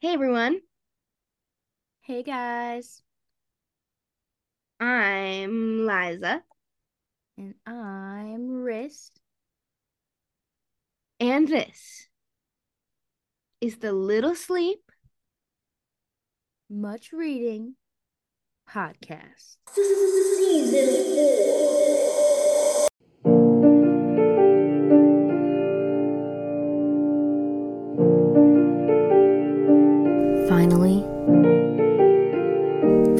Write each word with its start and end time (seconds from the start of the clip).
Hey 0.00 0.14
everyone, 0.14 0.60
Hey 2.02 2.22
guys, 2.22 3.02
I'm 4.80 5.86
Liza, 5.86 6.42
and 7.36 7.54
I'm 7.66 8.48
Riss. 8.64 9.10
and 11.20 11.48
this 11.48 12.08
is 13.60 13.78
the 13.78 13.92
Little 13.92 14.34
Sleep. 14.36 14.80
Much 16.70 17.12
reading 17.12 17.74
podcast. 18.70 19.56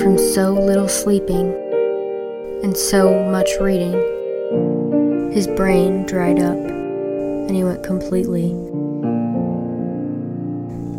From 0.09 0.17
so 0.17 0.55
little 0.55 0.89
sleeping 0.89 1.53
and 2.63 2.75
so 2.75 3.23
much 3.25 3.51
reading, 3.61 3.93
his 5.35 5.47
brain 5.47 6.07
dried 6.07 6.39
up 6.39 6.57
and 6.57 7.51
he 7.51 7.63
went 7.63 7.85
completely 7.85 8.53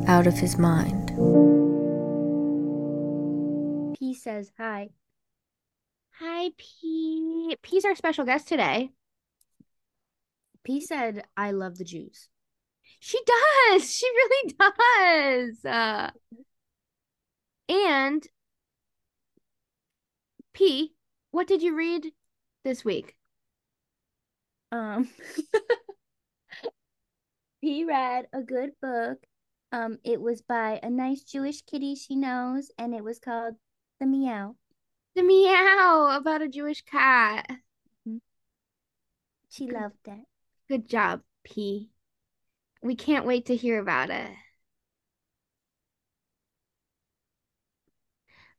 out 0.08 0.28
of 0.28 0.36
his 0.36 0.60
mind. 0.60 1.08
P 3.98 4.14
says 4.14 4.52
hi. 4.60 4.90
Hi, 6.20 6.52
P. 6.56 7.58
P's 7.64 7.86
our 7.86 7.96
special 7.96 8.26
guest 8.26 8.48
today. 8.48 8.92
P 10.64 10.82
said, 10.82 11.24
I 11.36 11.50
love 11.50 11.80
the 11.80 11.84
Jews. 11.84 12.30
She 13.00 13.18
does. 13.26 13.92
She 13.92 14.06
really 14.06 14.54
does. 14.60 15.66
Uh, 15.66 16.12
and 17.68 18.28
P, 20.60 20.94
what 21.32 21.48
did 21.48 21.62
you 21.62 21.74
read 21.74 22.12
this 22.66 22.84
week? 22.84 23.16
Um, 24.74 25.10
he 27.62 27.86
read 27.86 28.28
a 28.34 28.42
good 28.42 28.72
book. 28.82 29.20
Um, 29.72 30.00
it 30.04 30.20
was 30.20 30.42
by 30.42 30.82
a 30.84 30.90
nice 30.90 31.24
Jewish 31.24 31.62
kitty 31.62 31.96
she 31.96 32.18
knows, 32.18 32.72
and 32.78 32.94
it 32.94 33.06
was 33.06 33.20
called 33.20 33.56
The 34.02 34.06
Meow. 34.06 34.58
The 35.16 35.24
meow 35.24 36.18
about 36.18 36.42
a 36.42 36.50
Jewish 36.50 36.82
cat. 36.82 37.50
She 39.50 39.66
loved 39.66 40.08
it. 40.08 40.26
Good 40.68 40.90
job, 40.90 41.22
P. 41.46 41.90
We 42.84 42.96
can't 42.96 43.26
wait 43.26 43.46
to 43.46 43.56
hear 43.56 43.80
about 43.80 44.10
it. 44.10 44.30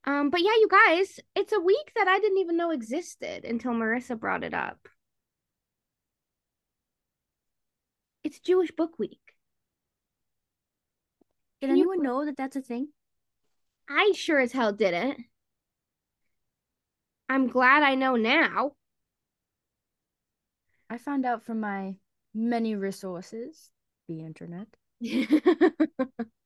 Um, 0.05 0.31
but 0.31 0.41
yeah, 0.41 0.55
you 0.59 0.69
guys, 0.69 1.21
it's 1.35 1.53
a 1.53 1.61
week 1.61 1.93
that 1.95 2.09
I 2.09 2.19
didn't 2.21 2.39
even 2.39 2.57
know 2.57 2.71
existed 2.71 3.45
until 3.45 3.73
Marissa 3.73 4.19
brought 4.19 4.45
it 4.45 4.55
up. 4.55 4.79
It's 8.25 8.41
Jewish 8.41 8.71
Book 8.71 8.99
Week. 8.99 9.21
Did 11.61 11.69
Can 11.69 11.77
you- 11.77 11.83
anyone 11.93 12.03
know 12.03 12.25
that 12.25 12.37
that's 12.37 12.57
a 12.57 12.63
thing? 12.63 12.89
I 13.89 14.13
sure 14.15 14.39
as 14.41 14.53
hell 14.53 14.73
didn't. 14.73 15.19
I'm 17.29 17.49
glad 17.49 17.83
I 17.83 17.95
know 17.97 18.17
now. 18.17 18.73
I 20.89 20.99
found 20.99 21.25
out 21.27 21.45
from 21.45 21.61
my 21.61 21.97
many 22.35 22.75
resources, 22.75 23.71
the 24.09 24.21
internet. 24.25 24.67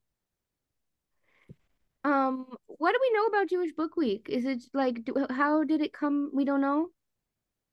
um, 2.05 2.45
what 2.67 2.91
do 2.91 2.99
we 3.01 3.17
know 3.17 3.25
about 3.25 3.49
Jewish 3.49 3.73
Book 3.73 3.97
Week? 3.97 4.27
Is 4.29 4.45
it 4.45 4.63
like, 4.73 5.03
do, 5.03 5.25
how 5.29 5.63
did 5.63 5.81
it 5.81 5.91
come? 5.91 6.29
We 6.33 6.45
don't 6.45 6.61
know. 6.61 6.89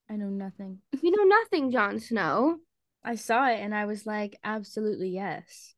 I 0.08 0.16
know 0.16 0.28
nothing. 0.28 0.78
You 1.02 1.10
know 1.10 1.24
nothing, 1.24 1.70
Jon 1.70 2.00
Snow. 2.00 2.58
I 3.04 3.16
saw 3.16 3.46
it 3.48 3.60
and 3.60 3.74
I 3.74 3.84
was 3.86 4.06
like, 4.06 4.38
absolutely 4.42 5.10
yes. 5.10 5.74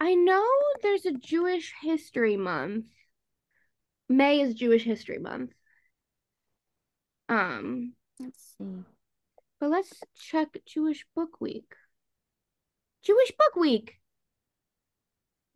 I 0.00 0.14
know 0.14 0.44
there's 0.82 1.06
a 1.06 1.12
Jewish 1.12 1.72
History 1.82 2.36
Month. 2.36 2.86
May 4.08 4.40
is 4.40 4.54
Jewish 4.54 4.84
History 4.84 5.18
Month. 5.18 5.52
Um, 7.28 7.94
Let's 8.20 8.54
see. 8.58 8.84
but 9.60 9.70
let's 9.70 9.92
check 10.18 10.48
Jewish 10.66 11.04
Book 11.14 11.40
Week. 11.40 11.72
Jewish 13.02 13.32
Book 13.38 13.56
Week. 13.56 13.97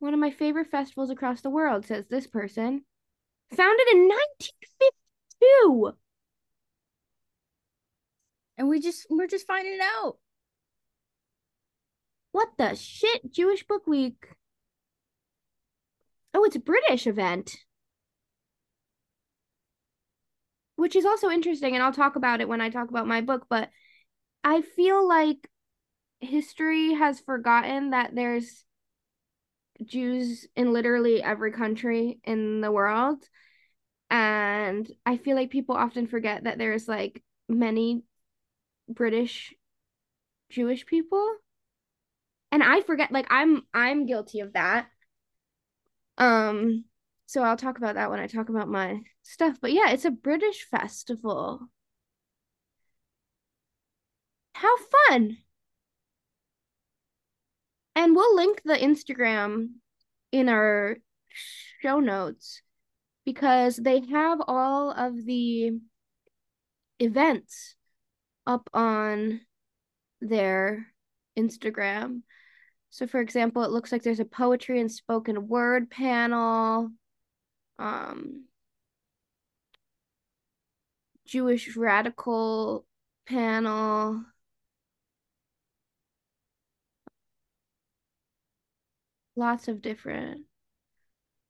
One 0.03 0.15
of 0.15 0.19
my 0.19 0.33
favorite 0.33 0.67
festivals 0.69 1.11
across 1.11 1.43
the 1.43 1.49
world, 1.49 1.87
says 1.87 2.07
this 2.11 2.27
person. 2.27 2.83
Founded 3.55 3.87
in 3.93 4.09
1952. 4.09 5.93
And 8.59 8.69
we 8.69 8.81
just 8.81 9.07
we're 9.09 9.29
just 9.29 9.47
finding 9.47 9.79
out. 9.81 10.17
What 12.33 12.49
the 12.59 12.75
shit? 12.75 13.33
Jewish 13.33 13.65
Book 13.65 13.87
Week. 13.87 14.27
Oh, 16.35 16.43
it's 16.43 16.57
a 16.57 16.59
British 16.59 17.07
event. 17.07 17.59
Which 20.75 20.97
is 20.97 21.07
also 21.07 21.31
interesting, 21.31 21.75
and 21.75 21.83
I'll 21.85 21.93
talk 21.93 22.17
about 22.17 22.41
it 22.41 22.49
when 22.49 22.61
I 22.61 22.71
talk 22.71 22.91
about 22.91 23.07
my 23.07 23.21
book, 23.21 23.47
but 23.49 23.71
I 24.43 24.63
feel 24.63 25.07
like 25.07 25.49
history 26.19 26.95
has 26.95 27.21
forgotten 27.21 27.91
that 27.91 28.17
there's 28.17 28.65
Jews 29.87 30.47
in 30.57 30.73
literally 30.73 31.23
every 31.23 31.53
country 31.53 32.21
in 32.25 32.61
the 32.61 32.73
world. 32.73 33.23
And 34.11 34.91
I 35.07 35.17
feel 35.17 35.37
like 35.37 35.51
people 35.51 35.77
often 35.77 36.07
forget 36.07 36.45
that 36.45 36.59
there's 36.59 36.89
like 36.89 37.23
many 37.49 38.05
British 38.89 39.55
Jewish 40.51 40.87
people 40.87 41.37
and 42.53 42.63
I 42.63 42.83
forget 42.83 43.11
like 43.13 43.27
I'm 43.31 43.63
I'm 43.75 44.07
guilty 44.07 44.41
of 44.41 44.53
that. 44.53 44.89
Um 46.19 46.85
so 47.27 47.43
I'll 47.43 47.57
talk 47.57 47.79
about 47.79 47.95
that 47.95 48.11
when 48.11 48.21
I 48.21 48.27
talk 48.27 48.49
about 48.51 48.69
my 48.69 49.01
stuff. 49.23 49.59
But 49.61 49.73
yeah, 49.73 49.91
it's 49.91 50.05
a 50.05 50.11
British 50.11 50.65
festival. 50.65 51.69
How 54.55 54.75
fun. 55.09 55.37
And 57.95 58.17
we'll 58.17 58.37
link 58.37 58.63
the 58.65 58.75
Instagram 58.75 59.69
in 60.31 60.49
our 60.49 60.97
show 61.83 62.01
notes 62.01 62.63
because 63.25 63.77
they 63.77 64.01
have 64.07 64.41
all 64.47 64.91
of 64.91 65.25
the 65.25 65.73
events 66.99 67.75
up 68.47 68.69
on 68.73 69.41
their 70.21 70.87
Instagram. 71.39 72.23
So, 72.91 73.07
for 73.07 73.21
example, 73.21 73.63
it 73.65 73.71
looks 73.71 73.93
like 73.93 74.03
there's 74.03 74.21
a 74.21 74.25
poetry 74.25 74.81
and 74.81 74.91
spoken 74.91 75.49
word 75.49 75.91
panel, 75.91 76.91
um, 77.79 78.45
Jewish 81.27 81.77
radical 81.77 82.85
panel. 83.27 84.25
Lots 89.35 89.69
of 89.69 89.81
different, 89.81 90.43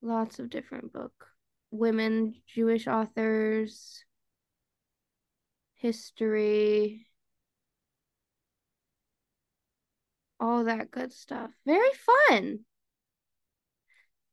lots 0.01 0.39
of 0.39 0.49
different 0.49 0.93
book. 0.93 1.27
Women, 1.71 2.35
Jewish 2.47 2.87
authors, 2.87 4.03
history, 5.75 7.07
all 10.39 10.65
that 10.65 10.91
good 10.91 11.11
stuff. 11.11 11.51
Very 11.65 11.89
fun. 12.29 12.59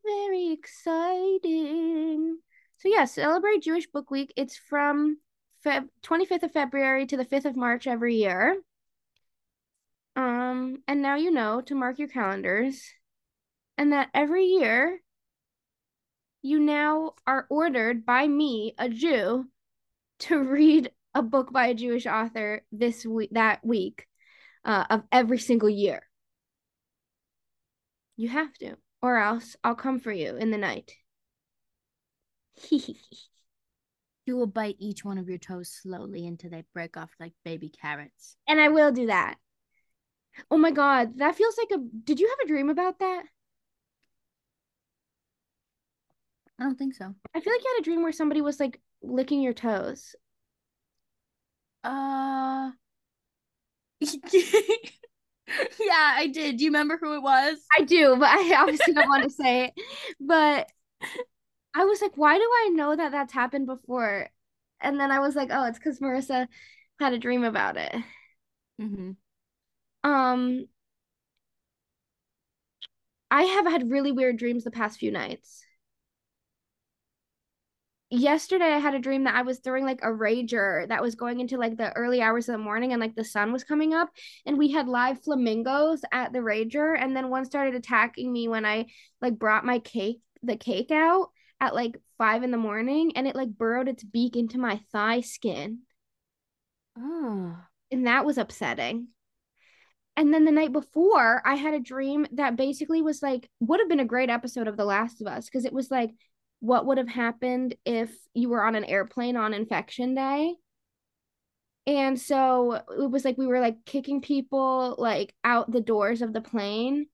Very 0.05 0.53
exciting. 0.53 2.39
So 2.79 2.89
yeah, 2.89 3.05
celebrate 3.05 3.63
Jewish 3.63 3.87
Book 3.87 4.11
Week. 4.11 4.33
It's 4.37 4.57
from 4.57 5.19
Feb 5.65 5.89
25th 6.03 6.45
of 6.45 6.53
February 6.53 7.07
to 7.07 7.17
the 7.17 7.25
5th 7.25 7.45
of 7.45 7.57
March 7.57 7.87
every 7.87 8.17
year. 8.17 8.61
Um, 10.17 10.83
and 10.89 11.03
now 11.03 11.17
you 11.17 11.31
know 11.31 11.61
to 11.63 11.75
mark 11.75 11.99
your 11.99 12.09
calendars 12.09 12.83
and 13.81 13.95
that 13.95 14.11
every 14.13 14.45
year 14.45 15.01
you 16.43 16.61
now 16.61 17.15
are 17.27 17.47
ordered 17.49 18.05
by 18.05 18.29
me, 18.29 18.75
a 18.77 18.91
Jew, 18.91 19.47
to 20.19 20.39
read 20.45 20.93
a 21.15 21.23
book 21.23 21.51
by 21.51 21.69
a 21.69 21.75
Jewish 21.75 22.05
author 22.05 22.63
this 22.71 23.07
week 23.07 23.31
that 23.33 23.65
week 23.65 24.07
uh, 24.67 24.85
of 24.91 25.05
every 25.11 25.39
single 25.39 25.71
year. 25.71 26.03
You 28.19 28.29
have 28.29 28.53
to, 28.59 28.77
or 29.01 29.17
else 29.17 29.57
I'll 29.65 29.75
come 29.75 29.99
for 29.99 30.13
you 30.13 30.37
in 30.37 30.51
the 30.51 30.59
night. 30.59 30.93
You 34.27 34.37
will 34.37 34.47
bite 34.47 34.77
each 34.79 35.05
one 35.05 35.19
of 35.19 35.29
your 35.29 35.39
toes 35.39 35.71
slowly 35.83 36.25
until 36.25 36.51
they 36.51 36.63
break 36.73 36.97
off 36.97 37.11
like 37.19 37.33
baby 37.45 37.69
carrots. 37.69 38.37
and 38.47 38.61
I 38.61 38.69
will 38.69 38.93
do 38.93 39.07
that. 39.07 39.39
Oh 40.51 40.59
my 40.59 40.71
God, 40.71 41.17
that 41.17 41.35
feels 41.35 41.57
like 41.59 41.71
a. 41.73 41.83
Did 42.05 42.21
you 42.21 42.29
have 42.29 42.39
a 42.45 42.47
dream 42.47 42.71
about 42.71 43.01
that? 43.01 43.25
I 46.61 46.65
don't 46.65 46.79
think 46.79 46.95
so. 46.95 47.15
I 47.35 47.41
feel 47.41 47.53
like 47.53 47.63
you 47.63 47.75
had 47.75 47.81
a 47.81 47.85
dream 47.85 48.03
where 48.03 48.13
somebody 48.13 48.43
was 48.43 48.61
like 48.61 48.81
licking 49.03 49.41
your 49.41 49.55
toes. 49.55 50.15
Uh 51.83 52.71
Yeah, 55.81 56.15
I 56.17 56.29
did. 56.33 56.59
Do 56.59 56.65
you 56.65 56.71
remember 56.71 56.97
who 57.01 57.15
it 57.15 57.23
was? 57.23 57.59
I 57.77 57.83
do, 57.83 58.17
but 58.17 58.29
I 58.29 58.55
obviously 58.61 58.93
don't 58.95 59.09
want 59.09 59.25
to 59.25 59.31
say 59.31 59.65
it. 59.65 59.75
But 60.21 60.69
I 61.75 61.85
was 61.85 62.01
like, 62.01 62.17
why 62.17 62.37
do 62.37 62.43
I 62.43 62.69
know 62.71 62.95
that 62.95 63.13
that's 63.13 63.33
happened 63.33 63.67
before? 63.67 64.29
And 64.81 64.99
then 64.99 65.11
I 65.11 65.21
was 65.21 65.35
like, 65.37 65.51
oh, 65.53 65.65
it's 65.67 65.79
because 65.79 66.01
Marissa 66.01 66.47
had 66.99 67.13
a 67.13 67.19
dream 67.19 67.45
about 67.45 67.77
it. 67.77 67.95
Mm-hmm. 68.81 69.11
Um, 70.09 70.67
I 73.31 73.43
have 73.43 73.67
had 73.67 73.91
really 73.91 74.13
weird 74.13 74.37
dreams 74.39 74.65
the 74.65 74.71
past 74.71 74.99
few 74.99 75.11
nights. 75.11 75.65
Yesterday, 78.13 78.73
I 78.73 78.79
had 78.79 78.95
a 78.95 78.99
dream 78.99 79.23
that 79.25 79.37
I 79.37 79.43
was 79.43 79.61
throwing 79.61 79.85
like 79.85 80.01
a 80.03 80.09
rager 80.09 80.89
that 80.89 81.01
was 81.01 81.15
going 81.15 81.39
into 81.39 81.59
like 81.59 81.77
the 81.77 81.93
early 81.93 82.21
hours 82.21 82.49
of 82.49 82.55
the 82.55 82.59
morning 82.59 82.93
and 82.93 83.01
like 83.01 83.15
the 83.15 83.25
sun 83.25 83.53
was 83.53 83.63
coming 83.63 83.95
up. 83.95 84.11
And 84.45 84.59
we 84.59 84.73
had 84.73 84.89
live 84.89 85.23
flamingos 85.23 86.01
at 86.11 86.33
the 86.33 86.41
rager. 86.41 87.01
And 87.01 87.15
then 87.15 87.31
one 87.31 87.45
started 87.45 87.77
attacking 87.77 88.33
me 88.33 88.49
when 88.49 88.65
I 88.65 88.87
like 89.23 89.39
brought 89.39 89.65
my 89.65 89.79
cake, 89.79 90.21
the 90.43 90.57
cake 90.57 90.91
out 90.91 91.29
at 91.61 91.75
like 91.75 92.01
five 92.19 92.43
in 92.43 92.51
the 92.51 92.57
morning 92.57 93.13
and 93.15 93.29
it 93.29 93.37
like 93.37 93.51
burrowed 93.51 93.87
its 93.87 94.03
beak 94.03 94.35
into 94.35 94.59
my 94.59 94.81
thigh 94.91 95.21
skin. 95.21 95.81
Oh. 96.99 97.57
And 97.93 98.09
that 98.09 98.25
was 98.25 98.39
upsetting. 98.39 99.09
And 100.17 100.35
then 100.35 100.45
the 100.45 100.53
night 100.53 100.73
before, 100.73 101.41
I 101.47 101.55
had 101.55 101.75
a 101.75 101.81
dream 101.81 102.27
that 102.33 102.57
basically 102.57 103.03
was 103.03 103.23
like, 103.23 103.49
would 103.61 103.79
have 103.79 103.89
been 103.89 104.01
a 104.01 104.05
great 104.05 104.31
episode 104.31 104.67
of 104.67 104.77
The 104.77 104.85
Last 104.85 105.21
of 105.21 105.29
Us 105.29 105.45
because 105.45 105.65
it 105.65 105.73
was 105.73 105.91
like, 105.91 106.11
what 106.61 106.87
would 106.87 106.99
have 106.99 107.09
happened 107.09 107.75
if 107.85 108.15
you 108.35 108.49
were 108.49 108.63
on 108.63 108.75
an 108.75 108.85
airplane 108.85 109.37
on 109.37 109.55
infection 109.55 110.15
day? 110.15 110.55
And 111.87 112.21
so 112.21 112.75
it 112.75 113.11
was 113.11 113.25
like 113.25 113.39
we 113.39 113.47
were 113.47 113.61
like 113.61 113.85
kicking 113.85 114.21
people 114.21 114.95
like 114.99 115.35
out 115.43 115.71
the 115.71 115.81
doors 115.81 116.23
of 116.23 116.33
the 116.33 116.41
plane 116.41 117.07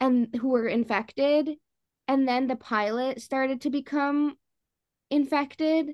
and 0.00 0.34
who 0.40 0.48
were 0.48 0.66
infected. 0.66 1.50
And 2.08 2.26
then 2.26 2.46
the 2.46 2.56
pilot 2.56 3.20
started 3.20 3.60
to 3.62 3.70
become 3.70 4.36
infected. 5.10 5.90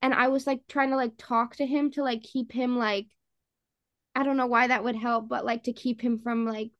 And 0.00 0.14
I 0.14 0.28
was 0.28 0.46
like 0.46 0.62
trying 0.68 0.90
to 0.90 0.96
like 0.96 1.12
talk 1.18 1.56
to 1.56 1.66
him 1.66 1.90
to 1.92 2.02
like 2.02 2.22
keep 2.22 2.52
him 2.52 2.78
like 2.78 3.06
I 4.14 4.24
don't 4.24 4.36
know 4.36 4.46
why 4.46 4.66
that 4.66 4.82
would 4.82 4.96
help, 4.96 5.28
but 5.28 5.44
like 5.44 5.64
to 5.64 5.72
keep 5.72 6.00
him 6.00 6.18
from 6.18 6.44
like 6.44 6.70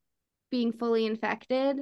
being 0.50 0.73
fully 0.73 1.06
infected. 1.06 1.76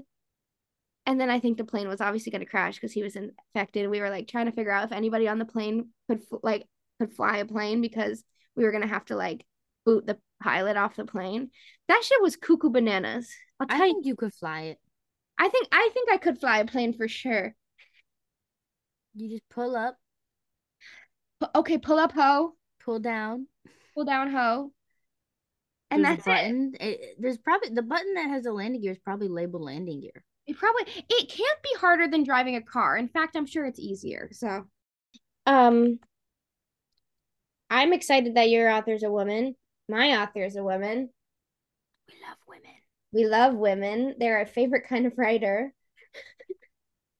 And 1.06 1.20
then 1.20 1.30
I 1.30 1.38
think 1.38 1.56
the 1.56 1.64
plane 1.64 1.88
was 1.88 2.00
obviously 2.00 2.32
going 2.32 2.40
to 2.40 2.50
crash 2.50 2.74
because 2.74 2.92
he 2.92 3.02
was 3.02 3.16
infected. 3.16 3.88
We 3.88 4.00
were 4.00 4.10
like 4.10 4.26
trying 4.26 4.46
to 4.46 4.52
figure 4.52 4.72
out 4.72 4.84
if 4.84 4.92
anybody 4.92 5.28
on 5.28 5.38
the 5.38 5.44
plane 5.44 5.90
could 6.08 6.22
like 6.42 6.66
could 7.00 7.12
fly 7.12 7.38
a 7.38 7.44
plane 7.44 7.80
because 7.80 8.24
we 8.56 8.64
were 8.64 8.72
going 8.72 8.82
to 8.82 8.88
have 8.88 9.04
to 9.06 9.16
like 9.16 9.44
boot 9.84 10.04
the 10.06 10.18
pilot 10.42 10.76
off 10.76 10.96
the 10.96 11.04
plane. 11.04 11.50
That 11.88 12.02
shit 12.04 12.20
was 12.20 12.36
cuckoo 12.36 12.70
bananas. 12.70 13.30
I'll 13.60 13.68
tell 13.68 13.76
I 13.76 13.80
think 13.80 14.04
you, 14.04 14.10
you 14.10 14.16
could 14.16 14.34
fly 14.34 14.62
it. 14.62 14.78
I 15.38 15.48
think 15.48 15.68
I 15.70 15.90
think 15.92 16.10
I 16.10 16.16
could 16.16 16.40
fly 16.40 16.58
a 16.58 16.66
plane 16.66 16.92
for 16.92 17.06
sure. 17.06 17.54
You 19.14 19.30
just 19.30 19.48
pull 19.48 19.76
up. 19.76 19.96
Okay, 21.54 21.78
pull 21.78 21.98
up 21.98 22.12
ho. 22.12 22.54
Pull 22.84 22.98
down. 22.98 23.46
Pull 23.94 24.04
down 24.04 24.30
ho. 24.32 24.72
And 25.90 26.04
there's 26.04 26.16
that's 26.16 26.26
button. 26.26 26.74
It. 26.80 27.00
It, 27.00 27.16
there's 27.20 27.38
probably 27.38 27.70
the 27.70 27.82
button 27.82 28.14
that 28.14 28.28
has 28.28 28.42
the 28.42 28.52
landing 28.52 28.82
gear 28.82 28.92
is 28.92 28.98
probably 28.98 29.28
labeled 29.28 29.62
landing 29.62 30.00
gear. 30.00 30.24
It 30.46 30.56
probably 30.56 30.84
it 31.08 31.28
can't 31.28 31.62
be 31.62 31.74
harder 31.78 32.08
than 32.08 32.22
driving 32.24 32.56
a 32.56 32.62
car. 32.62 32.96
In 32.96 33.08
fact, 33.08 33.36
I'm 33.36 33.46
sure 33.46 33.66
it's 33.66 33.80
easier. 33.80 34.28
So, 34.32 34.66
um, 35.46 36.00
I'm 37.70 37.92
excited 37.92 38.34
that 38.34 38.50
your 38.50 38.70
author's 38.70 39.02
a 39.02 39.10
woman. 39.10 39.56
My 39.88 40.22
author's 40.22 40.56
a 40.56 40.62
woman. 40.64 41.10
We 42.08 42.14
love 42.26 42.38
women. 42.48 42.74
We 43.12 43.26
love 43.26 43.54
women. 43.54 44.14
They're 44.18 44.38
our 44.38 44.46
favorite 44.46 44.86
kind 44.88 45.06
of 45.06 45.16
writer. 45.18 45.72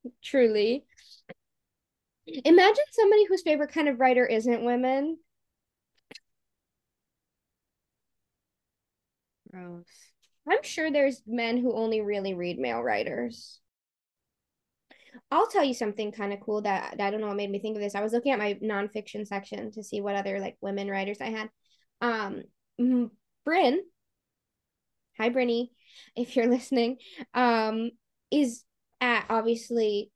Truly. 0.22 0.84
Imagine 2.44 2.84
somebody 2.92 3.24
whose 3.24 3.42
favorite 3.42 3.72
kind 3.72 3.88
of 3.88 3.98
writer 3.98 4.24
isn't 4.24 4.64
women. 4.64 5.18
Gross. 9.50 10.05
I'm 10.48 10.62
sure 10.62 10.90
there's 10.90 11.22
men 11.26 11.58
who 11.58 11.74
only 11.74 12.00
really 12.00 12.34
read 12.34 12.58
male 12.58 12.80
writers. 12.80 13.60
I'll 15.30 15.48
tell 15.48 15.64
you 15.64 15.74
something 15.74 16.12
kind 16.12 16.32
of 16.32 16.40
cool 16.40 16.62
that, 16.62 16.96
I 17.00 17.10
don't 17.10 17.20
know 17.20 17.28
what 17.28 17.36
made 17.36 17.50
me 17.50 17.58
think 17.58 17.76
of 17.76 17.82
this. 17.82 17.94
I 17.94 18.02
was 18.02 18.12
looking 18.12 18.32
at 18.32 18.38
my 18.38 18.54
nonfiction 18.62 19.26
section 19.26 19.72
to 19.72 19.82
see 19.82 20.00
what 20.00 20.14
other 20.14 20.38
like 20.38 20.56
women 20.60 20.88
writers 20.88 21.18
I 21.20 21.30
had. 21.30 21.50
Um, 22.00 22.42
Bryn, 23.44 23.80
hi 25.18 25.30
Brinny, 25.30 25.70
if 26.16 26.36
you're 26.36 26.48
listening, 26.48 26.98
um, 27.34 27.90
is 28.30 28.62
at 29.00 29.26
obviously 29.28 30.10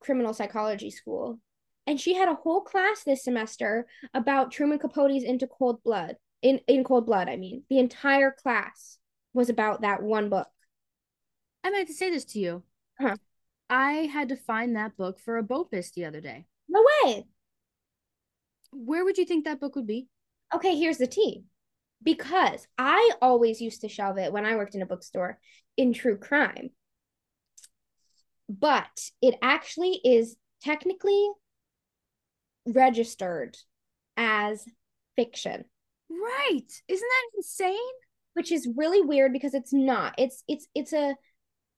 criminal 0.00 0.34
psychology 0.34 0.90
school, 0.90 1.40
and 1.86 2.00
she 2.00 2.14
had 2.14 2.28
a 2.28 2.34
whole 2.34 2.60
class 2.60 3.02
this 3.04 3.24
semester 3.24 3.86
about 4.14 4.52
Truman 4.52 4.78
Capote's 4.78 5.24
Into 5.24 5.46
Cold 5.46 5.82
Blood. 5.82 6.16
In 6.40 6.60
in 6.68 6.84
Cold 6.84 7.06
Blood, 7.06 7.28
I 7.28 7.36
mean, 7.36 7.64
the 7.68 7.80
entire 7.80 8.30
class 8.30 8.98
was 9.32 9.48
about 9.48 9.82
that 9.82 10.02
one 10.02 10.28
book. 10.28 10.48
I 11.64 11.70
meant 11.70 11.88
to 11.88 11.94
say 11.94 12.10
this 12.10 12.24
to 12.26 12.38
you. 12.38 12.62
Huh. 13.00 13.16
I 13.70 13.92
had 14.12 14.30
to 14.30 14.36
find 14.36 14.76
that 14.76 14.96
book 14.96 15.20
for 15.20 15.36
a 15.36 15.42
BOPIS 15.42 15.92
the 15.92 16.06
other 16.06 16.20
day. 16.20 16.46
No 16.68 16.84
way. 17.04 17.26
Where 18.72 19.04
would 19.04 19.18
you 19.18 19.24
think 19.24 19.44
that 19.44 19.60
book 19.60 19.76
would 19.76 19.86
be? 19.86 20.08
Okay, 20.54 20.76
here's 20.76 20.98
the 20.98 21.06
tea. 21.06 21.44
Because 22.02 22.66
I 22.78 23.12
always 23.20 23.60
used 23.60 23.80
to 23.82 23.88
shelve 23.88 24.18
it 24.18 24.32
when 24.32 24.46
I 24.46 24.56
worked 24.56 24.74
in 24.74 24.82
a 24.82 24.86
bookstore 24.86 25.38
in 25.76 25.92
true 25.92 26.16
crime. 26.16 26.70
But 28.48 29.10
it 29.20 29.34
actually 29.42 30.00
is 30.04 30.36
technically 30.62 31.28
registered 32.66 33.56
as 34.16 34.64
fiction. 35.16 35.64
Right. 36.08 36.66
Isn't 36.88 37.08
that 37.08 37.36
insane? 37.36 37.76
Which 38.38 38.52
is 38.52 38.68
really 38.76 39.02
weird 39.02 39.32
because 39.32 39.52
it's 39.52 39.72
not. 39.72 40.14
It's 40.16 40.44
it's 40.46 40.68
it's 40.72 40.92
a 40.92 41.16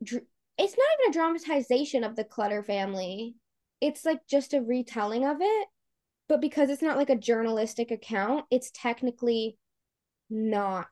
it's 0.02 0.12
not 0.12 0.68
even 0.68 1.08
a 1.08 1.12
dramatization 1.12 2.04
of 2.04 2.16
the 2.16 2.24
Clutter 2.24 2.62
family. 2.62 3.34
It's 3.80 4.04
like 4.04 4.26
just 4.28 4.52
a 4.52 4.60
retelling 4.60 5.24
of 5.24 5.38
it, 5.40 5.68
but 6.28 6.42
because 6.42 6.68
it's 6.68 6.82
not 6.82 6.98
like 6.98 7.08
a 7.08 7.16
journalistic 7.16 7.90
account, 7.90 8.44
it's 8.50 8.70
technically 8.74 9.56
not 10.28 10.90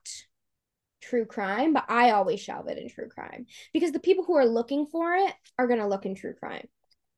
true 1.03 1.25
crime, 1.25 1.71
but 1.71 1.85
I 1.87 2.11
always 2.11 2.39
shelve 2.39 2.67
it 2.67 2.79
in 2.79 2.89
true 2.89 3.07
crime 3.07 3.45
because 3.71 3.91
the 3.91 3.99
people 3.99 4.23
who 4.23 4.37
are 4.37 4.47
looking 4.47 4.87
for 4.87 5.13
it 5.13 5.33
are 5.59 5.67
going 5.67 5.81
to 5.81 5.87
look 5.87 6.07
in 6.07 6.15
true 6.15 6.33
crime. 6.33 6.67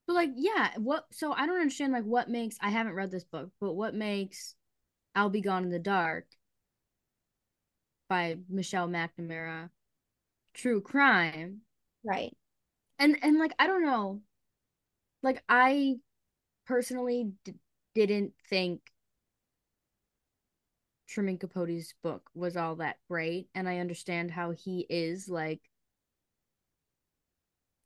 But 0.07 0.15
like, 0.15 0.31
yeah, 0.35 0.71
what 0.75 1.05
so 1.13 1.31
I 1.31 1.45
don't 1.45 1.61
understand 1.61 1.93
like 1.93 2.03
what 2.03 2.29
makes 2.29 2.57
I 2.61 2.69
haven't 2.69 2.95
read 2.95 3.11
this 3.11 3.23
book, 3.23 3.49
but 3.61 3.71
what 3.71 3.95
makes 3.95 4.55
I'll 5.15 5.29
Be 5.29 5.39
Gone 5.39 5.63
in 5.63 5.69
the 5.69 5.79
Dark 5.79 6.25
by 8.11 8.35
Michelle 8.49 8.89
McNamara, 8.89 9.69
True 10.53 10.81
Crime. 10.81 11.61
Right. 12.03 12.35
And 12.99 13.17
and 13.21 13.39
like 13.39 13.53
I 13.57 13.67
don't 13.67 13.85
know. 13.85 14.19
Like 15.23 15.41
I 15.47 15.95
personally 16.65 17.31
d- 17.45 17.53
didn't 17.95 18.33
think 18.49 18.81
Truman 21.07 21.37
Capote's 21.37 21.93
book 22.03 22.29
was 22.35 22.57
all 22.57 22.75
that 22.75 22.97
great 23.09 23.47
and 23.55 23.69
I 23.69 23.77
understand 23.77 24.31
how 24.31 24.51
he 24.51 24.85
is 24.89 25.29
like 25.29 25.61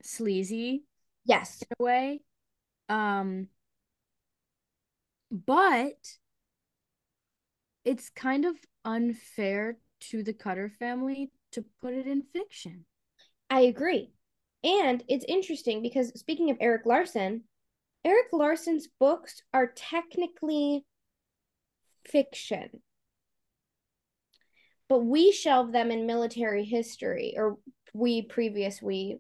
sleazy. 0.02 0.86
Yes. 1.24 1.62
In 1.62 1.68
a 1.80 1.84
way. 1.84 2.22
Um 2.90 3.50
but 5.32 6.18
it's 7.84 8.10
kind 8.10 8.46
of 8.46 8.56
unfair 8.84 9.78
to 10.12 10.24
the 10.24 10.34
Clutter 10.34 10.72
family 10.80 11.32
to 11.52 11.64
put 11.82 11.94
it 11.94 12.08
in 12.08 12.24
fiction. 12.34 12.86
I 13.50 13.62
agree. 13.62 14.12
And 14.64 15.04
it's 15.08 15.26
interesting 15.28 15.82
because 15.82 16.20
speaking 16.20 16.50
of 16.50 16.58
Erik 16.60 16.86
Larson, 16.86 17.44
Erik 18.04 18.28
Larson's 18.32 18.88
books 19.00 19.42
are 19.54 19.72
technically 19.76 20.86
fiction. 22.06 22.70
But 24.90 25.00
we 25.00 25.32
shelve 25.32 25.72
them 25.72 25.92
in 25.92 26.06
military 26.06 26.64
history, 26.64 27.34
or 27.38 27.58
we 27.94 28.22
previous 28.22 28.82
we, 28.82 29.18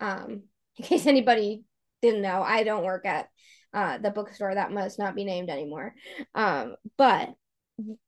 um, 0.00 0.42
in 0.78 0.84
case 0.84 1.06
anybody 1.06 1.62
didn't 2.00 2.22
know, 2.22 2.42
I 2.42 2.64
don't 2.64 2.84
work 2.84 3.06
at 3.06 3.28
uh, 3.74 3.98
the 3.98 4.10
bookstore 4.10 4.54
that 4.54 4.72
must 4.72 4.98
not 4.98 5.14
be 5.14 5.24
named 5.24 5.50
anymore. 5.50 5.94
Um, 6.34 6.76
but 6.96 7.30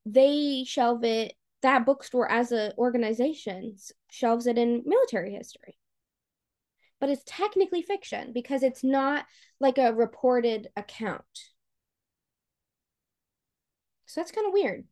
they 0.07 0.65
shelve 0.67 1.05
it 1.05 1.35
that 1.65 1.85
bookstore 1.85 2.31
as 2.31 2.53
an 2.53 2.73
organization 2.79 3.77
shelves 4.11 4.47
it 4.47 4.57
in 4.59 4.85
military 4.87 5.33
history. 5.35 5.77
but 7.01 7.11
it's 7.11 7.23
technically 7.27 7.83
fiction 7.83 8.33
because 8.33 8.63
it's 8.63 8.83
not 8.83 9.27
like 9.61 9.79
a 9.79 9.93
reported 9.93 10.69
account. 10.77 11.23
So 14.07 14.21
that's 14.21 14.33
kind 14.33 14.47
of 14.47 14.53
weird. 14.53 14.85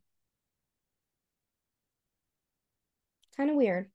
Kind 3.37 3.49
of 3.49 3.55
weird. 3.55 3.89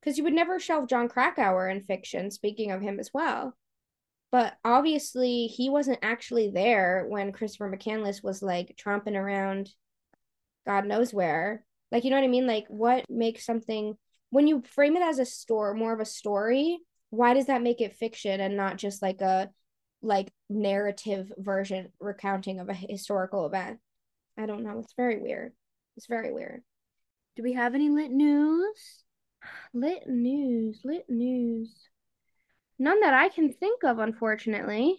Because 0.00 0.18
you 0.18 0.24
would 0.24 0.32
never 0.32 0.58
shelve 0.58 0.88
Jon 0.88 1.08
Krakauer 1.08 1.68
in 1.68 1.82
fiction, 1.84 2.30
speaking 2.30 2.70
of 2.70 2.80
him 2.82 2.98
as 2.98 3.10
well. 3.14 3.56
But 4.30 4.56
obviously, 4.64 5.46
he 5.46 5.68
wasn't 5.68 5.98
actually 6.02 6.50
there 6.50 7.06
when 7.08 7.32
Christopher 7.32 7.70
McCandless 7.70 8.22
was 8.22 8.42
like 8.42 8.76
tromping 8.82 9.14
around 9.16 9.70
God 10.66 10.86
knows 10.86 11.12
where. 11.12 11.64
Like, 11.90 12.04
you 12.04 12.10
know 12.10 12.16
what 12.16 12.24
I 12.24 12.28
mean? 12.28 12.46
Like, 12.46 12.66
what 12.68 13.08
makes 13.10 13.44
something, 13.44 13.96
when 14.30 14.46
you 14.46 14.62
frame 14.62 14.96
it 14.96 15.02
as 15.02 15.18
a 15.18 15.26
story, 15.26 15.74
more 15.74 15.92
of 15.92 16.00
a 16.00 16.04
story, 16.06 16.78
why 17.10 17.34
does 17.34 17.46
that 17.46 17.62
make 17.62 17.80
it 17.80 17.96
fiction 17.96 18.40
and 18.40 18.56
not 18.56 18.78
just 18.78 19.02
like 19.02 19.20
a 19.20 19.50
like 20.02 20.32
narrative 20.50 21.32
version 21.38 21.88
recounting 22.00 22.60
of 22.60 22.68
a 22.68 22.74
historical 22.74 23.46
event. 23.46 23.78
I 24.36 24.46
don't 24.46 24.64
know. 24.64 24.80
It's 24.80 24.94
very 24.94 25.18
weird. 25.18 25.52
It's 25.96 26.06
very 26.06 26.32
weird. 26.32 26.62
Do 27.36 27.42
we 27.42 27.52
have 27.54 27.74
any 27.74 27.88
lit 27.88 28.10
news? 28.10 29.04
Lit 29.74 30.06
news, 30.06 30.80
lit 30.84 31.06
news. 31.08 31.74
None 32.78 33.00
that 33.00 33.14
I 33.14 33.28
can 33.28 33.52
think 33.52 33.82
of, 33.82 33.98
unfortunately. 33.98 34.98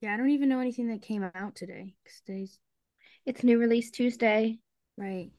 Yeah, 0.00 0.14
I 0.14 0.16
don't 0.16 0.30
even 0.30 0.48
know 0.48 0.60
anything 0.60 0.88
that 0.88 1.02
came 1.02 1.28
out 1.34 1.56
today. 1.56 1.94
Because 2.04 2.20
Today's 2.20 2.58
it's 3.26 3.44
new 3.44 3.58
release 3.58 3.90
Tuesday. 3.90 4.58
Right. 4.96 5.30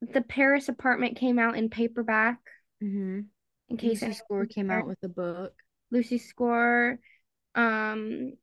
The 0.00 0.22
Paris 0.22 0.68
apartment 0.68 1.16
came 1.16 1.38
out 1.38 1.56
in 1.56 1.70
paperback. 1.70 2.38
Mm-hmm. 2.82 3.20
In 3.68 3.76
case 3.76 4.02
Lucy 4.02 4.14
Score 4.14 4.46
came 4.46 4.70
out 4.70 4.86
with 4.86 4.98
a 5.02 5.08
book. 5.08 5.52
Lucy 5.90 6.18
Score 6.18 6.98
um 7.56 8.34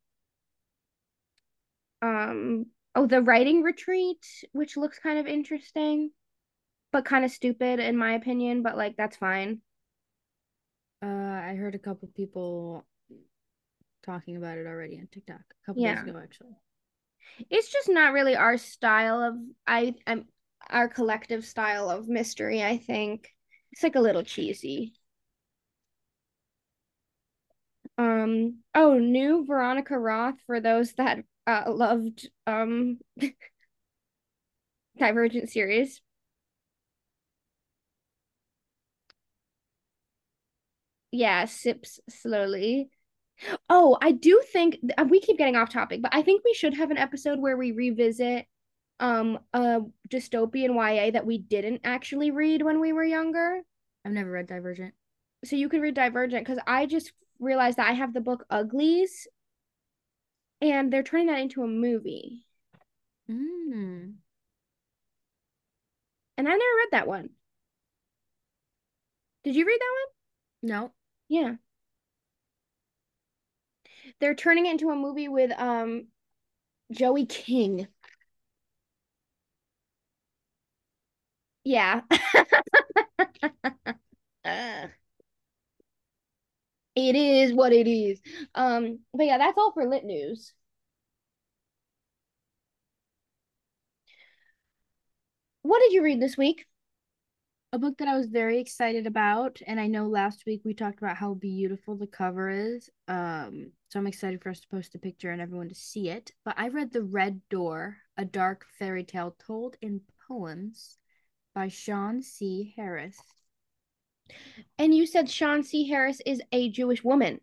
um 2.01 2.65
oh 2.95 3.05
the 3.05 3.21
writing 3.21 3.61
retreat 3.61 4.25
which 4.51 4.75
looks 4.75 4.99
kind 4.99 5.19
of 5.19 5.27
interesting 5.27 6.09
but 6.91 7.05
kind 7.05 7.23
of 7.23 7.31
stupid 7.31 7.79
in 7.79 7.95
my 7.95 8.13
opinion 8.13 8.63
but 8.63 8.75
like 8.75 8.97
that's 8.97 9.15
fine 9.15 9.61
uh 11.03 11.07
i 11.07 11.55
heard 11.57 11.75
a 11.75 11.79
couple 11.79 12.09
people 12.15 12.85
talking 14.03 14.35
about 14.35 14.57
it 14.57 14.65
already 14.65 14.97
on 14.97 15.07
tiktok 15.11 15.37
a 15.39 15.65
couple 15.65 15.83
yeah. 15.83 15.95
days 15.95 16.09
ago 16.09 16.19
actually 16.21 16.55
it's 17.49 17.71
just 17.71 17.89
not 17.89 18.13
really 18.13 18.35
our 18.35 18.57
style 18.57 19.21
of 19.21 19.35
i 19.67 19.93
i'm 20.07 20.25
our 20.69 20.87
collective 20.87 21.45
style 21.45 21.89
of 21.89 22.07
mystery 22.07 22.63
i 22.63 22.77
think 22.77 23.29
it's 23.71 23.83
like 23.83 23.95
a 23.95 23.99
little 24.01 24.23
cheesy 24.23 24.93
um 27.97 28.59
oh 28.75 28.97
new 28.97 29.45
Veronica 29.45 29.97
Roth 29.97 30.39
for 30.47 30.59
those 30.59 30.93
that 30.93 31.19
uh 31.47 31.63
loved 31.67 32.29
um 32.47 32.99
Divergent 34.97 35.49
series. 35.49 36.01
Yeah, 41.11 41.45
sips 41.45 41.99
slowly. 42.09 42.89
Oh, 43.69 43.97
I 44.01 44.11
do 44.11 44.41
think 44.51 44.79
uh, 44.97 45.05
we 45.09 45.19
keep 45.19 45.37
getting 45.37 45.55
off 45.55 45.69
topic, 45.69 46.01
but 46.01 46.13
I 46.13 46.21
think 46.21 46.43
we 46.43 46.53
should 46.53 46.73
have 46.75 46.91
an 46.91 46.97
episode 46.97 47.39
where 47.39 47.57
we 47.57 47.71
revisit 47.71 48.47
um 48.99 49.39
a 49.53 49.81
dystopian 50.09 50.75
YA 50.75 51.11
that 51.11 51.25
we 51.25 51.37
didn't 51.39 51.81
actually 51.83 52.31
read 52.31 52.61
when 52.61 52.79
we 52.79 52.93
were 52.93 53.03
younger. 53.03 53.61
I've 54.05 54.11
never 54.11 54.31
read 54.31 54.47
Divergent. 54.47 54.93
So 55.45 55.55
you 55.55 55.69
could 55.69 55.81
read 55.81 55.95
Divergent 55.95 56.45
because 56.45 56.61
I 56.67 56.85
just 56.85 57.13
realized 57.39 57.77
that 57.77 57.89
I 57.89 57.93
have 57.93 58.13
the 58.13 58.21
book 58.21 58.45
Uglies, 58.49 59.27
and 60.61 60.91
they're 60.91 61.03
turning 61.03 61.27
that 61.27 61.39
into 61.39 61.63
a 61.63 61.67
movie. 61.67 62.45
Mm. 63.29 64.15
And 66.37 66.47
I 66.47 66.51
never 66.51 66.75
read 66.77 66.89
that 66.91 67.07
one. 67.07 67.29
Did 69.43 69.55
you 69.55 69.65
read 69.65 69.79
that 69.79 69.93
one? 70.61 70.69
No. 70.69 70.93
Yeah. 71.29 71.55
They're 74.19 74.35
turning 74.35 74.65
it 74.65 74.71
into 74.71 74.89
a 74.89 74.95
movie 74.95 75.27
with 75.27 75.51
um 75.59 76.07
Joey 76.91 77.25
King. 77.25 77.87
Yeah. 81.63 82.01
uh 84.45 84.87
it 86.95 87.15
is 87.15 87.53
what 87.53 87.73
it 87.73 87.87
is. 87.87 88.19
Um, 88.55 88.99
but 89.13 89.25
yeah, 89.25 89.37
that's 89.37 89.57
all 89.57 89.71
for 89.71 89.85
lit 89.87 90.03
news. 90.05 90.53
What 95.63 95.79
did 95.79 95.93
you 95.93 96.03
read 96.03 96.21
this 96.21 96.37
week? 96.37 96.67
A 97.73 97.79
book 97.79 97.97
that 97.97 98.07
I 98.07 98.15
was 98.15 98.27
very 98.27 98.59
excited 98.59 99.07
about, 99.07 99.59
and 99.65 99.79
I 99.79 99.87
know 99.87 100.07
last 100.07 100.45
week 100.45 100.61
we 100.63 100.73
talked 100.75 100.99
about 100.99 101.17
how 101.17 101.33
beautiful 101.33 101.95
the 101.95 102.05
cover 102.07 102.49
is. 102.49 102.89
Um, 103.07 103.71
so 103.93 103.99
I'm 103.99 104.07
excited 104.07 104.41
for 104.41 104.49
us 104.49 104.59
to 104.59 104.67
post 104.69 104.95
a 104.95 104.97
picture 104.97 105.29
and 105.29 105.39
everyone 105.39 105.69
to 105.69 105.75
see 105.75 106.09
it. 106.09 106.31
But 106.43 106.55
I 106.57 106.69
read 106.69 106.91
The 106.91 107.03
Red 107.03 107.41
Door, 107.49 107.97
a 108.17 108.25
dark 108.25 108.65
fairy 108.79 109.03
tale 109.03 109.35
told 109.45 109.77
in 109.83 110.01
poems 110.27 110.97
by 111.53 111.67
Shawn 111.67 112.23
C. 112.23 112.73
Harris. 112.75 113.19
And 114.79 114.95
you 114.95 115.05
said 115.05 115.29
Shawn 115.29 115.61
C. 115.61 115.87
Harris 115.87 116.21
is 116.25 116.41
a 116.51 116.69
Jewish 116.69 117.03
woman. 117.03 117.39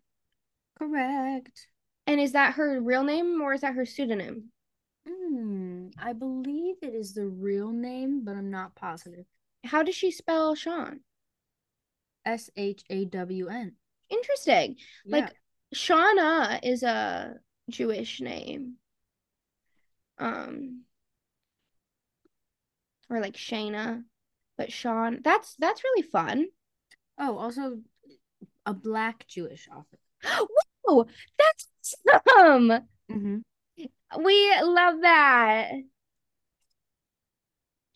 Correct. 0.77 1.67
And 2.05 2.19
is 2.19 2.33
that 2.33 2.55
her 2.55 2.81
real 2.81 3.05
name 3.05 3.39
or 3.41 3.53
is 3.53 3.61
that 3.61 3.75
her 3.75 3.85
pseudonym? 3.85 4.51
Hmm, 5.07 5.87
I 5.97 6.11
believe 6.11 6.75
it 6.81 6.93
is 6.93 7.13
the 7.13 7.27
real 7.27 7.71
name, 7.71 8.25
but 8.25 8.35
I'm 8.35 8.51
not 8.51 8.75
positive. 8.75 9.23
How 9.63 9.83
does 9.83 9.95
she 9.95 10.11
spell 10.11 10.55
Shawn? 10.55 10.99
S 12.25 12.49
H 12.57 12.83
A 12.89 13.05
W 13.05 13.47
N. 13.47 13.71
Interesting. 14.09 14.75
Yeah. 15.05 15.17
Like 15.17 15.35
Shauna 15.73 16.59
is 16.63 16.83
a 16.83 17.35
Jewish 17.69 18.21
name. 18.21 18.75
Um 20.17 20.83
or 23.09 23.19
like 23.19 23.35
Shayna. 23.35 24.03
But 24.57 24.71
Sean. 24.71 25.21
that's 25.23 25.55
that's 25.59 25.83
really 25.83 26.03
fun. 26.03 26.47
Oh, 27.17 27.37
also 27.37 27.79
a 28.65 28.73
black 28.73 29.27
Jewish 29.27 29.67
author. 29.69 30.47
Whoa, 30.83 31.07
that's 31.37 31.95
awesome. 32.27 32.69
Mm-hmm. 33.11 33.37
We 34.23 34.61
love 34.61 35.01
that. 35.01 35.71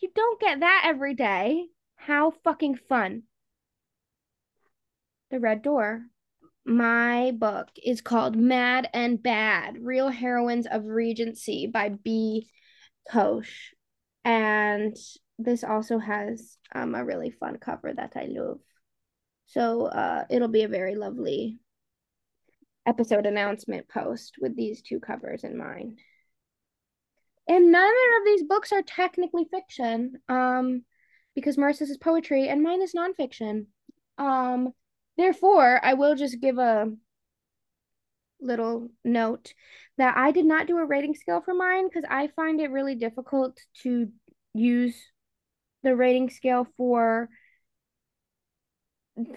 You 0.00 0.10
don't 0.14 0.40
get 0.40 0.60
that 0.60 0.82
every 0.86 1.14
day. 1.14 1.66
How 1.96 2.32
fucking 2.44 2.76
fun. 2.88 3.24
The 5.30 5.40
Red 5.40 5.62
Door. 5.62 6.02
My 6.68 7.30
book 7.30 7.68
is 7.80 8.00
called 8.00 8.34
Mad 8.34 8.88
and 8.92 9.22
Bad 9.22 9.76
Real 9.80 10.08
Heroines 10.08 10.66
of 10.66 10.84
Regency 10.84 11.68
by 11.68 11.90
B. 11.90 12.48
Koch. 13.08 13.72
And 14.24 14.96
this 15.38 15.62
also 15.62 15.98
has 15.98 16.58
um, 16.74 16.96
a 16.96 17.04
really 17.04 17.30
fun 17.30 17.58
cover 17.58 17.92
that 17.94 18.14
I 18.16 18.26
love. 18.28 18.58
So 19.46 19.86
uh, 19.86 20.24
it'll 20.28 20.48
be 20.48 20.64
a 20.64 20.68
very 20.68 20.96
lovely 20.96 21.60
episode 22.84 23.26
announcement 23.26 23.88
post 23.88 24.34
with 24.40 24.56
these 24.56 24.82
two 24.82 24.98
covers 24.98 25.44
in 25.44 25.56
mind. 25.56 26.00
And 27.48 27.70
neither 27.70 28.18
of 28.18 28.24
these 28.24 28.42
books 28.42 28.72
are 28.72 28.82
technically 28.82 29.46
fiction, 29.48 30.14
um, 30.28 30.82
because 31.36 31.56
Marissa's 31.56 31.90
is 31.90 31.96
poetry 31.96 32.48
and 32.48 32.60
mine 32.60 32.82
is 32.82 32.92
nonfiction. 32.92 33.66
Um, 34.18 34.72
therefore, 35.16 35.80
I 35.84 35.94
will 35.94 36.14
just 36.14 36.40
give 36.40 36.58
a 36.58 36.92
little 38.40 38.90
note 39.04 39.54
that 39.98 40.16
I 40.16 40.30
did 40.30 40.44
not 40.44 40.66
do 40.66 40.78
a 40.78 40.84
rating 40.84 41.14
scale 41.14 41.40
for 41.40 41.54
mine 41.54 41.88
because 41.88 42.04
I 42.08 42.28
find 42.28 42.60
it 42.60 42.70
really 42.70 42.94
difficult 42.94 43.58
to 43.82 44.08
use 44.52 44.96
the 45.82 45.96
rating 45.96 46.30
scale 46.30 46.66
for 46.76 47.28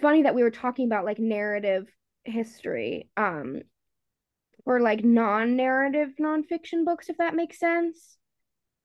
funny 0.00 0.22
that 0.22 0.34
we 0.34 0.42
were 0.42 0.50
talking 0.50 0.86
about 0.86 1.04
like 1.04 1.18
narrative 1.18 1.86
history 2.24 3.08
um 3.16 3.62
or 4.66 4.80
like 4.80 5.02
non-narrative 5.02 6.10
nonfiction 6.20 6.84
books 6.84 7.08
if 7.08 7.16
that 7.16 7.34
makes 7.34 7.58
sense 7.58 8.18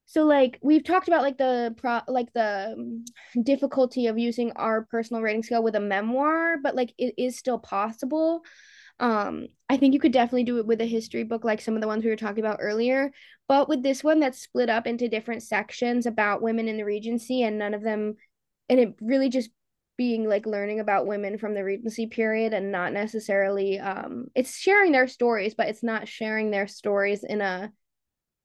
so 0.05 0.23
like 0.25 0.59
we've 0.61 0.83
talked 0.83 1.07
about 1.07 1.23
like 1.23 1.37
the 1.37 1.73
pro 1.77 2.01
like 2.07 2.31
the 2.33 2.75
um, 2.77 3.05
difficulty 3.43 4.07
of 4.07 4.17
using 4.17 4.51
our 4.53 4.83
personal 4.85 5.21
rating 5.21 5.43
scale 5.43 5.63
with 5.63 5.75
a 5.75 5.79
memoir 5.79 6.57
but 6.61 6.75
like 6.75 6.93
it 6.97 7.13
is 7.17 7.37
still 7.37 7.59
possible. 7.59 8.41
Um 8.99 9.47
i 9.69 9.77
think 9.77 9.93
you 9.93 9.99
could 9.99 10.13
definitely 10.13 10.45
do 10.45 10.59
it 10.59 10.65
with 10.67 10.79
a 10.79 10.85
history 10.85 11.23
book 11.23 11.43
like 11.43 11.59
some 11.59 11.75
of 11.75 11.81
the 11.81 11.87
ones 11.87 12.03
we 12.03 12.09
were 12.09 12.15
talking 12.15 12.43
about 12.45 12.59
earlier 12.61 13.11
but 13.47 13.67
with 13.67 13.83
this 13.83 14.03
one 14.03 14.19
that's 14.19 14.41
split 14.41 14.69
up 14.69 14.87
into 14.87 15.09
different 15.09 15.43
sections 15.43 16.05
about 16.05 16.41
women 16.41 16.67
in 16.67 16.77
the 16.77 16.85
regency 16.85 17.43
and 17.43 17.57
none 17.57 17.73
of 17.73 17.83
them 17.83 18.15
and 18.69 18.79
it 18.79 18.95
really 19.01 19.29
just 19.29 19.49
being 19.97 20.27
like 20.27 20.45
learning 20.45 20.79
about 20.79 21.07
women 21.07 21.37
from 21.37 21.53
the 21.53 21.63
Regency 21.63 22.07
period 22.07 22.53
and 22.53 22.71
not 22.71 22.93
necessarily 22.93 23.79
um 23.79 24.27
it's 24.35 24.57
sharing 24.57 24.91
their 24.91 25.07
stories, 25.07 25.55
but 25.55 25.67
it's 25.67 25.83
not 25.83 26.07
sharing 26.07 26.51
their 26.51 26.67
stories 26.67 27.23
in 27.23 27.41
a 27.41 27.71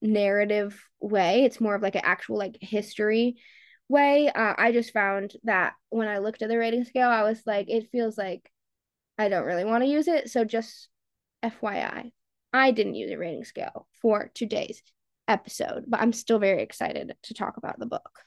narrative 0.03 0.83
way. 1.01 1.45
It's 1.45 1.61
more 1.61 1.75
of 1.75 1.83
like 1.83 1.95
an 1.95 2.03
actual 2.05 2.39
like 2.39 2.57
history 2.61 3.37
way. 3.89 4.29
Uh, 4.29 4.55
I 4.57 4.73
just 4.73 4.93
found 4.93 5.33
that 5.45 5.75
when 5.91 6.09
I 6.09 6.19
looked 6.19 6.43
at 6.43 6.49
the 6.49 6.59
rating 6.59 6.85
scale, 6.85 7.09
I 7.09 7.23
was 7.23 7.43
like, 7.47 7.69
it 7.69 7.91
feels 7.91 8.17
like 8.17 8.51
I 9.19 9.29
don't 9.29 9.45
really 9.47 9.65
want 9.65 9.83
to 9.85 9.91
use 9.91 10.09
it. 10.09 10.31
So 10.31 10.45
just 10.45 10.89
FYI, 11.43 12.13
I 12.53 12.71
didn't 12.71 12.95
use 12.95 13.11
a 13.11 13.19
rating 13.19 13.45
scale 13.45 13.87
for 14.01 14.31
today's 14.35 14.83
episode, 15.29 15.85
but 15.87 16.01
I'm 16.01 16.13
still 16.13 16.39
very 16.39 16.63
excited 16.63 17.15
to 17.25 17.35
talk 17.35 17.57
about 17.57 17.79
the 17.79 17.87
book. 17.87 18.21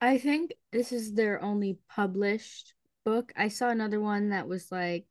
I 0.00 0.18
think 0.18 0.52
this 0.72 0.90
is 0.90 1.14
their 1.14 1.40
only 1.40 1.78
published 1.88 2.74
book. 3.04 3.32
I 3.36 3.48
saw 3.48 3.68
another 3.68 4.00
one 4.00 4.30
that 4.30 4.48
was 4.48 4.72
like 4.72 5.06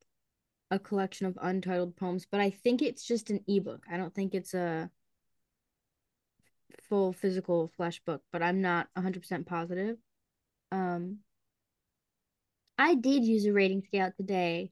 a 0.71 0.79
collection 0.79 1.27
of 1.27 1.37
untitled 1.41 1.95
poems, 1.97 2.25
but 2.31 2.39
I 2.39 2.49
think 2.49 2.81
it's 2.81 3.05
just 3.05 3.29
an 3.29 3.43
ebook. 3.47 3.83
I 3.91 3.97
don't 3.97 4.15
think 4.15 4.33
it's 4.33 4.53
a 4.53 4.89
full 6.89 7.13
physical 7.13 7.69
flesh 7.75 8.01
book, 8.05 8.21
but 8.31 8.41
I'm 8.41 8.61
not 8.61 8.87
100% 8.97 9.45
positive. 9.45 9.97
Um 10.71 11.19
I 12.77 12.95
did 12.95 13.25
use 13.25 13.45
a 13.45 13.53
rating 13.53 13.83
scale 13.83 14.11
today, 14.17 14.71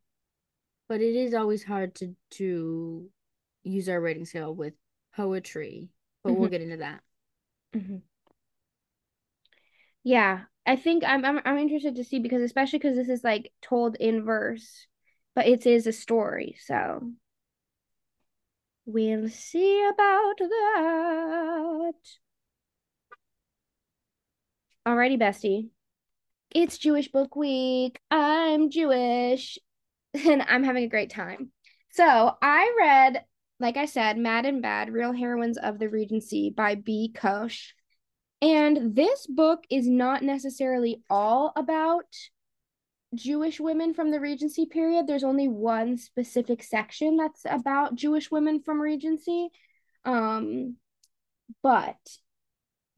but 0.87 1.01
it 1.01 1.15
is 1.15 1.33
always 1.33 1.63
hard 1.63 1.93
to 1.95 2.15
to 2.31 3.09
use 3.63 3.89
our 3.89 4.01
rating 4.01 4.25
scale 4.25 4.55
with 4.55 4.73
poetry, 5.15 5.89
but 6.23 6.31
mm-hmm. 6.31 6.39
we'll 6.39 6.49
get 6.49 6.61
into 6.61 6.77
that. 6.77 7.01
Mm-hmm. 7.75 7.97
Yeah, 10.03 10.41
I 10.65 10.75
think 10.75 11.03
I'm, 11.03 11.23
I'm 11.25 11.41
I'm 11.45 11.57
interested 11.57 11.95
to 11.95 12.03
see 12.03 12.19
because 12.19 12.41
especially 12.41 12.79
because 12.79 12.95
this 12.95 13.09
is 13.09 13.23
like 13.23 13.51
told 13.61 13.95
in 13.97 14.23
verse, 14.23 14.87
but 15.39 15.47
it 15.47 15.65
is 15.65 15.87
a 15.87 15.93
story, 15.93 16.57
so 16.65 17.13
we'll 18.85 19.29
see 19.29 19.87
about 19.87 20.37
that. 20.37 21.93
Alrighty, 24.85 25.17
bestie. 25.17 25.69
It's 26.53 26.77
Jewish 26.77 27.09
Book 27.09 27.37
Week. 27.37 28.01
I'm 28.11 28.69
Jewish, 28.69 29.57
and 30.13 30.41
I'm 30.41 30.65
having 30.65 30.83
a 30.83 30.89
great 30.89 31.09
time. 31.09 31.53
So 31.91 32.35
I 32.41 32.75
read, 32.77 33.23
like 33.61 33.77
I 33.77 33.85
said, 33.85 34.17
Mad 34.17 34.45
and 34.45 34.61
Bad: 34.61 34.91
Real 34.91 35.13
Heroines 35.13 35.57
of 35.57 35.79
the 35.79 35.87
Regency 35.87 36.49
by 36.49 36.75
B. 36.75 37.13
Koch. 37.15 37.75
And 38.41 38.93
this 38.93 39.25
book 39.25 39.63
is 39.69 39.87
not 39.87 40.21
necessarily 40.21 41.01
all 41.09 41.53
about 41.55 42.13
Jewish 43.15 43.59
women 43.59 43.93
from 43.93 44.11
the 44.11 44.19
Regency 44.19 44.65
period. 44.65 45.07
There's 45.07 45.23
only 45.23 45.47
one 45.47 45.97
specific 45.97 46.63
section 46.63 47.17
that's 47.17 47.41
about 47.45 47.95
Jewish 47.95 48.29
women 48.29 48.61
from 48.61 48.81
Regency. 48.81 49.49
Um, 50.05 50.77
but 51.63 51.97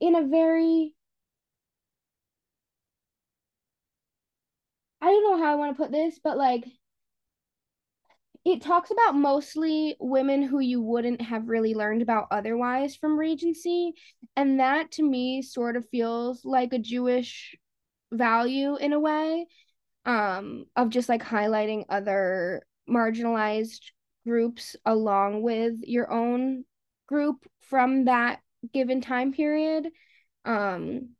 in 0.00 0.14
a 0.14 0.26
very 0.26 0.94
I 5.00 5.06
don't 5.06 5.24
know 5.24 5.44
how 5.44 5.52
I 5.52 5.56
want 5.56 5.76
to 5.76 5.82
put 5.82 5.90
this, 5.90 6.20
but 6.22 6.38
like 6.38 6.64
it 8.44 8.60
talks 8.60 8.90
about 8.90 9.14
mostly 9.14 9.96
women 10.00 10.42
who 10.42 10.58
you 10.58 10.80
wouldn't 10.80 11.20
have 11.22 11.48
really 11.48 11.74
learned 11.74 12.02
about 12.02 12.26
otherwise 12.30 12.96
from 12.96 13.18
Regency. 13.18 13.92
And 14.36 14.58
that 14.60 14.92
to 14.92 15.02
me 15.02 15.42
sort 15.42 15.76
of 15.76 15.88
feels 15.90 16.44
like 16.44 16.72
a 16.72 16.78
Jewish 16.78 17.56
value 18.12 18.76
in 18.76 18.92
a 18.92 19.00
way 19.00 19.46
um, 20.04 20.66
of 20.76 20.90
just 20.90 21.08
like 21.08 21.22
highlighting 21.22 21.84
other 21.88 22.62
marginalized 22.88 23.80
groups 24.26 24.76
along 24.84 25.42
with 25.42 25.74
your 25.82 26.10
own 26.10 26.64
group 27.06 27.46
from 27.60 28.04
that 28.06 28.40
given 28.72 29.00
time 29.00 29.32
period. 29.32 29.88
Um, 30.44 31.10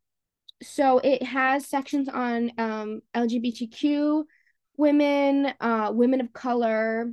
so 0.63 0.99
it 0.99 1.23
has 1.23 1.67
sections 1.67 2.09
on 2.09 2.53
um, 2.59 3.01
LGBTQ 3.15 4.25
women, 4.77 5.53
uh, 5.61 5.91
women 5.93 6.21
of 6.21 6.33
color, 6.33 7.13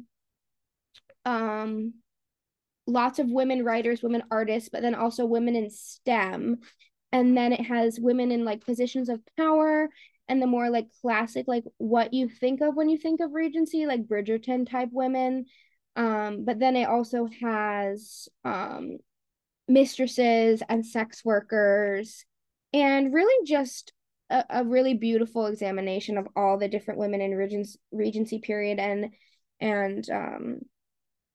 um, 1.26 1.94
lots 2.88 3.20
of 3.20 3.30
women 3.30 3.64
writers, 3.64 4.02
women 4.02 4.24
artists, 4.32 4.70
but 4.70 4.82
then 4.82 4.96
also 4.96 5.26
women 5.26 5.56
in 5.56 5.70
STEM. 5.70 6.60
And 7.12 7.36
then 7.36 7.54
it 7.54 7.62
has 7.66 8.00
women 8.00 8.32
in 8.32 8.46
like 8.46 8.66
positions 8.66 9.10
of 9.10 9.20
power 9.38 9.90
and 10.30 10.42
the 10.42 10.48
more 10.48 10.70
like 10.70 10.88
classic, 11.02 11.48
like 11.48 11.66
what 11.78 12.14
you 12.14 12.30
think 12.30 12.62
of 12.62 12.76
when 12.76 12.88
you 12.88 12.98
think 12.98 13.20
of 13.20 13.34
Regency, 13.34 13.86
like 13.86 14.08
Bridgerton 14.08 14.70
type 14.70 14.90
women. 14.92 15.46
Um, 15.96 16.46
but 16.46 16.60
then 16.60 16.76
it 16.76 16.88
also 16.88 17.28
has 17.42 18.30
um, 18.46 19.00
mistresses 19.68 20.64
and 20.70 20.86
sex 20.86 21.26
workers 21.26 22.26
and 22.72 23.14
really 23.14 23.46
just 23.46 23.92
a, 24.30 24.46
a 24.50 24.64
really 24.64 24.94
beautiful 24.94 25.48
examination 25.48 26.18
of 26.18 26.28
all 26.36 26.58
the 26.58 26.68
different 26.68 27.00
women 27.00 27.22
in 27.22 27.36
Regency, 27.36 27.80
Regency 27.92 28.40
period 28.40 28.80
and 28.80 29.10
and 29.60 30.10
um, 30.10 30.60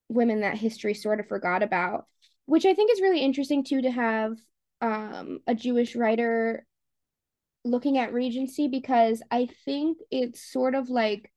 women 0.09 0.41
that 0.41 0.57
history 0.57 0.95
sort 0.95 1.21
of 1.21 1.29
forgot 1.29 1.63
about, 1.63 2.07
which 2.47 2.65
I 2.65 2.75
think 2.75 2.91
is 2.91 3.03
really 3.03 3.21
interesting 3.21 3.65
too 3.65 3.83
to 3.83 3.91
have 3.91 4.37
um, 4.81 5.41
a 5.47 5.55
Jewish 5.55 5.97
writer 5.97 6.65
looking 7.65 7.99
at 7.99 8.13
Regency 8.13 8.69
because 8.69 9.23
I 9.31 9.49
think 9.65 9.99
it's 10.11 10.53
sort 10.53 10.75
of 10.75 10.91
like 10.91 11.33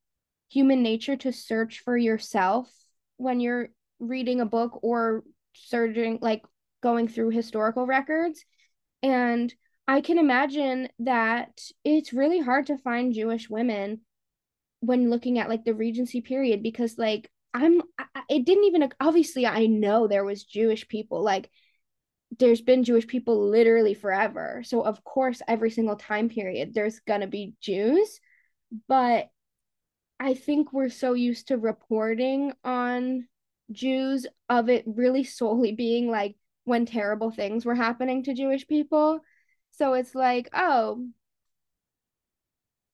human 0.50 0.84
nature 0.84 1.16
to 1.18 1.32
search 1.32 1.80
for 1.80 1.98
yourself 1.98 2.70
when 3.18 3.40
you're 3.40 3.70
reading 4.00 4.42
a 4.42 4.46
book 4.46 4.80
or 4.84 5.24
searching 5.54 6.20
like 6.22 6.44
going 6.82 7.08
through 7.08 7.30
historical 7.30 7.86
records. 7.86 8.44
And 9.02 9.54
I 9.88 10.02
can 10.02 10.18
imagine 10.18 10.90
that 11.00 11.60
it's 11.84 12.14
really 12.14 12.40
hard 12.40 12.68
to 12.68 12.78
find 12.78 13.14
Jewish 13.14 13.50
women 13.50 14.02
when 14.82 15.10
looking 15.10 15.40
at 15.40 15.50
like 15.50 15.64
the 15.64 15.74
Regency 15.74 16.22
period 16.22 16.62
because 16.62 16.98
like 16.98 17.32
I'm 17.54 17.82
it 18.30 18.46
didn't 18.46 18.66
even 18.66 18.90
obviously 19.00 19.48
I 19.48 19.66
know 19.66 20.08
there 20.08 20.26
was 20.26 20.44
Jewish 20.44 20.88
people. 20.88 21.24
Like 21.24 21.50
there's 22.40 22.62
been 22.62 22.84
Jewish 22.84 23.08
people 23.08 23.50
literally 23.50 23.94
forever. 23.94 24.62
So 24.66 24.82
of 24.82 25.04
course 25.04 25.42
every 25.48 25.72
single 25.72 25.96
time 25.96 26.30
period 26.30 26.74
there's 26.74 27.00
going 27.00 27.22
to 27.22 27.28
be 27.28 27.54
Jews, 27.62 28.20
but 28.88 29.30
I 30.20 30.34
think 30.34 30.74
we're 30.74 30.90
so 30.90 31.14
used 31.14 31.50
to 31.50 31.58
reporting 31.58 32.54
on 32.64 33.28
Jews 33.72 34.26
of 34.50 34.70
it 34.70 34.84
really 34.88 35.24
solely 35.24 35.74
being 35.74 36.10
like 36.10 36.36
when 36.64 36.86
terrible 36.86 37.32
things 37.32 37.66
were 37.66 37.76
happening 37.76 38.24
to 38.24 38.34
Jewish 38.34 38.68
people 38.68 39.22
so 39.78 39.94
it's 39.94 40.16
like, 40.16 40.50
oh, 40.54 41.08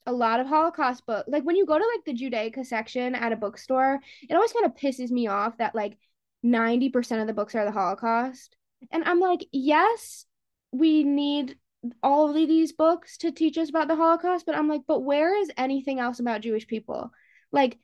a 0.06 0.12
lot 0.12 0.41
of 0.41 0.48
Holocaust 0.48 1.06
book. 1.06 1.26
Like 1.30 1.43
when 1.43 1.56
you 1.56 1.65
go 1.65 1.78
to 1.78 1.86
like 1.96 2.06
the 2.06 2.13
Judaica 2.13 2.65
section 2.65 3.15
at 3.15 3.32
a 3.32 3.38
bookstore, 3.38 4.00
it 4.22 4.34
always 4.34 4.52
kind 4.52 4.65
of 4.65 4.76
pisses 4.76 5.10
me 5.10 5.28
off 5.28 5.58
that 5.58 5.76
like 5.76 5.98
90% 6.46 7.22
of 7.22 7.28
the 7.28 7.34
books 7.34 7.56
are 7.56 7.63
the 7.63 7.72
Holocaust. 7.72 8.58
And 8.91 9.04
I'm 9.04 9.19
like, 9.19 9.46
yes, 9.52 10.26
we 10.72 11.04
need 11.04 11.58
all 12.02 12.30
of 12.30 12.36
these 12.36 12.72
books 12.72 13.17
to 13.17 13.32
teach 13.32 13.58
us 13.58 13.69
about 13.69 13.88
the 13.88 13.96
Holocaust, 13.96 14.46
but 14.46 14.56
I'm 14.56 14.69
like, 14.69 14.82
but 14.88 15.02
where 15.02 15.36
is 15.36 15.52
anything 15.58 16.00
else 16.00 16.19
about 16.19 16.41
Jewish 16.41 16.67
people? 16.67 17.12
Like 17.52 17.78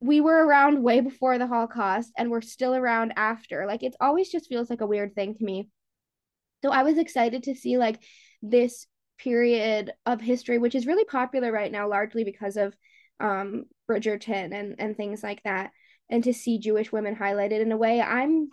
we 0.00 0.20
were 0.20 0.44
around 0.44 0.82
way 0.82 1.00
before 1.00 1.38
the 1.38 1.46
Holocaust 1.46 2.12
and 2.18 2.30
we're 2.30 2.40
still 2.40 2.74
around 2.74 3.14
after. 3.16 3.66
Like 3.66 3.82
it 3.82 3.94
always 4.00 4.28
just 4.28 4.48
feels 4.48 4.68
like 4.68 4.80
a 4.80 4.86
weird 4.86 5.14
thing 5.14 5.34
to 5.34 5.44
me. 5.44 5.68
So 6.62 6.70
I 6.70 6.82
was 6.82 6.98
excited 6.98 7.44
to 7.44 7.54
see 7.54 7.78
like 7.78 8.02
this 8.42 8.86
period 9.18 9.92
of 10.04 10.20
history, 10.20 10.58
which 10.58 10.74
is 10.74 10.86
really 10.86 11.04
popular 11.04 11.52
right 11.52 11.72
now, 11.72 11.88
largely 11.88 12.24
because 12.24 12.56
of 12.56 12.74
um, 13.20 13.64
Bridgerton 13.88 14.52
and, 14.52 14.74
and 14.78 14.96
things 14.96 15.22
like 15.22 15.42
that. 15.44 15.70
And 16.10 16.22
to 16.24 16.34
see 16.34 16.58
Jewish 16.58 16.92
women 16.92 17.16
highlighted 17.16 17.60
in 17.60 17.72
a 17.72 17.76
way 17.76 18.00
I'm 18.00 18.50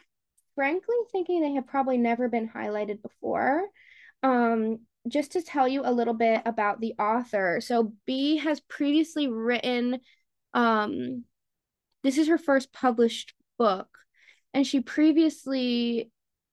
frankly 0.55 0.95
thinking 1.11 1.41
they 1.41 1.53
have 1.53 1.67
probably 1.67 1.97
never 1.97 2.27
been 2.27 2.49
highlighted 2.49 3.01
before. 3.01 3.63
Um, 4.21 4.79
just 5.07 5.33
to 5.33 5.41
tell 5.41 5.67
you 5.67 5.81
a 5.83 5.91
little 5.91 6.13
bit 6.13 6.41
about 6.45 6.79
the 6.79 6.93
author. 6.97 7.59
So 7.61 7.93
B 8.05 8.37
has 8.37 8.59
previously 8.61 9.27
written 9.27 9.99
um 10.53 11.25
this 12.03 12.17
is 12.17 12.27
her 12.27 12.37
first 12.37 12.71
published 12.71 13.33
book 13.57 13.87
and 14.53 14.67
she 14.67 14.81
previously 14.81 16.11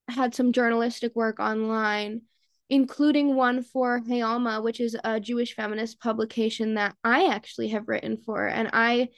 had 0.09 0.35
some 0.35 0.53
journalistic 0.53 1.15
work 1.15 1.39
online 1.39 2.23
including 2.71 3.35
one 3.35 3.63
for 3.63 4.01
Hey 4.07 4.23
Alma, 4.23 4.63
which 4.63 4.81
is 4.81 4.97
a 5.03 5.19
Jewish 5.19 5.55
feminist 5.55 6.01
publication 6.01 6.75
that 6.75 6.95
I 7.03 7.27
actually 7.27 7.69
have 7.69 7.89
written 7.89 8.17
for. 8.17 8.47
And 8.47 8.71
I, 8.73 9.09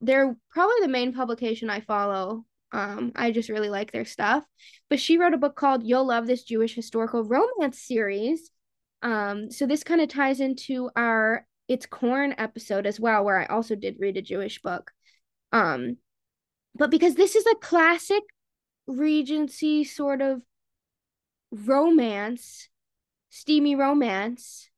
they're 0.00 0.34
probably 0.50 0.80
the 0.80 0.88
main 0.88 1.12
publication 1.12 1.68
I 1.68 1.80
follow. 1.80 2.46
Um, 2.72 3.12
I 3.16 3.30
just 3.30 3.48
really 3.48 3.70
like 3.70 3.92
their 3.92 4.04
stuff. 4.04 4.44
But 4.90 5.00
she 5.00 5.18
wrote 5.18 5.34
a 5.34 5.38
book 5.38 5.56
called 5.56 5.84
You'll 5.84 6.06
Love 6.06 6.26
This 6.26 6.44
Jewish 6.44 6.74
Historical 6.74 7.24
Romance 7.24 7.80
Series. 7.80 8.50
Um, 9.02 9.50
so 9.50 9.66
this 9.66 9.84
kind 9.84 10.00
of 10.00 10.08
ties 10.08 10.40
into 10.40 10.90
our 10.96 11.46
It's 11.68 11.86
Corn 11.86 12.34
episode 12.38 12.86
as 12.86 13.00
well, 13.00 13.24
where 13.24 13.40
I 13.40 13.46
also 13.46 13.74
did 13.74 13.96
read 13.98 14.16
a 14.16 14.22
Jewish 14.22 14.60
book. 14.60 14.90
Um, 15.52 15.96
but 16.74 16.90
because 16.90 17.14
this 17.14 17.36
is 17.36 17.46
a 17.46 17.56
classic 17.56 18.22
Regency 18.86 19.84
sort 19.84 20.22
of 20.22 20.42
romance, 21.50 22.68
steamy 23.28 23.74
romance, 23.76 24.70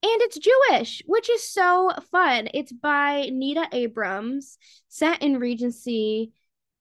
and 0.00 0.22
it's 0.22 0.38
Jewish, 0.38 1.02
which 1.06 1.28
is 1.28 1.48
so 1.48 1.92
fun. 2.12 2.48
It's 2.54 2.72
by 2.72 3.30
Nita 3.32 3.66
Abrams, 3.72 4.56
set 4.88 5.22
in 5.22 5.40
Regency 5.40 6.32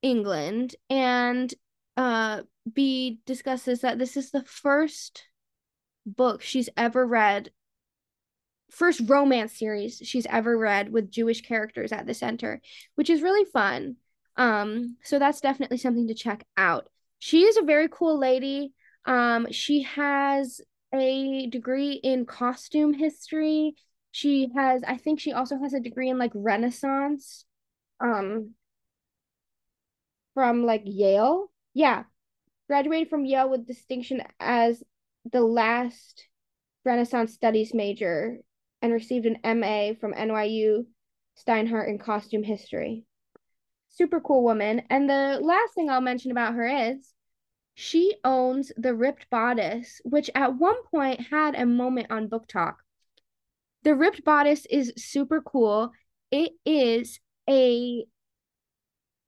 England, 0.03 0.75
and 0.89 1.51
uh, 1.95 2.43
B 2.71 3.19
discusses 3.25 3.81
that 3.81 3.97
this 3.97 4.17
is 4.17 4.29
the 4.29 4.43
first 4.43 5.23
book 6.05 6.41
she's 6.43 6.69
ever 6.77 7.05
read, 7.05 7.49
first 8.69 9.01
romance 9.07 9.57
series 9.57 9.99
she's 10.03 10.27
ever 10.29 10.55
read 10.55 10.91
with 10.91 11.11
Jewish 11.11 11.41
characters 11.41 11.91
at 11.91 12.05
the 12.05 12.13
center, 12.13 12.61
which 12.95 13.09
is 13.09 13.23
really 13.23 13.45
fun. 13.45 13.95
Um, 14.35 14.97
so 15.03 15.17
that's 15.17 15.41
definitely 15.41 15.77
something 15.77 16.07
to 16.07 16.13
check 16.13 16.45
out. 16.55 16.87
She 17.17 17.45
is 17.45 17.57
a 17.57 17.63
very 17.63 17.89
cool 17.91 18.19
lady. 18.19 18.73
Um, 19.05 19.47
she 19.51 19.81
has 19.83 20.61
a 20.93 21.47
degree 21.47 21.93
in 21.93 22.25
costume 22.25 22.93
history. 22.93 23.75
She 24.11 24.49
has, 24.55 24.83
I 24.87 24.97
think 24.97 25.19
she 25.19 25.33
also 25.33 25.57
has 25.59 25.73
a 25.73 25.79
degree 25.79 26.09
in 26.09 26.17
like 26.17 26.31
Renaissance. 26.33 27.45
Um, 27.99 28.53
from 30.37 30.65
like 30.67 30.83
Yale. 30.85 31.51
Yeah. 31.73 32.03
Graduated 32.67 33.09
from 33.09 33.25
Yale 33.25 33.49
with 33.49 33.65
distinction 33.65 34.21
as 34.39 34.83
the 35.31 35.41
last 35.41 36.27
Renaissance 36.85 37.33
studies 37.33 37.73
major 37.73 38.37
and 38.83 38.93
received 38.93 39.25
an 39.25 39.39
MA 39.43 39.93
from 39.99 40.13
NYU 40.13 40.85
Steinhardt 41.43 41.89
in 41.89 41.97
costume 41.97 42.43
history. 42.43 43.03
Super 43.89 44.19
cool 44.19 44.43
woman. 44.43 44.83
And 44.91 45.09
the 45.09 45.39
last 45.41 45.73
thing 45.73 45.89
I'll 45.89 46.01
mention 46.01 46.29
about 46.29 46.53
her 46.53 46.91
is 46.91 47.11
she 47.79 48.15
owns 48.23 48.71
the 48.75 48.95
Ripped 48.95 49.29
Bodice, 49.29 50.01
which 50.03 50.31
at 50.33 50.55
one 50.55 50.81
point 50.89 51.21
had 51.21 51.53
a 51.53 51.63
moment 51.63 52.07
on 52.09 52.27
BookTok. 52.27 52.77
The 53.83 53.93
Ripped 53.93 54.23
Bodice 54.23 54.65
is 54.65 54.93
super 54.97 55.41
cool. 55.41 55.91
It 56.31 56.53
is 56.65 57.19
a 57.47 58.03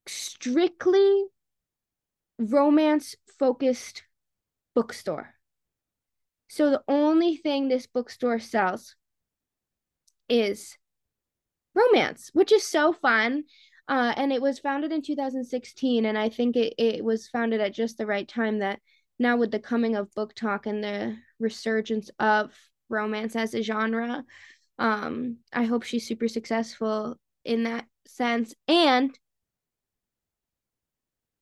strictly 0.08 1.26
romance 2.40 3.14
focused 3.38 4.02
bookstore. 4.74 5.32
So 6.48 6.70
the 6.70 6.82
only 6.88 7.36
thing 7.36 7.68
this 7.68 7.86
bookstore 7.86 8.40
sells 8.40 8.96
is 10.28 10.76
romance, 11.72 12.30
which 12.32 12.50
is 12.50 12.66
so 12.66 12.92
fun. 12.92 13.44
Uh, 13.90 14.14
and 14.16 14.32
it 14.32 14.40
was 14.40 14.60
founded 14.60 14.92
in 14.92 15.02
2016, 15.02 16.06
and 16.06 16.16
I 16.16 16.28
think 16.28 16.54
it, 16.54 16.74
it 16.78 17.04
was 17.04 17.26
founded 17.26 17.60
at 17.60 17.74
just 17.74 17.98
the 17.98 18.06
right 18.06 18.26
time 18.26 18.60
that 18.60 18.78
now 19.18 19.36
with 19.36 19.50
the 19.50 19.58
coming 19.58 19.96
of 19.96 20.08
BookTok 20.12 20.66
and 20.66 20.82
the 20.82 21.16
resurgence 21.40 22.08
of 22.20 22.54
romance 22.88 23.34
as 23.34 23.52
a 23.52 23.62
genre, 23.62 24.24
um, 24.78 25.38
I 25.52 25.64
hope 25.64 25.82
she's 25.82 26.06
super 26.06 26.28
successful 26.28 27.16
in 27.44 27.64
that 27.64 27.84
sense. 28.06 28.54
And 28.68 29.18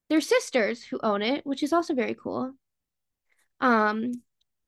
they're 0.08 0.22
sisters 0.22 0.82
who 0.82 0.98
own 1.02 1.20
it, 1.20 1.44
which 1.44 1.62
is 1.62 1.74
also 1.74 1.94
very 1.94 2.14
cool. 2.14 2.54
Um, 3.60 4.22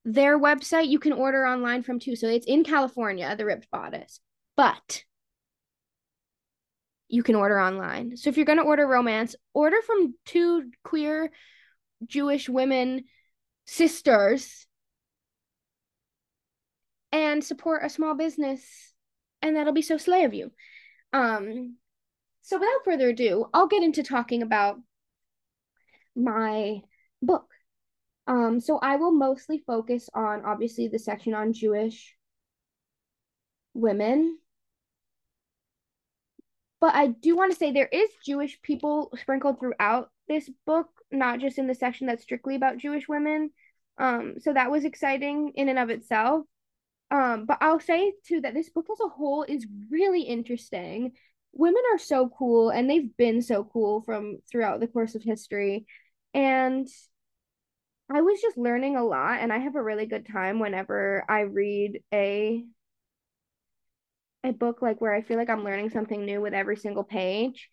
their 0.04 0.38
website 0.38 0.88
you 0.88 0.98
can 0.98 1.14
order 1.14 1.46
online 1.46 1.82
from 1.82 1.98
too. 1.98 2.14
So 2.14 2.28
it's 2.28 2.46
in 2.46 2.62
California, 2.62 3.34
the 3.36 3.46
Ripped 3.46 3.70
Bodice, 3.70 4.20
but 4.54 5.04
you 7.10 7.22
can 7.22 7.34
order 7.34 7.60
online. 7.60 8.16
So 8.16 8.30
if 8.30 8.36
you're 8.36 8.46
going 8.46 8.58
to 8.58 8.64
order 8.64 8.86
romance, 8.86 9.34
order 9.52 9.82
from 9.82 10.14
two 10.24 10.70
queer 10.84 11.30
Jewish 12.06 12.48
women 12.48 13.04
sisters 13.66 14.66
and 17.12 17.42
support 17.42 17.84
a 17.84 17.90
small 17.90 18.14
business 18.14 18.92
and 19.42 19.56
that'll 19.56 19.72
be 19.72 19.82
so 19.82 19.96
slay 19.96 20.24
of 20.24 20.34
you. 20.34 20.50
Um 21.12 21.76
so 22.42 22.58
without 22.58 22.84
further 22.84 23.10
ado, 23.10 23.46
I'll 23.52 23.66
get 23.66 23.82
into 23.82 24.02
talking 24.02 24.42
about 24.42 24.78
my 26.16 26.80
book. 27.22 27.48
Um, 28.26 28.60
so 28.60 28.78
I 28.82 28.96
will 28.96 29.12
mostly 29.12 29.62
focus 29.66 30.08
on 30.14 30.44
obviously 30.44 30.88
the 30.88 30.98
section 30.98 31.34
on 31.34 31.52
Jewish 31.52 32.16
women. 33.74 34.38
But 36.80 36.94
I 36.94 37.08
do 37.08 37.36
want 37.36 37.52
to 37.52 37.58
say 37.58 37.72
there 37.72 37.86
is 37.86 38.08
Jewish 38.24 38.60
people 38.62 39.12
sprinkled 39.20 39.60
throughout 39.60 40.10
this 40.28 40.48
book, 40.66 40.88
not 41.10 41.40
just 41.40 41.58
in 41.58 41.66
the 41.66 41.74
section 41.74 42.06
that's 42.06 42.22
strictly 42.22 42.54
about 42.54 42.78
Jewish 42.78 43.06
women. 43.08 43.50
Um, 43.98 44.36
so 44.38 44.54
that 44.54 44.70
was 44.70 44.84
exciting 44.84 45.52
in 45.56 45.68
and 45.68 45.78
of 45.78 45.90
itself. 45.90 46.46
Um, 47.10 47.44
but 47.44 47.58
I'll 47.60 47.80
say 47.80 48.12
too 48.24 48.40
that 48.42 48.54
this 48.54 48.70
book 48.70 48.86
as 48.90 49.00
a 49.04 49.08
whole 49.08 49.42
is 49.42 49.66
really 49.90 50.22
interesting. 50.22 51.12
Women 51.52 51.82
are 51.92 51.98
so 51.98 52.30
cool 52.38 52.70
and 52.70 52.88
they've 52.88 53.14
been 53.16 53.42
so 53.42 53.64
cool 53.64 54.02
from 54.02 54.38
throughout 54.50 54.80
the 54.80 54.86
course 54.86 55.14
of 55.14 55.22
history. 55.22 55.86
And 56.32 56.88
I 58.08 58.22
was 58.22 58.40
just 58.40 58.56
learning 58.56 58.96
a 58.96 59.04
lot 59.04 59.40
and 59.40 59.52
I 59.52 59.58
have 59.58 59.76
a 59.76 59.82
really 59.82 60.06
good 60.06 60.26
time 60.26 60.60
whenever 60.60 61.24
I 61.28 61.40
read 61.40 62.00
a 62.14 62.64
a 64.44 64.53
book 64.53 64.83
like 64.83 65.00
where 65.00 65.14
I 65.14 65.22
feel 65.22 65.37
like 65.37 65.50
I'm 65.50 65.64
learning 65.64 65.90
something 65.90 66.24
new 66.24 66.40
with 66.40 66.55
every 66.55 66.76
single 66.76 67.05
page. 67.05 67.68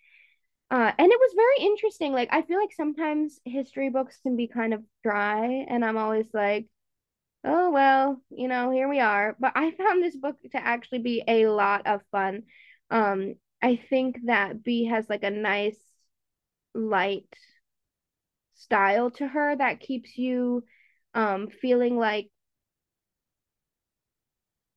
Uh, 0.70 0.92
and 0.98 1.12
it 1.12 1.20
was 1.20 1.34
very 1.36 1.68
interesting. 1.72 2.14
Like 2.14 2.30
I 2.32 2.42
feel 2.42 2.60
like 2.60 2.74
sometimes 2.74 3.40
history 3.46 3.90
books 3.90 4.20
can 4.24 4.36
be 4.36 4.48
kind 4.48 4.74
of 4.74 4.84
dry 5.04 5.66
and 5.70 5.86
I'm 5.86 5.98
always 5.98 6.28
like, 6.34 6.68
oh 7.46 7.72
well, 7.72 8.22
you 8.30 8.48
know, 8.48 8.72
here 8.72 8.90
we 8.90 9.00
are. 9.00 9.36
But 9.40 9.54
I 9.56 9.72
found 9.78 10.04
this 10.04 10.18
book 10.18 10.38
to 10.54 10.58
actually 10.66 11.00
be 11.00 11.24
a 11.28 11.48
lot 11.48 11.88
of 11.88 12.02
fun. 12.12 12.44
Um, 12.92 13.36
I 13.62 13.78
think 13.90 14.20
that 14.26 14.64
B 14.64 14.86
has 14.86 15.10
like 15.10 15.24
a 15.24 15.32
nice 15.32 15.80
light 16.74 17.28
style 18.56 19.10
to 19.12 19.26
her 19.28 19.56
that 19.56 19.80
keeps 19.80 20.18
you 20.18 20.64
um 21.14 21.48
feeling 21.50 21.98
like 21.98 22.30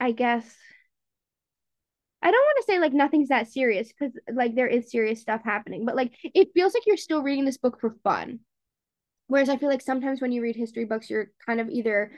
I 0.00 0.12
guess 0.12 0.56
I 2.22 2.30
don't 2.30 2.40
want 2.40 2.58
to 2.58 2.72
say 2.72 2.78
like 2.78 2.92
nothing's 2.92 3.28
that 3.28 3.48
serious 3.48 3.92
because 3.92 4.12
like 4.32 4.54
there 4.54 4.66
is 4.66 4.90
serious 4.90 5.20
stuff 5.20 5.42
happening, 5.44 5.84
but 5.84 5.96
like 5.96 6.12
it 6.22 6.48
feels 6.54 6.74
like 6.74 6.84
you're 6.86 6.96
still 6.96 7.22
reading 7.22 7.44
this 7.44 7.58
book 7.58 7.80
for 7.80 7.96
fun. 8.04 8.40
Whereas 9.26 9.48
I 9.48 9.56
feel 9.56 9.68
like 9.68 9.80
sometimes 9.80 10.20
when 10.20 10.32
you 10.32 10.42
read 10.42 10.56
history 10.56 10.84
books, 10.84 11.08
you're 11.08 11.30
kind 11.46 11.60
of 11.60 11.68
either 11.70 12.12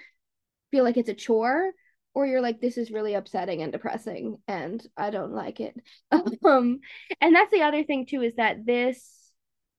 feel 0.70 0.82
like 0.82 0.96
it's 0.96 1.08
a 1.08 1.14
chore 1.14 1.72
or 2.14 2.26
you're 2.26 2.40
like 2.40 2.60
this 2.60 2.78
is 2.78 2.90
really 2.90 3.14
upsetting 3.14 3.62
and 3.62 3.72
depressing 3.72 4.38
and 4.48 4.84
I 4.96 5.10
don't 5.10 5.32
like 5.32 5.60
it. 5.60 5.74
um 6.44 6.80
and 7.20 7.34
that's 7.34 7.52
the 7.52 7.62
other 7.62 7.84
thing 7.84 8.06
too 8.06 8.22
is 8.22 8.34
that 8.36 8.66
this 8.66 9.30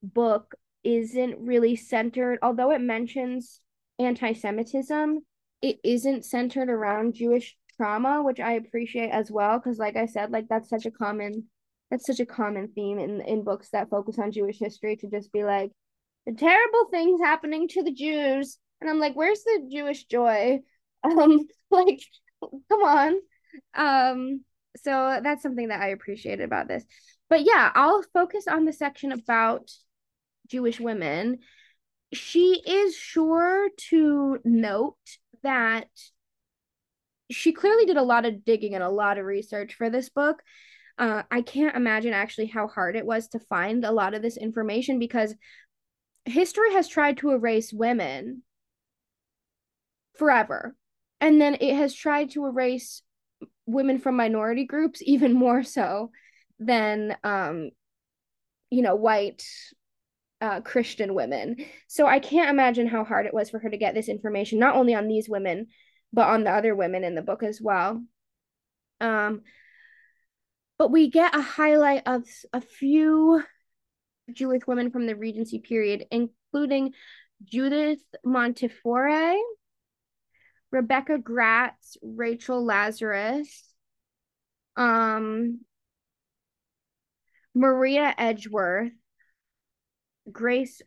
book 0.02 0.56
isn't 0.84 1.40
really 1.40 1.76
centered, 1.76 2.40
although 2.42 2.72
it 2.72 2.82
mentions 2.82 3.60
anti 4.00 4.34
Semitism, 4.34 5.20
it 5.62 5.80
isn't 5.84 6.26
centered 6.26 6.70
around 6.70 7.16
Jewish 7.16 7.56
trauma, 7.76 8.22
which 8.24 8.40
I 8.40 8.54
appreciate 8.54 9.10
as 9.10 9.32
well. 9.32 9.60
Cause 9.60 9.78
like 9.78 9.96
I 9.96 10.06
said, 10.06 10.32
like 10.32 10.48
that's 10.50 10.70
such 10.70 10.86
a 10.86 10.92
common 10.92 11.46
that's 11.92 12.08
such 12.08 12.20
a 12.20 12.26
common 12.26 12.70
theme 12.70 12.98
in, 12.98 13.22
in 13.22 13.44
books 13.44 13.70
that 13.70 13.90
focus 13.90 14.18
on 14.18 14.32
Jewish 14.32 14.58
history 14.58 14.96
to 14.98 15.08
just 15.10 15.32
be 15.32 15.44
like 15.44 15.72
the 16.26 16.34
terrible 16.34 16.88
things 16.90 17.22
happening 17.22 17.68
to 17.70 17.84
the 17.84 17.92
Jews. 17.94 18.58
And 18.82 18.90
I'm 18.90 19.00
like, 19.00 19.14
where's 19.16 19.44
the 19.44 19.70
Jewish 19.72 20.06
joy? 20.06 20.60
Um, 21.06 21.48
like, 21.70 22.00
come 22.40 22.84
on. 22.84 23.16
Um, 23.76 24.46
so 24.78 25.20
that's 25.22 25.44
something 25.44 25.68
that 25.68 25.82
I 25.82 25.90
appreciated 25.90 26.46
about 26.46 26.70
this. 26.70 26.86
But 27.30 27.44
yeah, 27.44 27.74
I'll 27.76 28.06
focus 28.14 28.48
on 28.48 28.64
the 28.64 28.72
section 28.72 29.12
about 29.12 29.70
Jewish 30.48 30.80
women, 30.80 31.40
she 32.14 32.62
is 32.66 32.96
sure 32.96 33.70
to 33.90 34.40
note 34.44 34.98
that 35.42 35.88
she 37.32 37.52
clearly 37.52 37.86
did 37.86 37.98
a 37.98 38.04
lot 38.04 38.26
of 38.26 38.44
digging 38.46 38.76
and 38.76 38.84
a 38.84 38.90
lot 38.90 39.18
of 39.18 39.26
research 39.26 39.74
for 39.76 39.90
this 39.90 40.10
book. 40.10 40.42
Uh, 40.98 41.24
I 41.32 41.42
can't 41.42 41.76
imagine 41.76 42.14
actually 42.14 42.48
how 42.48 42.68
hard 42.68 42.96
it 42.96 43.06
was 43.06 43.28
to 43.30 43.40
find 43.40 43.84
a 43.84 43.92
lot 43.92 44.14
of 44.14 44.22
this 44.22 44.38
information 44.38 45.00
because 45.00 45.34
history 46.26 46.74
has 46.74 46.88
tried 46.88 47.18
to 47.18 47.32
erase 47.32 47.74
women 47.74 48.44
forever. 50.16 50.76
And 51.20 51.42
then 51.42 51.58
it 51.60 51.76
has 51.76 51.96
tried 51.96 52.32
to 52.32 52.46
erase 52.46 53.02
women 53.66 53.98
from 53.98 54.16
minority 54.16 54.66
groups 54.66 55.02
even 55.04 55.34
more 55.34 55.64
so 55.64 56.12
than 56.60 57.16
um 57.24 57.70
you 58.70 58.82
know 58.82 58.96
white 58.96 59.46
uh, 60.42 60.60
Christian 60.60 61.14
women. 61.14 61.56
So 61.88 62.06
I 62.06 62.20
can't 62.20 62.50
imagine 62.50 62.86
how 62.86 63.06
hard 63.06 63.26
it 63.26 63.34
was 63.34 63.50
for 63.50 63.60
her 63.60 63.70
to 63.70 63.78
get 63.78 63.96
this 63.96 64.10
information, 64.10 64.60
not 64.60 64.76
only 64.76 64.94
on 64.94 65.08
these 65.08 65.30
women, 65.30 65.68
but 66.14 66.28
on 66.28 66.44
the 66.44 66.52
other 66.52 66.76
women 66.76 67.04
in 67.04 67.16
the 67.16 67.22
book 67.22 67.44
as 67.44 67.60
well. 67.60 68.02
Um, 69.02 69.42
but 70.78 70.92
we 70.92 71.10
get 71.10 71.36
a 71.36 71.42
highlight 71.42 72.04
of 72.06 72.24
a 72.54 72.62
few 72.62 73.44
Jewish 74.32 74.62
women 74.68 74.92
from 74.92 75.08
the 75.08 75.16
Regency 75.16 75.60
period, 75.60 76.06
including 76.12 76.94
Judith 77.44 78.00
Montefiore, 78.24 79.36
Rebecca 80.72 81.18
Gratz, 81.18 81.98
Rachel 82.02 82.64
Lazarus, 82.64 83.74
um, 84.76 85.62
Maria 87.54 88.14
Edgeworth, 88.18 88.92
Grace 90.32 90.82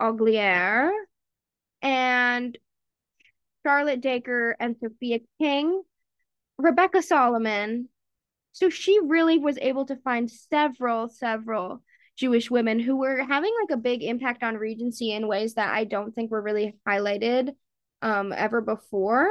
Aguilar, 0.00 0.92
and 1.82 2.56
Charlotte 3.64 4.00
Dacre 4.00 4.56
and 4.60 4.76
Sophia 4.80 5.20
King, 5.40 5.82
Rebecca 6.58 7.02
Solomon. 7.02 7.88
So 8.52 8.70
she 8.70 9.00
really 9.02 9.38
was 9.38 9.58
able 9.60 9.86
to 9.86 9.96
find 9.96 10.30
several, 10.30 11.08
several 11.08 11.82
Jewish 12.16 12.50
women 12.50 12.78
who 12.78 12.96
were 12.96 13.24
having 13.24 13.52
like 13.60 13.76
a 13.76 13.80
big 13.80 14.02
impact 14.02 14.42
on 14.42 14.56
Regency 14.56 15.12
in 15.12 15.26
ways 15.26 15.54
that 15.54 15.74
I 15.74 15.84
don't 15.84 16.14
think 16.14 16.30
were 16.30 16.42
really 16.42 16.76
highlighted 16.86 17.54
um, 18.02 18.32
ever 18.32 18.60
before. 18.60 19.28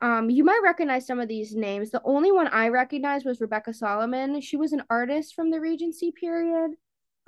Um, 0.00 0.28
you 0.28 0.44
might 0.44 0.60
recognize 0.62 1.06
some 1.06 1.20
of 1.20 1.28
these 1.28 1.54
names. 1.54 1.90
The 1.90 2.02
only 2.04 2.32
one 2.32 2.48
I 2.48 2.68
recognized 2.68 3.24
was 3.24 3.40
Rebecca 3.40 3.72
Solomon. 3.72 4.40
She 4.40 4.56
was 4.56 4.72
an 4.72 4.82
artist 4.90 5.34
from 5.34 5.50
the 5.50 5.60
Regency 5.60 6.12
period. 6.12 6.72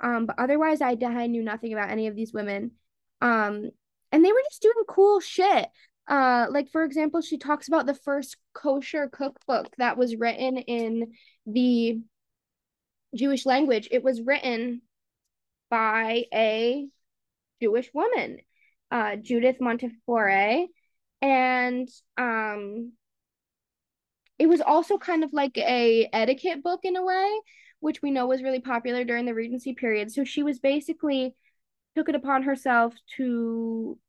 Um, 0.01 0.25
but 0.25 0.37
otherwise, 0.37 0.81
I, 0.81 0.97
I 1.01 1.27
knew 1.27 1.43
nothing 1.43 1.73
about 1.73 1.89
any 1.89 2.07
of 2.07 2.15
these 2.15 2.33
women. 2.33 2.71
Um, 3.21 3.71
and 4.11 4.25
they 4.25 4.31
were 4.31 4.43
just 4.49 4.61
doing 4.61 4.75
cool 4.87 5.19
shit. 5.19 5.67
Uh, 6.09 6.47
like 6.49 6.69
for 6.71 6.83
example, 6.83 7.21
she 7.21 7.37
talks 7.37 7.67
about 7.67 7.85
the 7.85 7.93
first 7.93 8.35
kosher 8.53 9.07
cookbook 9.07 9.67
that 9.77 9.95
was 9.95 10.15
written 10.15 10.57
in 10.57 11.13
the 11.45 11.99
Jewish 13.15 13.45
language. 13.45 13.87
It 13.91 14.03
was 14.03 14.21
written 14.21 14.81
by 15.69 16.25
a 16.33 16.87
Jewish 17.61 17.91
woman, 17.93 18.39
uh, 18.89 19.17
Judith 19.17 19.57
Montefiore, 19.61 20.65
and 21.21 21.87
um, 22.17 22.93
it 24.39 24.47
was 24.47 24.61
also 24.61 24.97
kind 24.97 25.23
of 25.23 25.31
like 25.31 25.57
a 25.57 26.09
etiquette 26.11 26.63
book 26.63 26.79
in 26.83 26.95
a 26.95 27.05
way, 27.05 27.39
which 27.81 28.01
we 28.01 28.09
know 28.09 28.25
was 28.25 28.41
really 28.41 28.61
popular 28.61 29.03
during 29.03 29.25
the 29.25 29.35
Regency 29.35 29.73
period. 29.73 30.11
So 30.11 30.23
she 30.23 30.41
was 30.41 30.57
basically 30.57 31.35
took 31.95 32.09
it 32.09 32.15
upon 32.15 32.43
herself 32.43 32.95
to 33.17 33.99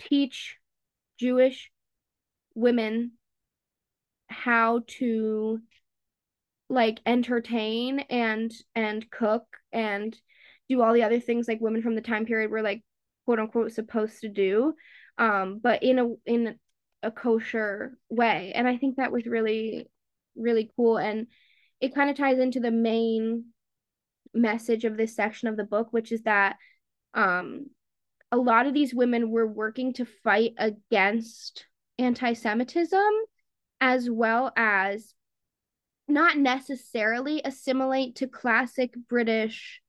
teach 0.00 0.56
Jewish 1.18 1.70
women 2.54 3.12
how 4.28 4.82
to 4.86 5.60
like 6.68 7.00
entertain 7.06 8.00
and 8.10 8.52
and 8.74 9.10
cook 9.10 9.44
and 9.72 10.16
do 10.68 10.82
all 10.82 10.94
the 10.94 11.02
other 11.02 11.20
things 11.20 11.46
like 11.46 11.60
women 11.60 11.82
from 11.82 11.94
the 11.94 12.00
time 12.00 12.24
period 12.24 12.50
were 12.50 12.62
like 12.62 12.82
quote 13.24 13.38
unquote 13.38 13.72
supposed 13.72 14.20
to 14.20 14.28
do 14.28 14.74
um 15.18 15.60
but 15.62 15.82
in 15.82 15.98
a 15.98 16.08
in 16.26 16.58
a 17.02 17.10
kosher 17.10 17.98
way. 18.08 18.52
And 18.54 18.66
i 18.66 18.76
think 18.76 18.96
that 18.96 19.12
was 19.12 19.26
really 19.26 19.86
really 20.36 20.70
cool. 20.74 20.98
And 20.98 21.28
it 21.80 21.94
kind 21.94 22.10
of 22.10 22.16
ties 22.16 22.38
into 22.38 22.60
the 22.60 22.70
main 22.70 23.46
message 24.32 24.84
of 24.84 24.96
this 24.96 25.14
section 25.14 25.46
of 25.48 25.56
the 25.56 25.64
book 25.64 25.88
which 25.92 26.10
is 26.10 26.22
that 26.22 26.56
um 27.12 27.66
a 28.32 28.36
lot 28.36 28.66
of 28.66 28.74
these 28.74 28.94
women 28.94 29.30
were 29.30 29.46
working 29.46 29.92
to 29.94 30.04
fight 30.04 30.54
against 30.58 31.66
anti-semitism 31.98 33.12
as 33.80 34.10
well 34.10 34.52
as 34.56 35.14
not 36.08 36.36
necessarily 36.36 37.40
assimilate 37.44 38.16
to 38.16 38.26
classic 38.26 38.94
British 39.08 39.80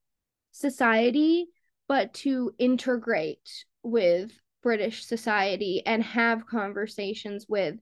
society, 0.51 1.47
but 1.87 2.13
to 2.13 2.53
integrate 2.57 3.65
with 3.83 4.31
British 4.63 5.05
society 5.05 5.83
and 5.85 6.03
have 6.03 6.47
conversations 6.47 7.45
with 7.47 7.75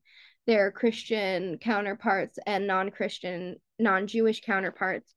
their 0.45 0.71
Christian 0.71 1.57
counterparts 1.59 2.37
and 2.45 2.67
non 2.67 2.91
Christian, 2.91 3.55
non 3.79 4.07
Jewish 4.07 4.41
counterparts, 4.41 5.13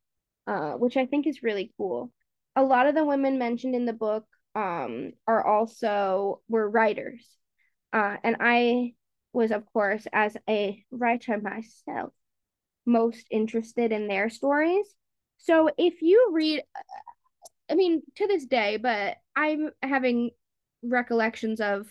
uh, 0.46 0.72
which 0.72 0.96
I 0.96 1.06
think 1.06 1.26
is 1.26 1.42
really 1.42 1.72
cool. 1.76 2.12
A 2.54 2.62
lot 2.62 2.86
of 2.86 2.94
the 2.94 3.04
women 3.04 3.38
mentioned 3.38 3.74
in 3.74 3.86
the 3.86 3.92
book 3.92 4.24
um, 4.56 5.12
are 5.28 5.46
also 5.46 6.40
were 6.48 6.68
writers. 6.68 7.28
Uh, 7.92 8.16
and 8.24 8.36
I 8.40 8.94
was, 9.32 9.50
of 9.50 9.64
course, 9.72 10.06
as 10.12 10.36
a 10.48 10.82
writer 10.90 11.38
myself, 11.38 12.12
most 12.86 13.26
interested 13.30 13.92
in 13.92 14.08
their 14.08 14.30
stories. 14.30 14.86
So 15.38 15.70
if 15.76 16.00
you 16.00 16.30
read, 16.32 16.62
I 17.70 17.74
mean, 17.74 18.00
to 18.16 18.26
this 18.26 18.46
day, 18.46 18.78
but 18.78 19.18
I'm 19.36 19.70
having 19.82 20.30
recollections 20.82 21.60
of 21.60 21.86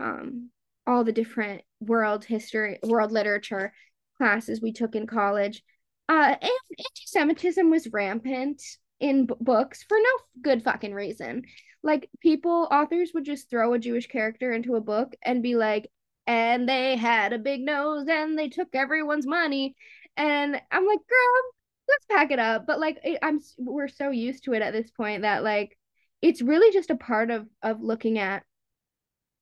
um 0.00 0.50
all 0.86 1.04
the 1.04 1.12
different 1.12 1.62
world 1.80 2.24
history, 2.24 2.78
world 2.82 3.12
literature 3.12 3.74
classes 4.16 4.62
we 4.62 4.72
took 4.72 4.94
in 4.94 5.06
college. 5.06 5.62
Uh, 6.08 6.34
anti-Semitism 6.40 7.68
was 7.68 7.92
rampant 7.92 8.62
in 9.00 9.26
b- 9.26 9.34
books 9.40 9.82
for 9.82 9.96
no 9.98 10.42
good 10.42 10.62
fucking 10.62 10.94
reason. 10.94 11.42
Like 11.82 12.10
people, 12.20 12.68
authors 12.70 13.12
would 13.14 13.24
just 13.24 13.50
throw 13.50 13.72
a 13.72 13.78
Jewish 13.78 14.08
character 14.08 14.52
into 14.52 14.74
a 14.76 14.80
book 14.80 15.14
and 15.22 15.42
be 15.42 15.54
like, 15.54 15.90
and 16.28 16.68
they 16.68 16.94
had 16.94 17.32
a 17.32 17.38
big 17.38 17.62
nose 17.62 18.06
and 18.06 18.38
they 18.38 18.48
took 18.48 18.68
everyone's 18.74 19.26
money 19.26 19.74
and 20.16 20.60
i'm 20.70 20.86
like 20.86 20.98
girl 20.98 21.42
let's 21.88 22.04
pack 22.10 22.30
it 22.30 22.38
up 22.38 22.66
but 22.66 22.78
like 22.78 22.98
i'm 23.22 23.40
we're 23.56 23.88
so 23.88 24.10
used 24.10 24.44
to 24.44 24.52
it 24.52 24.62
at 24.62 24.74
this 24.74 24.90
point 24.90 25.22
that 25.22 25.42
like 25.42 25.76
it's 26.20 26.42
really 26.42 26.70
just 26.72 26.90
a 26.90 26.96
part 26.96 27.30
of 27.30 27.46
of 27.62 27.80
looking 27.80 28.18
at 28.18 28.42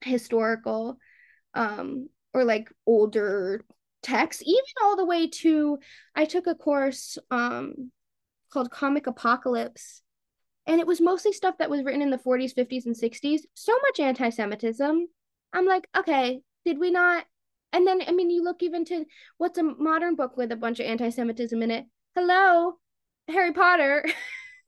historical 0.02 0.96
um 1.54 2.08
or 2.32 2.44
like 2.44 2.70
older 2.86 3.64
texts 4.02 4.42
even 4.46 4.62
all 4.84 4.96
the 4.96 5.04
way 5.04 5.26
to 5.26 5.78
i 6.14 6.24
took 6.24 6.46
a 6.46 6.54
course 6.54 7.18
um 7.32 7.90
called 8.52 8.70
comic 8.70 9.06
apocalypse 9.06 10.02
and 10.66 10.80
it 10.80 10.86
was 10.86 11.00
mostly 11.00 11.32
stuff 11.32 11.58
that 11.58 11.70
was 11.70 11.82
written 11.84 12.02
in 12.02 12.10
the 12.10 12.18
40s 12.18 12.54
50s 12.54 12.86
and 12.86 12.96
60s 12.96 13.40
so 13.54 13.72
much 13.82 14.00
anti-semitism 14.00 15.06
i'm 15.52 15.66
like 15.66 15.86
okay 15.96 16.42
did 16.66 16.78
we 16.80 16.90
not? 16.90 17.24
And 17.72 17.86
then, 17.86 18.02
I 18.06 18.12
mean, 18.12 18.28
you 18.28 18.42
look 18.42 18.62
even 18.62 18.84
to 18.86 19.06
what's 19.38 19.56
a 19.56 19.62
modern 19.62 20.16
book 20.16 20.36
with 20.36 20.52
a 20.52 20.56
bunch 20.56 20.80
of 20.80 20.86
anti 20.86 21.08
Semitism 21.08 21.62
in 21.62 21.70
it? 21.70 21.86
Hello, 22.14 22.74
Harry 23.28 23.52
Potter. 23.52 24.04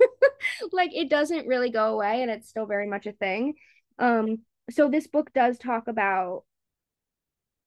like, 0.72 0.94
it 0.94 1.10
doesn't 1.10 1.48
really 1.48 1.70
go 1.70 1.94
away 1.94 2.22
and 2.22 2.30
it's 2.30 2.48
still 2.48 2.66
very 2.66 2.88
much 2.88 3.06
a 3.06 3.12
thing. 3.12 3.54
Um, 3.98 4.38
so 4.70 4.88
this 4.88 5.08
book 5.08 5.32
does 5.34 5.58
talk 5.58 5.88
about 5.88 6.44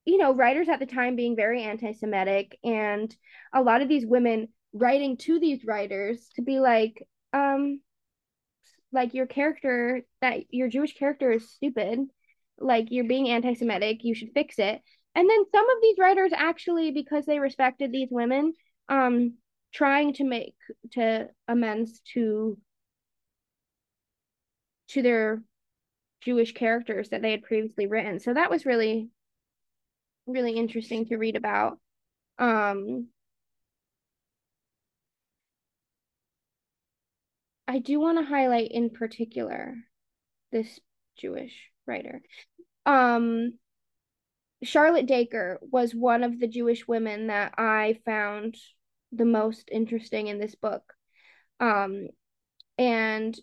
you 0.05 0.17
know 0.17 0.33
writers 0.33 0.67
at 0.67 0.79
the 0.79 0.85
time 0.87 1.15
being 1.15 1.35
very 1.35 1.61
anti-semitic 1.61 2.57
and 2.63 3.15
a 3.53 3.61
lot 3.61 3.83
of 3.83 3.87
these 3.87 4.03
women 4.03 4.47
writing 4.73 5.17
to 5.17 5.39
these 5.39 5.65
writers 5.65 6.29
to 6.35 6.41
be 6.41 6.59
like 6.59 7.07
um 7.33 7.81
like 8.93 9.13
your 9.13 9.25
character 9.25 10.01
that 10.21 10.41
your 10.49 10.67
jewish 10.67 10.93
character 10.93 11.31
is 11.31 11.49
stupid 11.51 11.99
like 12.61 12.87
you're 12.89 13.05
being 13.05 13.29
anti-Semitic, 13.29 14.03
you 14.03 14.15
should 14.15 14.31
fix 14.33 14.59
it. 14.59 14.81
And 15.15 15.29
then 15.29 15.45
some 15.51 15.69
of 15.69 15.77
these 15.81 15.97
writers 15.99 16.31
actually, 16.33 16.91
because 16.91 17.25
they 17.25 17.39
respected 17.39 17.91
these 17.91 18.09
women, 18.11 18.53
um, 18.87 19.33
trying 19.73 20.13
to 20.13 20.23
make 20.23 20.55
to 20.91 21.27
amends 21.47 22.01
to 22.13 22.57
to 24.89 25.01
their 25.01 25.41
Jewish 26.21 26.53
characters 26.53 27.09
that 27.09 27.21
they 27.21 27.31
had 27.31 27.43
previously 27.43 27.87
written. 27.87 28.19
So 28.19 28.33
that 28.33 28.49
was 28.49 28.65
really 28.65 29.09
really 30.27 30.53
interesting 30.53 31.05
to 31.07 31.17
read 31.17 31.35
about. 31.35 31.79
Um 32.37 33.07
I 37.71 37.79
do 37.79 38.01
want 38.01 38.17
to 38.17 38.25
highlight 38.25 38.69
in 38.71 38.89
particular 38.89 39.75
this 40.51 40.77
Jewish 41.17 41.53
writer. 41.87 42.21
Um, 42.85 43.53
Charlotte 44.61 45.05
Dacre 45.05 45.57
was 45.61 45.95
one 45.95 46.25
of 46.25 46.37
the 46.37 46.49
Jewish 46.49 46.85
women 46.85 47.27
that 47.27 47.53
I 47.57 47.97
found 48.03 48.57
the 49.13 49.23
most 49.23 49.69
interesting 49.71 50.27
in 50.27 50.37
this 50.37 50.53
book. 50.53 50.83
Um, 51.61 52.07
and 52.77 53.39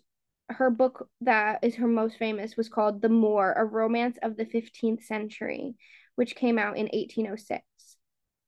her 0.49 0.69
book 0.69 1.09
that 1.21 1.63
is 1.63 1.77
her 1.77 1.87
most 1.87 2.19
famous 2.19 2.55
was 2.55 2.69
called 2.69 3.01
The 3.01 3.09
Moor, 3.09 3.53
A 3.57 3.65
Romance 3.65 4.19
of 4.21 4.37
the 4.37 4.45
15th 4.45 5.05
Century, 5.05 5.73
which 6.13 6.35
came 6.35 6.59
out 6.59 6.77
in 6.77 6.87
1806. 6.93 7.63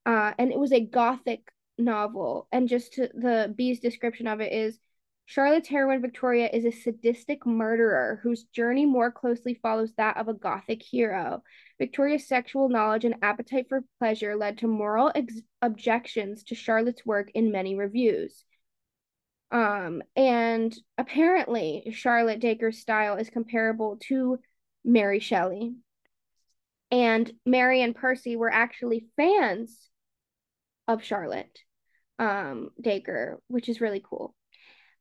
Uh, 0.05 0.33
and 0.37 0.51
it 0.51 0.59
was 0.59 0.73
a 0.73 0.85
gothic 0.85 1.51
novel. 1.79 2.47
And 2.51 2.69
just 2.69 2.93
to, 2.93 3.09
the 3.15 3.51
Bee's 3.57 3.79
description 3.79 4.27
of 4.27 4.41
it 4.41 4.53
is 4.53 4.77
Charlotte's 5.25 5.69
heroine 5.69 6.01
Victoria 6.01 6.49
is 6.51 6.65
a 6.65 6.71
sadistic 6.71 7.45
murderer 7.45 8.19
whose 8.21 8.43
journey 8.45 8.85
more 8.85 9.11
closely 9.11 9.53
follows 9.53 9.93
that 9.93 10.17
of 10.17 10.27
a 10.27 10.33
Gothic 10.33 10.83
hero. 10.83 11.41
Victoria's 11.79 12.27
sexual 12.27 12.67
knowledge 12.67 13.05
and 13.05 13.15
appetite 13.21 13.67
for 13.69 13.83
pleasure 13.99 14.35
led 14.35 14.57
to 14.57 14.67
moral 14.67 15.11
ex- 15.15 15.41
objections 15.61 16.43
to 16.43 16.55
Charlotte's 16.55 17.05
work 17.05 17.31
in 17.33 17.51
many 17.51 17.75
reviews. 17.75 18.43
Um, 19.51 20.01
and 20.15 20.75
apparently, 20.97 21.91
Charlotte 21.93 22.39
Dacre's 22.39 22.79
style 22.79 23.15
is 23.15 23.29
comparable 23.29 23.97
to 24.07 24.39
Mary 24.83 25.19
Shelley. 25.19 25.75
And 26.89 27.31
Mary 27.45 27.81
and 27.81 27.95
Percy 27.95 28.35
were 28.35 28.51
actually 28.51 29.05
fans 29.15 29.89
of 30.87 31.03
Charlotte 31.03 31.59
um, 32.19 32.69
Dacre, 32.79 33.41
which 33.47 33.69
is 33.69 33.81
really 33.81 34.03
cool. 34.03 34.35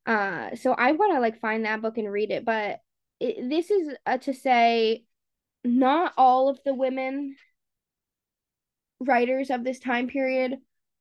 Uh, 0.07 0.57
so 0.57 0.73
I 0.73 0.93
want 0.93 1.15
to 1.15 1.21
like 1.21 1.41
find 1.41 1.65
that 1.65 1.83
book 1.83 1.99
and 1.99 2.11
read 2.11 2.31
it, 2.31 2.45
but 2.45 2.81
it, 3.21 3.49
this 3.49 3.71
is 3.71 3.95
uh, 4.07 4.19
to 4.19 4.33
say 4.33 5.05
not 5.63 6.13
all 6.17 6.49
of 6.49 6.59
the 6.65 6.75
women 6.75 7.37
writers 9.01 9.51
of 9.51 9.65
this 9.65 9.79
time 9.79 10.09
period 10.09 10.57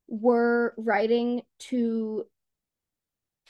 were 0.08 0.74
writing 0.76 1.42
to 1.58 2.24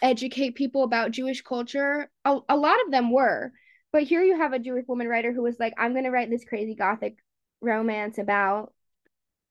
educate 0.03 0.55
people 0.55 0.83
about 0.83 1.11
Jewish 1.11 1.43
culture. 1.43 2.11
A, 2.25 2.39
a 2.49 2.57
lot 2.57 2.79
of 2.85 2.91
them 2.91 3.11
were, 3.11 3.53
but 3.93 4.05
here 4.05 4.23
you 4.23 4.37
have 4.37 4.53
a 4.53 4.59
Jewish 4.59 4.87
woman 4.87 5.09
writer 5.09 5.33
who 5.33 5.43
was 5.43 5.59
like, 5.59 5.75
I'm 5.79 5.93
going 5.93 6.05
to 6.05 6.11
write 6.11 6.31
this 6.31 6.45
crazy 6.45 6.75
gothic 6.75 7.17
romance 7.61 8.19
about 8.19 8.73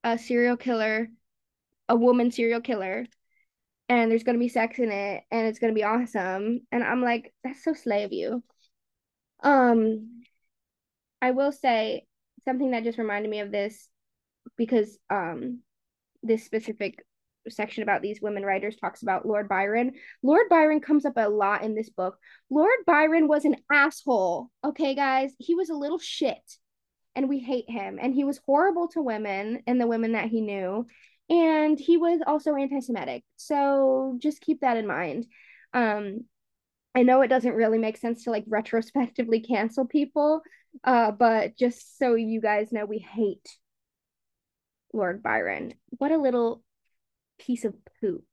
a 0.03 0.17
serial 0.17 0.57
killer, 0.57 1.09
a 1.87 1.95
woman 1.95 2.31
serial 2.31 2.61
killer, 2.61 3.05
and 3.89 4.09
there's 4.09 4.23
to 4.35 4.39
be 4.39 4.49
sex 4.49 4.79
in 4.79 4.91
it 4.91 5.23
and 5.31 5.47
it's 5.47 5.59
to 5.73 5.75
be 5.75 5.83
awesome. 5.83 6.61
And 6.71 6.83
I'm 6.83 7.01
like, 7.01 7.33
that's 7.43 7.63
so 7.63 7.73
slay 7.73 8.03
of 8.03 8.13
you. 8.13 8.43
Um, 9.41 10.21
I 11.21 11.31
will 11.31 11.51
say 11.51 12.05
something 12.45 12.71
that 12.71 12.83
just 12.83 12.97
reminded 12.97 13.29
me 13.29 13.39
of 13.41 13.51
this 13.51 13.89
because 14.55 14.97
um 15.09 15.59
this 16.23 16.43
specific 16.43 17.03
section 17.47 17.83
about 17.83 18.01
these 18.01 18.21
women 18.21 18.43
writers 18.43 18.75
talks 18.75 19.01
about 19.01 19.25
Lord 19.25 19.47
Byron. 19.47 19.93
Lord 20.21 20.47
Byron 20.49 20.81
comes 20.81 21.05
up 21.05 21.13
a 21.17 21.29
lot 21.29 21.63
in 21.63 21.73
this 21.75 21.89
book. 21.89 22.17
Lord 22.49 22.77
Byron 22.85 23.27
was 23.27 23.45
an 23.45 23.55
asshole. 23.71 24.49
Okay, 24.63 24.95
guys, 24.95 25.33
he 25.39 25.55
was 25.55 25.69
a 25.69 25.75
little 25.75 25.99
shit 25.99 26.57
and 27.15 27.29
we 27.29 27.39
hate 27.39 27.69
him. 27.69 27.97
And 28.01 28.13
he 28.13 28.23
was 28.23 28.39
horrible 28.45 28.87
to 28.89 29.01
women 29.01 29.63
and 29.67 29.79
the 29.79 29.87
women 29.87 30.11
that 30.11 30.29
he 30.29 30.41
knew. 30.41 30.85
And 31.29 31.79
he 31.79 31.97
was 31.97 32.21
also 32.25 32.55
anti 32.55 32.79
Semitic. 32.79 33.23
So 33.35 34.17
just 34.19 34.41
keep 34.41 34.61
that 34.61 34.77
in 34.77 34.87
mind. 34.87 35.27
Um, 35.73 36.25
I 36.95 37.03
know 37.03 37.21
it 37.21 37.27
doesn't 37.27 37.53
really 37.53 37.77
make 37.77 37.97
sense 37.97 38.23
to 38.23 38.31
like 38.31 38.45
retrospectively 38.47 39.41
cancel 39.41 39.85
people, 39.85 40.41
uh, 40.83 41.11
but 41.11 41.55
just 41.57 41.97
so 41.97 42.15
you 42.15 42.41
guys 42.41 42.71
know, 42.71 42.85
we 42.85 42.97
hate 42.97 43.47
Lord 44.93 45.21
Byron. 45.21 45.75
What 45.91 46.11
a 46.11 46.17
little 46.17 46.63
piece 47.37 47.63
of 47.63 47.75
poop. 48.01 48.23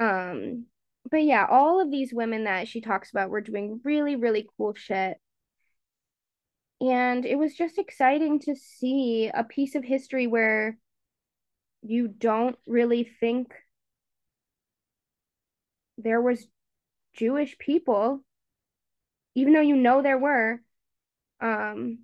Um, 0.00 0.66
but 1.10 1.22
yeah, 1.22 1.46
all 1.48 1.80
of 1.80 1.90
these 1.90 2.12
women 2.12 2.44
that 2.44 2.68
she 2.68 2.80
talks 2.80 3.10
about 3.10 3.30
were 3.30 3.40
doing 3.40 3.80
really, 3.84 4.16
really 4.16 4.48
cool 4.56 4.74
shit. 4.74 5.18
And 6.80 7.26
it 7.26 7.36
was 7.36 7.54
just 7.54 7.78
exciting 7.78 8.38
to 8.40 8.54
see 8.54 9.30
a 9.32 9.42
piece 9.42 9.74
of 9.74 9.84
history 9.84 10.26
where 10.26 10.78
you 11.82 12.08
don't 12.08 12.56
really 12.66 13.04
think 13.04 13.52
there 15.96 16.20
was 16.20 16.46
Jewish 17.14 17.58
people, 17.58 18.24
even 19.34 19.52
though 19.52 19.60
you 19.60 19.76
know 19.76 20.02
there 20.02 20.18
were, 20.18 20.60
um, 21.40 21.98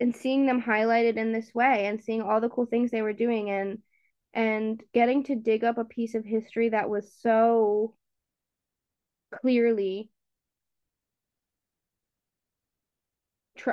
and 0.00 0.14
seeing 0.14 0.46
them 0.46 0.62
highlighted 0.62 1.16
in 1.16 1.32
this 1.32 1.52
way 1.54 1.86
and 1.86 2.02
seeing 2.02 2.22
all 2.22 2.40
the 2.40 2.48
cool 2.48 2.66
things 2.66 2.90
they 2.90 3.02
were 3.02 3.12
doing 3.12 3.50
and 3.50 3.78
and 4.34 4.82
getting 4.92 5.24
to 5.24 5.34
dig 5.34 5.64
up 5.64 5.78
a 5.78 5.84
piece 5.84 6.14
of 6.14 6.24
history 6.24 6.68
that 6.68 6.88
was 6.88 7.12
so 7.20 7.94
clearly 9.32 10.10
tr- 13.56 13.70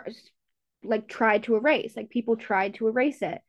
like 0.83 1.07
tried 1.07 1.43
to 1.43 1.55
erase 1.55 1.95
like 1.95 2.09
people 2.09 2.35
tried 2.35 2.73
to 2.75 2.87
erase 2.87 3.21
it 3.21 3.41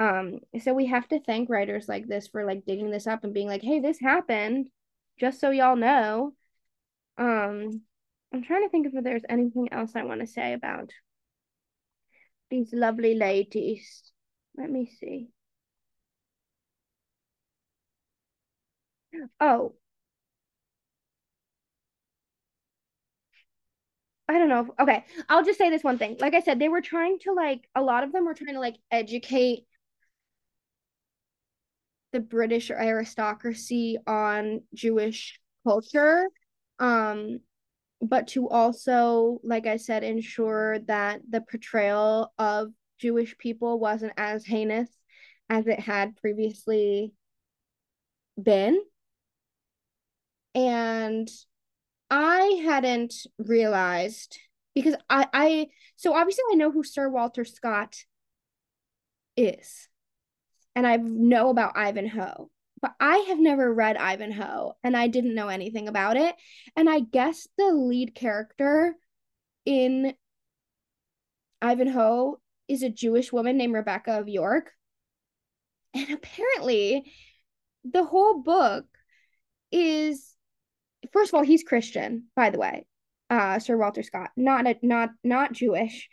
um 0.00 0.40
so 0.60 0.72
we 0.72 0.86
have 0.86 1.06
to 1.06 1.20
thank 1.20 1.48
writers 1.50 1.88
like 1.88 2.08
this 2.08 2.26
for 2.28 2.44
like 2.44 2.64
digging 2.64 2.90
this 2.90 3.06
up 3.06 3.22
and 3.22 3.34
being 3.34 3.46
like 3.46 3.62
hey 3.62 3.80
this 3.80 4.00
happened 4.00 4.68
just 5.20 5.38
so 5.38 5.50
y'all 5.50 5.76
know 5.76 6.32
um 7.18 7.82
i'm 8.34 8.42
trying 8.44 8.62
to 8.64 8.70
think 8.70 8.86
if 8.86 9.04
there's 9.04 9.24
anything 9.28 9.68
else 9.72 9.92
i 9.96 10.02
want 10.04 10.20
to 10.20 10.26
say 10.26 10.54
about 10.54 10.90
these 12.50 12.72
lovely 12.74 13.14
ladies 13.14 14.12
let 14.56 14.70
me 14.70 14.86
see 14.86 15.30
oh 19.40 19.74
I 24.28 24.38
don't 24.38 24.48
know. 24.48 24.72
Okay, 24.78 25.04
I'll 25.28 25.44
just 25.44 25.58
say 25.58 25.70
this 25.70 25.82
one 25.82 25.98
thing. 25.98 26.16
Like 26.20 26.34
I 26.34 26.40
said, 26.40 26.58
they 26.58 26.68
were 26.68 26.80
trying 26.80 27.18
to 27.20 27.32
like 27.32 27.68
a 27.74 27.82
lot 27.82 28.04
of 28.04 28.12
them 28.12 28.24
were 28.24 28.34
trying 28.34 28.54
to 28.54 28.60
like 28.60 28.76
educate 28.90 29.66
the 32.12 32.20
British 32.20 32.70
aristocracy 32.70 33.98
on 34.06 34.62
Jewish 34.74 35.40
culture. 35.64 36.28
Um, 36.78 37.40
but 38.02 38.28
to 38.28 38.48
also, 38.48 39.40
like 39.44 39.66
I 39.66 39.76
said, 39.76 40.02
ensure 40.02 40.78
that 40.80 41.20
the 41.28 41.42
portrayal 41.42 42.32
of 42.38 42.72
Jewish 42.98 43.36
people 43.38 43.78
wasn't 43.78 44.14
as 44.16 44.44
heinous 44.44 44.88
as 45.48 45.66
it 45.66 45.80
had 45.80 46.16
previously 46.16 47.12
been. 48.40 48.80
And 50.54 51.28
I 52.10 52.62
hadn't 52.64 53.14
realized 53.38 54.38
because 54.74 54.94
I 55.08 55.26
I 55.32 55.66
so 55.96 56.14
obviously 56.14 56.44
I 56.50 56.56
know 56.56 56.70
who 56.70 56.82
Sir 56.82 57.08
Walter 57.08 57.44
Scott 57.44 57.96
is. 59.36 59.88
And 60.80 60.86
I 60.86 60.96
know 60.96 61.50
about 61.50 61.76
Ivanhoe. 61.76 62.48
But 62.80 62.94
I 62.98 63.18
have 63.28 63.38
never 63.38 63.70
read 63.70 63.98
Ivanhoe 63.98 64.72
and 64.82 64.96
I 64.96 65.08
didn't 65.08 65.34
know 65.34 65.48
anything 65.48 65.88
about 65.88 66.16
it. 66.16 66.34
And 66.74 66.88
I 66.88 67.00
guess 67.00 67.46
the 67.58 67.70
lead 67.72 68.14
character 68.14 68.96
in 69.66 70.14
Ivanhoe 71.60 72.36
is 72.66 72.82
a 72.82 72.88
Jewish 72.88 73.30
woman 73.30 73.58
named 73.58 73.74
Rebecca 73.74 74.18
of 74.20 74.28
York. 74.30 74.72
And 75.92 76.08
apparently, 76.12 77.12
the 77.84 78.04
whole 78.04 78.40
book 78.40 78.86
is 79.70 80.34
first 81.12 81.28
of 81.30 81.34
all, 81.34 81.44
he's 81.44 81.62
Christian, 81.62 82.28
by 82.34 82.48
the 82.48 82.58
way. 82.58 82.86
Uh, 83.28 83.58
Sir 83.58 83.76
Walter 83.76 84.02
Scott, 84.02 84.30
not 84.34 84.66
a, 84.66 84.76
not 84.80 85.10
not 85.22 85.52
Jewish. 85.52 86.08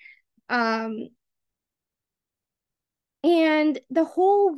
Um, 0.50 1.08
and 3.28 3.80
the 3.90 4.06
whole 4.06 4.58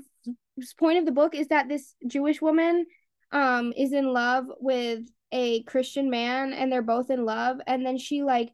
point 0.78 1.00
of 1.00 1.06
the 1.06 1.12
book 1.12 1.36
is 1.36 1.48
that 1.48 1.68
this 1.68 1.96
Jewish 2.08 2.42
woman 2.42 2.86
um 3.32 3.74
is 3.76 3.92
in 3.92 4.14
love 4.14 4.46
with 4.60 5.02
a 5.32 5.64
Christian 5.64 6.10
man 6.10 6.54
and 6.54 6.72
they're 6.72 6.82
both 6.82 7.10
in 7.10 7.26
love 7.26 7.58
and 7.68 7.86
then 7.86 7.98
she 7.98 8.24
like 8.24 8.52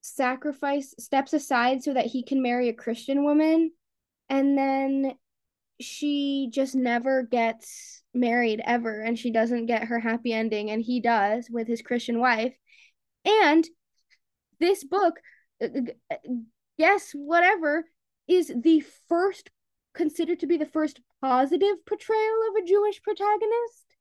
sacrifice 0.00 0.94
steps 0.98 1.32
aside 1.32 1.82
so 1.82 1.94
that 1.94 2.06
he 2.06 2.22
can 2.22 2.42
marry 2.42 2.68
a 2.68 2.74
Christian 2.74 3.24
woman 3.24 3.70
and 4.28 4.56
then 4.56 5.14
she 5.80 6.48
just 6.52 6.74
never 6.74 7.22
gets 7.22 8.02
married 8.12 8.62
ever 8.64 9.00
and 9.00 9.18
she 9.18 9.30
doesn't 9.30 9.66
get 9.66 9.84
her 9.84 9.98
happy 9.98 10.32
ending 10.32 10.70
and 10.70 10.82
he 10.82 11.00
does 11.00 11.48
with 11.50 11.66
his 11.66 11.82
Christian 11.82 12.20
wife. 12.20 12.54
And 13.24 13.66
this 14.60 14.84
book, 14.84 15.20
yes, 16.76 17.10
whatever, 17.12 17.84
is 18.28 18.52
the 18.54 18.82
first 19.08 19.50
considered 19.94 20.40
to 20.40 20.46
be 20.46 20.56
the 20.56 20.66
first 20.66 21.00
positive 21.20 21.84
portrayal 21.86 22.38
of 22.50 22.62
a 22.62 22.66
Jewish 22.66 23.02
protagonist. 23.02 23.96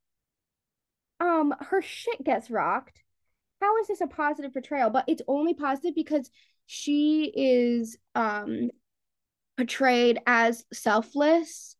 Um, 1.19 1.53
her 1.59 1.81
shit 1.81 2.23
gets 2.23 2.49
rocked. 2.49 3.01
How 3.61 3.77
is 3.77 3.87
this 3.87 4.01
a 4.01 4.07
positive 4.07 4.51
portrayal? 4.51 4.89
But 4.89 5.05
it's 5.07 5.21
only 5.27 5.53
positive 5.53 5.95
because 5.95 6.29
she 6.65 7.31
is 7.35 7.97
um 8.15 8.69
portrayed 9.57 10.19
as 10.25 10.63
selfless 10.73 11.75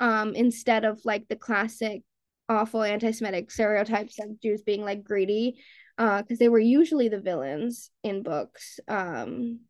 um 0.00 0.34
instead 0.34 0.84
of 0.84 1.00
like 1.04 1.26
the 1.28 1.36
classic 1.36 2.02
awful 2.48 2.82
anti-semitic 2.82 3.50
stereotypes 3.50 4.18
of 4.20 4.40
Jews 4.40 4.62
being 4.62 4.82
like 4.82 5.04
greedy 5.04 5.58
uh 5.98 6.22
because 6.22 6.38
they 6.38 6.48
were 6.48 6.58
usually 6.58 7.08
the 7.08 7.20
villains 7.20 7.90
in 8.02 8.22
books 8.22 8.78
um 8.88 9.60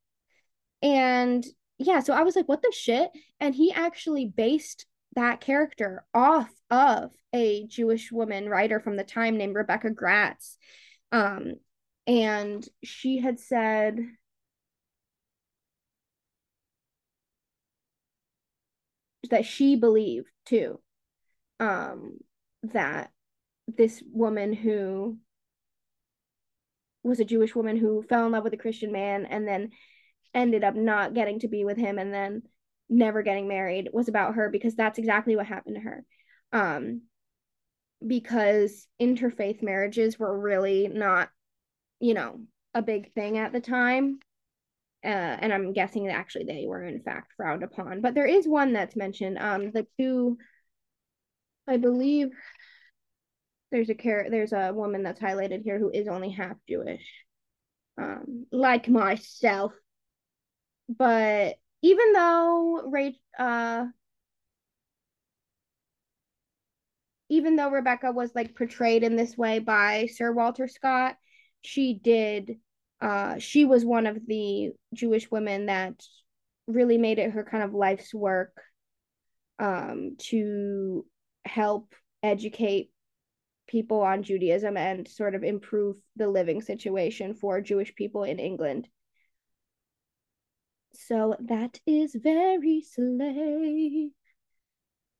and 0.83 1.45
yeah 1.79 2.01
so 2.01 2.13
I 2.13 2.23
was 2.23 2.37
like 2.37 2.49
what 2.49 2.63
the 2.63 2.73
shit 2.75 3.11
and 3.41 3.55
he 3.55 3.73
actually 3.73 4.27
based 4.27 4.87
that 5.15 5.41
character 5.41 6.05
off 6.15 6.51
of 6.71 7.11
a 7.35 7.67
Jewish 7.67 8.13
woman 8.13 8.49
writer 8.49 8.81
from 8.81 8.97
the 8.97 9.05
time 9.05 9.37
named 9.37 9.55
Rebecca 9.55 9.91
Gratz. 9.91 10.59
Um, 11.11 11.55
and 12.07 12.67
she 12.85 13.19
had 13.19 13.41
said, 13.41 13.99
that 19.31 19.45
she 19.45 19.75
believed 19.75 20.29
too 20.45 20.79
um 21.59 22.19
that 22.63 23.11
this 23.67 24.01
woman 24.13 24.53
who 24.53 25.19
was 27.03 27.19
a 27.19 27.25
Jewish 27.25 27.55
woman 27.57 27.77
who 27.77 28.03
fell 28.03 28.27
in 28.27 28.33
love 28.33 28.45
with 28.45 28.53
a 28.53 28.59
Christian 28.59 28.93
man 28.93 29.27
and 29.27 29.47
then 29.47 29.71
ended 30.37 30.63
up 30.63 30.77
not 30.77 31.15
getting 31.15 31.41
to 31.41 31.49
be 31.49 31.65
with 31.65 31.79
him 31.79 31.99
and 31.99 32.13
then 32.13 32.43
never 32.89 33.23
getting 33.23 33.49
married 33.49 33.89
was 33.93 34.07
about 34.07 34.35
her 34.37 34.51
because 34.51 34.77
that's 34.77 34.99
exactly 34.99 35.35
what 35.35 35.47
happened 35.47 35.77
to 35.77 35.81
her. 35.81 36.05
Um, 36.53 37.03
because 38.07 38.87
interfaith 39.01 39.63
marriages 39.63 40.19
were 40.19 40.39
really 40.39 40.89
not, 40.89 41.31
you 41.99 42.15
know, 42.15 42.41
a 42.75 42.83
big 42.83 43.13
thing 43.15 43.39
at 43.39 43.53
the 43.53 43.61
time. 43.61 44.21
Uh, 45.03 45.09
and 45.09 45.53
I'm 45.53 45.73
guessing 45.73 46.07
that 46.07 46.17
actually 46.17 46.45
they 46.45 46.67
were 46.67 46.85
in 46.85 47.01
fact 47.01 47.33
frowned 47.37 47.63
upon. 47.63 48.03
But 48.03 48.15
there 48.15 48.27
is 48.27 48.47
one 48.47 48.73
that's 48.75 48.97
mentioned. 48.97 49.39
Um, 49.39 49.71
the 49.71 49.87
two, 49.99 50.37
I 51.67 51.79
believe, 51.79 52.29
there's 53.73 53.91
a 53.91 53.95
car- 53.95 54.27
there's 54.31 54.53
a 54.53 54.73
woman 54.73 55.03
that's 55.03 55.21
highlighted 55.21 55.63
here 55.63 55.79
who 55.79 55.91
is 55.91 56.09
only 56.09 56.31
half 56.31 56.57
Jewish, 56.69 57.07
um, 57.99 58.47
like 58.53 58.89
myself. 58.89 59.73
But 60.89 61.57
even 61.83 62.13
though 62.13 62.93
uh, 63.39 63.87
even 67.29 67.57
though 67.57 67.71
Rebecca 67.71 68.13
was 68.13 68.35
like 68.35 68.55
portrayed 68.57 69.03
in 69.03 69.17
this 69.17 69.37
way 69.37 69.59
by 69.59 70.07
Sir 70.07 70.33
Walter 70.33 70.69
Scott, 70.69 71.17
she 71.63 71.95
did. 71.95 72.59
Uh, 73.01 73.39
she 73.39 73.65
was 73.65 73.85
one 73.85 74.07
of 74.07 74.25
the 74.27 74.71
Jewish 74.95 75.31
women 75.31 75.67
that 75.67 76.03
really 76.67 76.99
made 76.99 77.19
it 77.19 77.33
her 77.33 77.45
kind 77.45 77.63
of 77.63 77.75
life's 77.75 78.15
work 78.15 78.59
um, 79.59 80.17
to 80.19 81.05
help 81.45 81.95
educate 82.23 82.91
people 83.67 84.01
on 84.01 84.23
Judaism 84.23 84.77
and 84.77 85.07
sort 85.07 85.35
of 85.35 85.43
improve 85.43 85.97
the 86.15 86.29
living 86.29 86.63
situation 86.63 87.35
for 87.35 87.61
Jewish 87.61 87.95
people 87.95 88.25
in 88.25 88.39
England. 88.39 88.89
So 91.07 91.37
that 91.41 91.79
is 91.87 92.15
very 92.15 92.83
slay. 92.83 94.11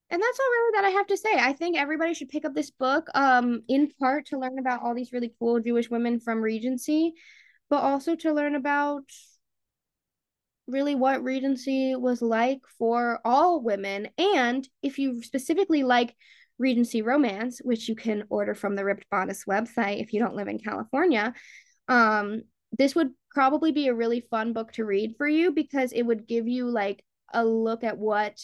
And 0.09 0.23
that's 0.23 0.39
all 0.39 0.51
really 0.51 0.73
that 0.77 0.85
I 0.85 0.91
have 0.91 1.07
to 1.09 1.17
say. 1.17 1.35
I 1.35 1.53
think 1.53 1.77
everybody 1.77 2.15
should 2.15 2.29
pick 2.29 2.45
up 2.45 2.55
this 2.55 2.71
book, 2.71 3.09
um, 3.15 3.63
in 3.69 3.91
part 3.99 4.27
to 4.27 4.39
learn 4.39 4.59
about 4.59 4.83
all 4.83 4.95
these 4.95 5.13
really 5.13 5.35
cool 5.39 5.61
Jewish 5.61 5.91
women 5.91 6.21
from 6.21 6.41
Regency, 6.41 7.15
but 7.69 7.83
also 7.83 8.15
to 8.15 8.33
learn 8.33 8.55
about 8.55 9.05
really 10.69 10.95
what 10.95 11.25
Regency 11.25 11.97
was 11.97 12.23
like 12.23 12.61
for 12.79 13.21
all 13.25 13.61
women. 13.61 14.09
And 14.17 14.69
if 14.83 14.99
you 14.99 15.23
specifically 15.23 15.83
like 15.83 16.15
Regency 16.59 17.03
Romance, 17.03 17.61
which 17.63 17.89
you 17.89 17.97
can 17.97 18.25
order 18.31 18.55
from 18.55 18.77
the 18.77 18.85
Ripped 18.85 19.09
Bodice 19.11 19.45
website 19.45 20.01
if 20.01 20.13
you 20.13 20.21
don't 20.21 20.37
live 20.37 20.49
in 20.49 20.59
California, 20.59 21.35
um, 21.89 22.43
this 22.79 22.95
would 22.95 23.11
probably 23.31 23.73
be 23.73 23.89
a 23.89 23.95
really 23.95 24.21
fun 24.21 24.53
book 24.53 24.73
to 24.73 24.85
read 24.85 25.15
for 25.17 25.29
you 25.29 25.53
because 25.53 25.93
it 25.93 26.03
would 26.03 26.27
give 26.27 26.49
you 26.49 26.69
like 26.69 27.05
a 27.33 27.45
look 27.45 27.85
at 27.85 27.99
what 27.99 28.39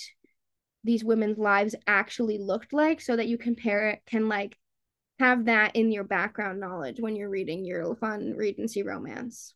these 0.84 1.04
women's 1.04 1.38
lives 1.38 1.74
actually 1.86 2.38
looked 2.38 2.72
like 2.72 3.00
so 3.00 3.16
that 3.16 3.28
you 3.28 3.38
compare 3.38 3.90
it 3.90 4.02
can 4.06 4.28
like 4.28 4.58
have 5.18 5.44
that 5.44 5.76
in 5.76 5.92
your 5.92 6.04
background 6.04 6.58
knowledge 6.58 6.96
when 6.98 7.14
you're 7.14 7.30
reading 7.30 7.64
your 7.64 7.94
fun 7.96 8.34
Regency 8.36 8.82
romance. 8.82 9.54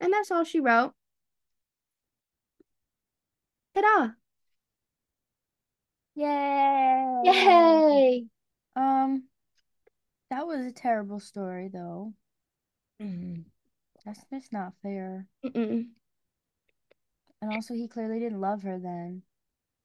And 0.00 0.12
that's 0.12 0.30
all 0.30 0.44
she 0.44 0.60
wrote. 0.60 0.92
Ta-da! 3.74 4.10
Yay! 6.14 7.20
Yay! 7.24 8.26
Um, 8.74 9.24
that 10.30 10.46
was 10.46 10.64
a 10.64 10.72
terrible 10.72 11.20
story, 11.20 11.68
though. 11.72 12.14
Mm. 13.00 13.44
That's 14.04 14.20
just 14.32 14.52
not 14.52 14.72
fair. 14.82 15.26
Mm-mm. 15.44 15.88
And 17.40 17.52
also, 17.52 17.74
he 17.74 17.88
clearly 17.88 18.18
didn't 18.18 18.40
love 18.40 18.62
her 18.62 18.78
then. 18.78 19.22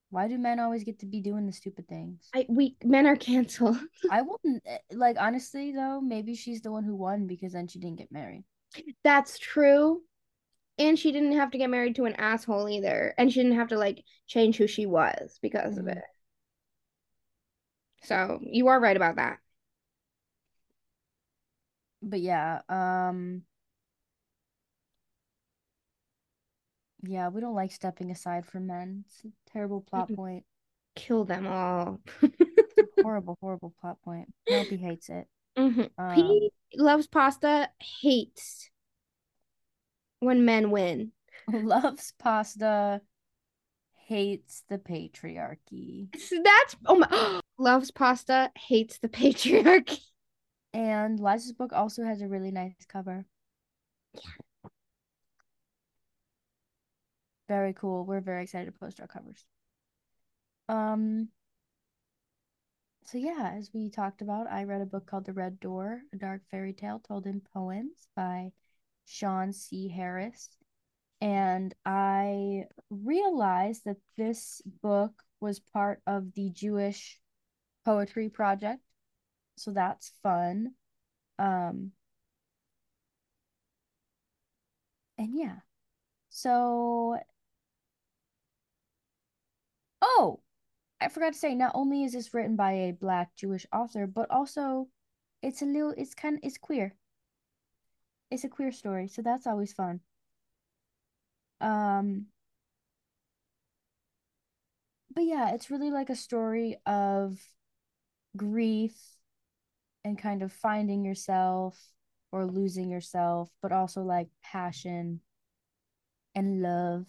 Why 0.10 0.28
do 0.28 0.38
men 0.38 0.60
always 0.60 0.84
get 0.84 1.00
to 1.00 1.06
be 1.06 1.22
doing 1.22 1.46
the 1.46 1.52
stupid 1.52 1.88
things? 1.88 2.30
I 2.34 2.46
we 2.48 2.76
men 2.84 3.08
are 3.08 3.16
canceled. 3.16 3.78
I 4.12 4.22
wouldn't 4.22 4.64
eh, 4.66 4.78
like 4.92 5.18
honestly 5.20 5.72
though. 5.72 6.02
Maybe 6.02 6.36
she's 6.36 6.62
the 6.62 6.72
one 6.72 6.84
who 6.84 6.96
won 6.96 7.26
because 7.28 7.54
then 7.54 7.68
she 7.68 7.80
didn't 7.80 7.98
get 7.98 8.12
married. 8.12 8.44
That's 9.04 9.38
true. 9.40 10.04
And 10.78 10.98
she 10.98 11.12
didn't 11.12 11.34
have 11.34 11.52
to 11.52 11.58
get 11.58 11.70
married 11.70 11.96
to 11.96 12.06
an 12.06 12.14
asshole 12.16 12.70
either. 12.70 13.14
And 13.18 13.32
she 13.32 13.42
didn't 13.42 13.58
have 13.58 13.70
to 13.70 13.78
like 13.78 14.04
change 14.28 14.58
who 14.58 14.68
she 14.68 14.86
was 14.86 15.40
because 15.42 15.78
of 15.78 15.86
Mhm. 15.86 15.98
it. 15.98 16.04
So 18.04 18.40
you 18.44 18.68
are 18.68 18.80
right 18.80 18.96
about 18.98 19.16
that. 19.16 19.40
But 22.04 22.20
yeah, 22.22 22.62
um, 22.70 23.44
yeah, 27.02 27.30
we 27.30 27.42
don't 27.42 27.56
like 27.56 27.72
stepping 27.72 28.12
aside 28.12 28.46
for 28.46 28.60
men. 28.60 29.04
It's 29.08 29.24
a 29.26 29.52
terrible 29.52 29.82
plot 29.82 30.10
Mm-mm. 30.10 30.16
point. 30.16 30.46
Kill 30.96 31.26
them 31.26 31.48
all. 31.48 32.00
Horrible, 33.02 33.38
horrible 33.42 33.74
plot 33.82 34.02
point. 34.04 34.30
Penelope 34.48 34.78
hates 34.78 35.10
it. 35.10 35.28
Mhm. 35.58 35.90
Um, 35.98 36.50
He 36.70 36.80
loves 36.82 37.08
pasta, 37.08 37.70
hates 38.02 38.70
when 40.20 40.46
men 40.46 40.72
win. 40.72 41.12
loves 41.52 42.14
pasta, 42.18 43.02
hates 44.08 44.64
the 44.70 44.78
patriarchy. 44.78 46.10
That's 46.14 46.76
oh 46.86 46.96
my 46.96 47.42
loves 47.58 47.92
pasta, 47.92 48.52
hates 48.56 49.00
the 49.00 49.10
patriarchy. 49.10 50.00
And 50.74 51.20
Liza's 51.20 51.54
book 51.54 51.72
also 51.74 52.04
has 52.04 52.22
a 52.22 52.28
really 52.28 52.52
nice 52.52 52.74
cover. 52.88 53.26
Yeah. 54.14 54.22
Very 57.48 57.74
cool. 57.74 58.06
We're 58.06 58.22
very 58.22 58.44
excited 58.44 58.66
to 58.66 58.80
post 58.80 59.00
our 59.00 59.08
covers. 59.08 59.46
Um, 60.70 61.30
so 63.06 63.18
yeah, 63.18 63.54
as 63.56 63.70
we 63.74 63.90
talked 63.90 64.22
about, 64.22 64.48
I 64.48 64.64
read 64.64 64.82
a 64.82 64.86
book 64.86 65.06
called 65.06 65.26
The 65.26 65.34
Red 65.34 65.60
Door, 65.60 66.02
a 66.14 66.18
dark 66.18 66.42
fairy 66.50 66.74
tale 66.74 67.00
told 67.00 67.28
in 67.28 67.42
poems 67.54 68.08
by 68.16 68.52
Shawn 69.06 69.52
C. 69.52 69.90
Harris. 69.90 70.50
And 71.20 71.74
I 71.86 72.66
realized 72.90 73.84
that 73.86 73.98
this 74.18 74.62
book 74.82 75.24
was 75.40 75.60
part 75.60 76.02
of 76.08 76.34
the 76.34 76.50
Jewish 76.50 77.20
Poetry 77.86 78.30
Project. 78.30 78.82
So 79.56 79.72
that's 79.72 80.12
fun. 80.22 80.76
Um, 81.40 81.94
and 85.18 85.34
yeah. 85.34 85.60
So, 86.30 87.20
oh, 90.04 90.40
I 91.02 91.10
forgot 91.10 91.34
to 91.34 91.40
say, 91.40 91.56
not 91.56 91.74
only 91.76 92.04
is 92.06 92.14
this 92.14 92.34
written 92.34 92.56
by 92.58 92.74
a 92.74 92.94
black 92.94 93.36
Jewish 93.36 93.66
author, 93.74 94.08
but 94.08 94.32
also 94.32 94.90
it's 95.44 95.62
a 95.64 95.66
little, 95.66 95.94
it's 95.98 96.16
kind 96.16 96.38
of, 96.38 96.42
it's 96.44 96.58
queer. 96.60 96.96
It's 98.30 98.44
a 98.44 98.50
queer 98.50 98.74
story, 98.74 99.08
so 99.08 99.22
that's 99.22 99.48
always 99.48 99.72
fun. 99.72 100.02
Um, 101.62 102.28
but 105.14 105.24
yeah, 105.26 105.54
it's 105.54 105.70
really 105.72 105.92
like 105.92 106.10
a 106.10 106.16
story 106.16 106.78
of 106.86 107.40
grief 108.38 109.13
and 110.06 110.18
kind 110.18 110.42
of 110.44 110.52
finding 110.54 111.06
yourself 111.06 111.80
or 112.32 112.46
losing 112.46 112.90
yourself, 112.90 113.50
but 113.62 113.72
also 113.72 114.02
like 114.04 114.30
passion 114.44 115.22
and 116.36 116.62
love 116.62 117.08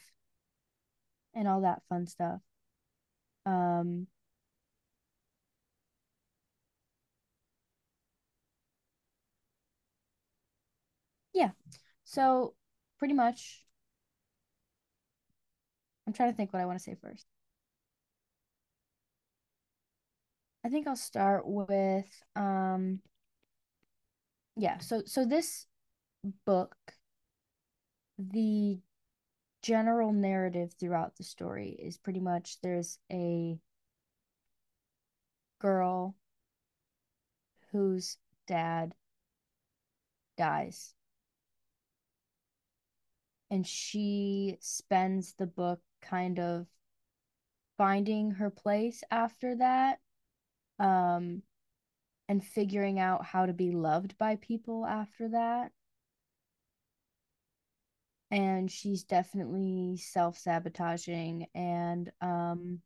and 1.34 1.46
all 1.48 1.60
that 1.62 1.82
fun 1.88 2.06
stuff. 2.06 2.40
Um, 3.46 4.06
yeah. 11.32 11.50
So 12.04 12.54
pretty 12.98 13.14
much, 13.14 13.64
I'm 16.06 16.12
trying 16.12 16.30
to 16.32 16.36
think 16.36 16.52
what 16.52 16.62
I 16.62 16.66
want 16.66 16.78
to 16.78 16.82
say 16.82 16.94
first. 16.94 17.26
I 20.64 20.68
think 20.68 20.86
I'll 20.86 20.96
start 20.96 21.46
with 21.46 22.06
um 22.34 23.00
yeah, 24.56 24.78
so 24.78 25.02
so 25.04 25.24
this 25.24 25.66
book, 26.44 26.76
the 28.18 28.80
general 29.62 30.12
narrative 30.12 30.74
throughout 30.78 31.16
the 31.16 31.24
story 31.24 31.70
is 31.70 31.96
pretty 31.96 32.20
much 32.20 32.60
there's 32.60 32.98
a 33.10 33.58
girl 35.58 36.14
whose 37.72 38.18
dad 38.46 38.94
dies. 40.36 40.94
And 43.50 43.66
she 43.66 44.58
spends 44.60 45.32
the 45.32 45.46
book 45.46 45.80
kind 46.02 46.38
of 46.38 46.66
finding 47.76 48.32
her 48.32 48.50
place 48.50 49.04
after 49.10 49.54
that 49.56 50.00
um 50.78 51.42
and 52.28 52.44
figuring 52.44 52.98
out 52.98 53.24
how 53.24 53.46
to 53.46 53.52
be 53.52 53.70
loved 53.72 54.16
by 54.18 54.36
people 54.36 54.86
after 54.86 55.28
that. 55.28 55.72
And 58.30 58.70
she's 58.70 59.04
definitely 59.04 59.96
self-sabotaging 59.98 61.46
and 61.54 62.10
um 62.20 62.80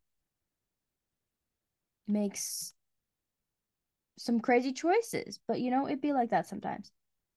makes 2.06 2.72
some 4.18 4.40
crazy 4.40 4.72
choices 4.72 5.38
but 5.46 5.60
you 5.60 5.70
know 5.70 5.86
it'd 5.86 6.00
be 6.00 6.12
like 6.12 6.30
that 6.30 6.46
sometimes. 6.46 6.90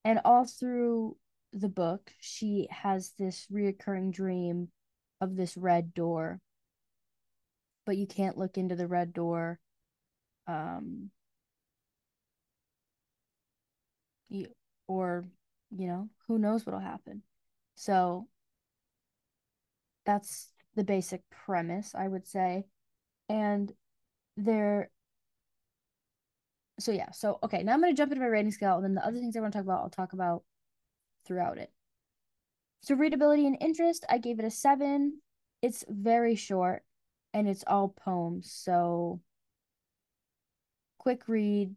And 0.04 0.20
all 0.26 0.46
through 0.46 1.18
the 1.54 1.70
book 1.70 2.12
she 2.20 2.68
has 2.72 3.12
this 3.20 3.46
reoccurring 3.52 4.12
dream 4.14 4.70
of 5.20 5.36
this 5.36 5.56
red 5.58 5.94
door 5.94 6.40
but 7.86 7.98
you 7.98 8.08
can't 8.08 8.38
look 8.38 8.58
into 8.58 8.76
the 8.76 8.88
red 8.88 9.14
door 9.14 9.60
um 10.48 11.10
you, 14.30 14.48
or 14.88 15.26
you 15.72 15.88
know 15.88 16.10
who 16.28 16.38
knows 16.40 16.66
what'll 16.66 16.80
happen. 16.80 17.24
So 17.76 18.28
that's 20.06 20.50
the 20.76 20.84
basic 20.84 21.22
premise 21.30 21.94
i 21.96 22.08
would 22.08 22.28
say. 22.28 22.66
And 23.30 23.72
there 24.38 24.90
so 26.80 26.92
yeah 26.92 27.12
so 27.12 27.38
okay 27.44 27.64
now 27.64 27.74
i'm 27.74 27.82
going 27.82 27.94
to 27.94 27.98
jump 27.98 28.12
into 28.12 28.22
my 28.22 28.28
rating 28.28 28.52
scale 28.52 28.76
and 28.76 28.84
then 28.84 28.96
the 28.96 29.06
other 29.06 29.18
things 29.20 29.36
i 29.36 29.40
want 29.40 29.54
to 29.54 29.60
talk 29.60 29.66
about 29.66 29.82
i'll 29.84 29.90
talk 29.90 30.14
about 30.14 30.44
throughout 31.26 31.58
it. 31.58 31.72
So 32.82 32.96
readability 32.96 33.46
and 33.48 33.58
interest 33.62 34.06
i 34.10 34.18
gave 34.18 34.40
it 34.40 34.46
a 34.46 34.52
seven. 34.52 35.22
It's 35.62 35.86
very 35.88 36.36
short 36.36 36.84
and 37.34 37.48
it's 37.48 37.64
all 37.68 37.90
poems 37.90 38.52
so 38.52 39.22
quick 41.02 41.28
read 41.28 41.76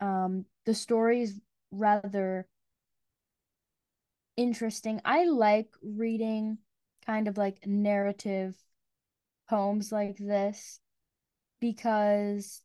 um 0.00 0.44
the 0.66 0.74
story 0.74 1.22
is 1.22 1.40
rather 1.72 2.46
interesting. 4.36 5.00
I 5.04 5.24
like 5.24 5.68
reading 5.82 6.58
kind 7.04 7.26
of 7.26 7.36
like 7.36 7.66
narrative 7.66 8.54
poems 9.48 9.90
like 9.90 10.16
this 10.16 10.78
because 11.60 12.62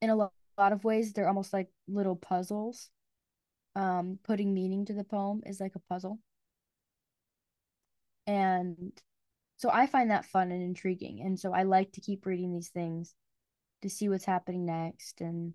in 0.00 0.10
a 0.10 0.16
lot 0.16 0.32
of 0.58 0.84
ways 0.84 1.12
they're 1.12 1.28
almost 1.28 1.52
like 1.52 1.68
little 1.86 2.16
puzzles. 2.16 2.90
Um 3.74 4.18
putting 4.24 4.52
meaning 4.54 4.84
to 4.86 4.92
the 4.92 5.04
poem 5.04 5.42
is 5.46 5.60
like 5.60 5.74
a 5.74 5.80
puzzle. 5.80 6.18
And 8.26 8.92
so 9.56 9.70
i 9.70 9.86
find 9.86 10.10
that 10.10 10.26
fun 10.26 10.52
and 10.52 10.62
intriguing. 10.62 11.22
And 11.22 11.38
so 11.40 11.52
i 11.52 11.62
like 11.62 11.92
to 11.92 12.00
keep 12.00 12.26
reading 12.26 12.52
these 12.52 12.68
things 12.68 13.14
to 13.82 13.90
see 13.90 14.08
what's 14.08 14.24
happening 14.24 14.66
next 14.66 15.20
and 15.20 15.54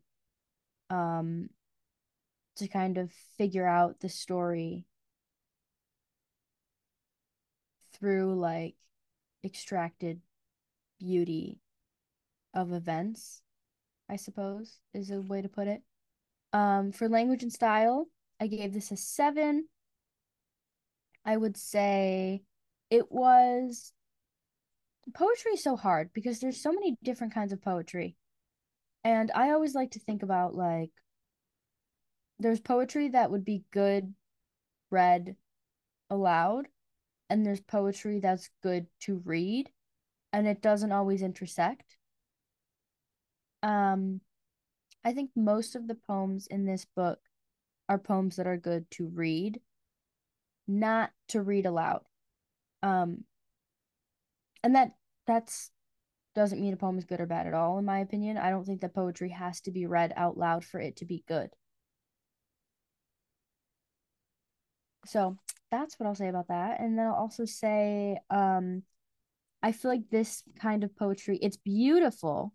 um 0.89 1.49
to 2.55 2.67
kind 2.67 2.97
of 2.97 3.11
figure 3.37 3.67
out 3.67 3.99
the 3.99 4.09
story 4.09 4.85
through 7.93 8.35
like 8.35 8.75
extracted 9.43 10.21
beauty 10.99 11.59
of 12.53 12.71
events 12.71 13.41
i 14.09 14.15
suppose 14.15 14.79
is 14.93 15.09
a 15.09 15.21
way 15.21 15.41
to 15.41 15.49
put 15.49 15.67
it. 15.67 15.81
Um 16.53 16.91
for 16.91 17.09
language 17.09 17.43
and 17.43 17.51
style 17.51 18.07
i 18.39 18.47
gave 18.47 18.73
this 18.73 18.91
a 18.91 18.97
7 18.97 19.67
i 21.25 21.35
would 21.35 21.57
say 21.57 22.43
it 22.89 23.11
was 23.11 23.93
poetry 25.13 25.53
is 25.53 25.63
so 25.63 25.75
hard 25.75 26.11
because 26.13 26.39
there's 26.39 26.61
so 26.61 26.71
many 26.71 26.97
different 27.03 27.33
kinds 27.33 27.53
of 27.53 27.61
poetry. 27.61 28.15
And 29.03 29.31
i 29.35 29.51
always 29.51 29.75
like 29.75 29.91
to 29.91 29.99
think 29.99 30.23
about 30.23 30.55
like 30.55 30.91
there's 32.39 32.59
poetry 32.59 33.09
that 33.09 33.31
would 33.31 33.45
be 33.45 33.63
good 33.71 34.13
read 34.89 35.35
aloud 36.09 36.67
and 37.29 37.45
there's 37.45 37.61
poetry 37.61 38.19
that's 38.19 38.49
good 38.61 38.87
to 39.01 39.21
read 39.25 39.69
and 40.31 40.47
it 40.47 40.61
doesn't 40.61 40.91
always 40.91 41.21
intersect. 41.21 41.97
Um 43.61 44.21
i 45.05 45.13
think 45.13 45.31
most 45.35 45.75
of 45.75 45.87
the 45.87 45.95
poems 45.95 46.47
in 46.47 46.65
this 46.65 46.85
book 46.85 47.19
are 47.89 47.99
poems 47.99 48.37
that 48.37 48.47
are 48.47 48.57
good 48.57 48.89
to 48.91 49.07
read 49.07 49.59
not 50.67 51.11
to 51.27 51.41
read 51.41 51.65
aloud. 51.65 52.05
Um 52.81 53.25
and 54.63 54.75
that 54.75 54.91
that's 55.27 55.71
doesn't 56.35 56.61
mean 56.61 56.73
a 56.73 56.77
poem 56.77 56.97
is 56.97 57.05
good 57.05 57.19
or 57.21 57.25
bad 57.27 57.47
at 57.47 57.53
all 57.53 57.77
in 57.77 57.85
my 57.85 57.99
opinion. 57.99 58.37
I 58.37 58.49
don't 58.49 58.65
think 58.65 58.81
that 58.81 58.95
poetry 58.95 59.29
has 59.29 59.61
to 59.61 59.71
be 59.71 59.85
read 59.85 60.13
out 60.15 60.37
loud 60.37 60.65
for 60.65 60.79
it 60.79 60.97
to 60.97 61.05
be 61.05 61.23
good. 61.27 61.49
So 65.05 65.37
that's 65.71 65.99
what 65.99 66.07
i'll 66.07 66.15
say 66.15 66.29
about 66.29 66.47
that. 66.47 66.79
And 66.79 66.97
then 66.97 67.07
i'll 67.07 67.13
also 67.13 67.45
say 67.45 68.17
um 68.29 68.83
i 69.61 69.71
feel 69.71 69.91
like 69.91 70.09
this 70.09 70.43
kind 70.59 70.83
of 70.83 70.95
poetry 70.95 71.37
it's 71.41 71.57
beautiful 71.57 72.53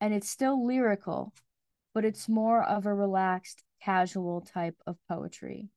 and 0.00 0.14
it's 0.14 0.28
still 0.28 0.66
lyrical 0.66 1.32
but 1.94 2.04
it's 2.04 2.28
more 2.28 2.62
of 2.62 2.86
a 2.86 2.94
relaxed 2.94 3.62
casual 3.82 4.40
type 4.40 4.76
of 4.86 4.96
poetry. 5.08 5.68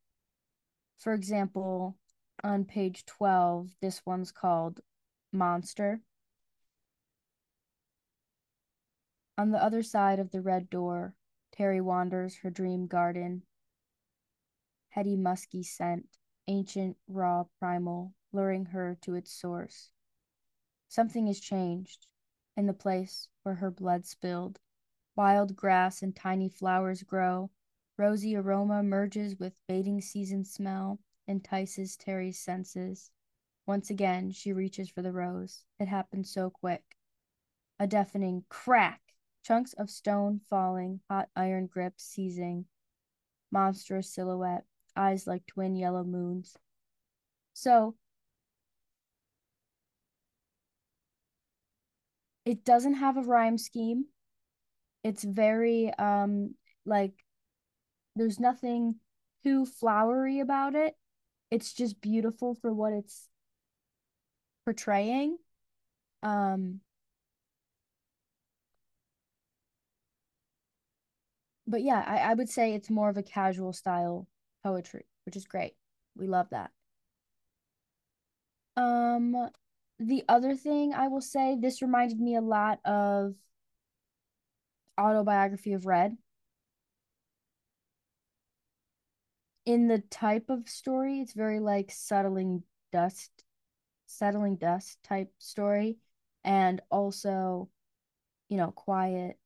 For 1.00 1.14
example 1.14 1.98
on 2.44 2.66
page 2.66 3.06
12 3.06 3.70
this 3.82 4.02
one's 4.06 4.32
called 4.32 4.80
monster. 5.34 6.02
On 9.38 9.52
the 9.52 9.64
other 9.64 9.82
side 9.82 10.20
of 10.20 10.32
the 10.32 10.42
red 10.42 10.70
door 10.70 11.16
terry 11.52 11.82
wanders 11.82 12.38
her 12.38 12.50
dream 12.50 12.88
garden. 12.88 13.44
Heady 14.90 15.16
musky 15.16 15.64
scent 15.64 16.18
ancient 16.48 16.98
raw 17.08 17.46
primal 17.60 18.14
luring 18.32 18.66
her 18.66 18.98
to 19.02 19.16
its 19.16 19.32
source. 19.32 19.92
Something 20.88 21.28
is 21.28 21.40
changed 21.40 22.08
in 22.58 22.66
the 22.66 22.74
place 22.74 23.30
where 23.44 23.56
her 23.56 23.72
blood 23.72 24.06
spilled. 24.06 24.60
Wild 25.16 25.56
grass 25.56 26.02
and 26.02 26.16
tiny 26.16 26.50
flowers 26.50 27.04
grow. 27.04 27.52
Rosy 27.98 28.36
aroma 28.36 28.82
merges 28.82 29.40
with 29.40 29.54
mating 29.70 30.02
season 30.02 30.44
smell 30.44 31.00
entices 31.28 31.96
terry's 31.96 32.40
senses 32.40 33.12
once 33.66 33.90
again, 33.90 34.32
she 34.32 34.54
reaches 34.54 34.90
for 34.90 35.02
the 35.02 35.12
rose. 35.12 35.64
It 35.80 35.88
happens 35.88 36.32
so 36.32 36.50
quick. 36.50 36.84
A 37.80 37.88
deafening 37.88 38.44
crack, 38.50 39.02
chunks 39.44 39.74
of 39.74 39.90
stone 39.90 40.42
falling, 40.50 41.02
hot 41.10 41.30
iron 41.36 41.68
grip 41.68 41.94
seizing. 41.98 42.66
Monstrous 43.52 44.14
silhouette, 44.14 44.66
eyes 44.96 45.28
like 45.28 45.46
twin 45.46 45.76
yellow 45.76 46.04
moons. 46.04 46.58
So, 47.54 47.96
it 52.46 52.66
doesn't 52.66 52.96
have 52.96 53.18
a 53.18 53.22
rhyme 53.22 53.58
scheme. 53.58 54.06
It's 55.04 55.24
very, 55.24 55.94
um, 55.94 56.56
like, 56.86 57.14
there's 58.16 58.40
nothing 58.40 58.96
too 59.44 59.66
flowery 59.66 60.40
about 60.40 60.76
it. 60.76 60.96
It's 61.52 61.74
just 61.74 62.02
beautiful 62.02 62.56
for 62.56 62.74
what 62.74 62.94
it's 62.94 63.30
portraying. 64.66 65.38
Um, 66.22 66.82
but 71.68 71.82
yeah, 71.82 72.04
I, 72.06 72.32
I 72.32 72.34
would 72.34 72.50
say 72.50 72.74
it's 72.74 72.90
more 72.90 73.10
of 73.10 73.18
a 73.18 73.24
casual 73.24 73.74
style 73.74 74.28
poetry, 74.64 75.06
which 75.26 75.36
is 75.36 75.46
great. 75.46 75.74
We 76.16 76.28
love 76.28 76.48
that. 76.52 76.72
Um, 78.76 79.50
the 80.00 80.24
other 80.28 80.56
thing 80.56 80.94
I 80.94 81.08
will 81.08 81.22
say, 81.22 81.56
this 81.60 81.82
reminded 81.82 82.20
me 82.20 82.36
a 82.36 82.42
lot 82.42 82.80
of 82.86 83.36
autobiography 85.00 85.74
of 85.74 85.86
Red. 85.86 86.18
In 89.66 89.88
the 89.88 90.00
type 90.00 90.50
of 90.50 90.68
story, 90.68 91.20
it's 91.22 91.34
very 91.34 91.60
like 91.60 91.90
settling 91.92 92.64
dust 92.92 93.32
settling 94.18 94.56
dust 94.56 94.98
type 95.04 95.32
story 95.40 95.98
and 96.44 96.82
also 96.90 97.70
you 98.50 98.58
know 98.58 98.72
quiet 98.72 99.38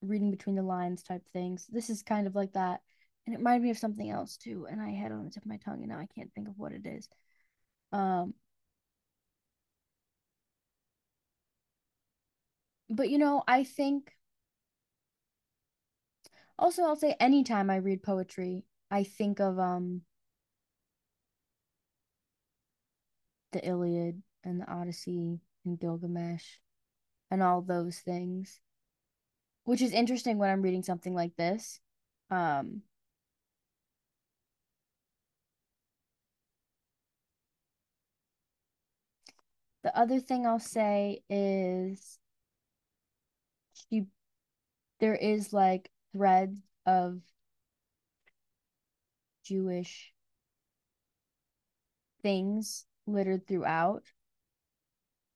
reading 0.00 0.30
between 0.30 0.54
the 0.56 0.62
lines 0.62 1.02
type 1.02 1.26
things 1.32 1.66
this 1.70 1.90
is 1.90 2.02
kind 2.02 2.26
of 2.26 2.34
like 2.34 2.52
that 2.52 2.80
and 3.28 3.34
it 3.34 3.40
reminded 3.40 3.64
me 3.64 3.70
of 3.70 3.76
something 3.76 4.08
else 4.08 4.38
too, 4.38 4.66
and 4.70 4.80
I 4.80 4.88
had 4.88 5.12
it 5.12 5.14
on 5.14 5.26
the 5.26 5.30
tip 5.30 5.42
of 5.42 5.50
my 5.50 5.58
tongue, 5.58 5.80
and 5.80 5.90
now 5.90 5.98
I 5.98 6.06
can't 6.06 6.32
think 6.32 6.48
of 6.48 6.58
what 6.58 6.72
it 6.72 6.86
is. 6.86 7.06
Um, 7.92 8.32
but 12.88 13.10
you 13.10 13.18
know, 13.18 13.42
I 13.46 13.64
think 13.64 14.12
also 16.58 16.84
I'll 16.84 16.96
say 16.96 17.16
anytime 17.20 17.68
I 17.68 17.76
read 17.76 18.02
poetry, 18.02 18.64
I 18.90 19.04
think 19.04 19.40
of 19.40 19.58
um 19.58 20.00
the 23.52 23.66
Iliad 23.66 24.22
and 24.44 24.60
the 24.60 24.70
Odyssey 24.70 25.40
and 25.64 25.78
Gilgamesh 25.78 26.58
and 27.30 27.42
all 27.42 27.62
those 27.62 27.98
things. 28.00 28.60
Which 29.64 29.82
is 29.82 29.92
interesting 29.92 30.38
when 30.38 30.50
I'm 30.50 30.62
reading 30.62 30.82
something 30.82 31.14
like 31.14 31.36
this. 31.36 31.80
Um 32.30 32.82
The 39.82 39.96
other 39.96 40.20
thing 40.20 40.46
I'll 40.46 40.58
say 40.58 41.22
is 41.30 42.18
she 43.72 44.06
there 45.00 45.14
is 45.14 45.52
like 45.52 45.90
threads 46.12 46.58
of 46.86 47.22
Jewish 49.42 50.12
things 52.22 52.86
littered 53.08 53.46
throughout. 53.46 54.04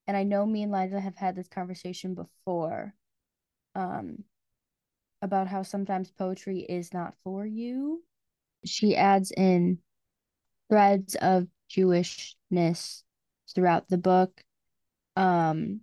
And 0.07 0.17
I 0.17 0.25
know 0.25 0.45
me 0.45 0.63
and 0.63 0.73
Liza 0.73 1.01
have 1.01 1.17
had 1.17 1.37
this 1.37 1.49
conversation 1.49 2.15
before 2.15 2.95
um, 3.75 4.25
about 5.23 5.47
how 5.47 5.63
sometimes 5.63 6.11
poetry 6.11 6.61
is 6.61 6.93
not 6.93 7.15
for 7.25 7.47
you. 7.47 8.03
She 8.65 8.97
adds 8.97 9.31
in 9.31 9.79
threads 10.69 11.15
of 11.17 11.47
Jewishness 11.71 13.03
throughout 13.55 13.89
the 13.89 13.99
book, 13.99 14.43
um, 15.17 15.81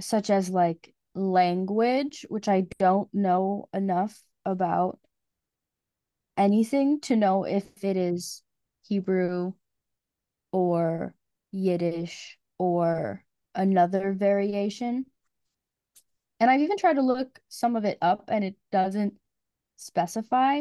such 0.00 0.30
as 0.30 0.50
like 0.50 0.94
language, 1.14 2.26
which 2.28 2.48
I 2.48 2.66
don't 2.78 3.12
know 3.12 3.68
enough 3.72 4.20
about 4.44 4.98
anything 6.36 7.00
to 7.00 7.16
know 7.16 7.44
if 7.44 7.84
it 7.84 7.96
is 7.96 8.42
Hebrew 8.92 9.54
or 10.52 11.14
Yiddish 11.50 12.36
or 12.58 13.24
another 13.54 14.12
variation. 14.12 15.06
And 16.38 16.50
I've 16.50 16.60
even 16.60 16.76
tried 16.76 16.96
to 16.96 17.02
look 17.02 17.40
some 17.48 17.74
of 17.74 17.86
it 17.86 17.96
up 18.02 18.24
and 18.28 18.44
it 18.44 18.56
doesn't 18.70 19.14
specify. 19.76 20.60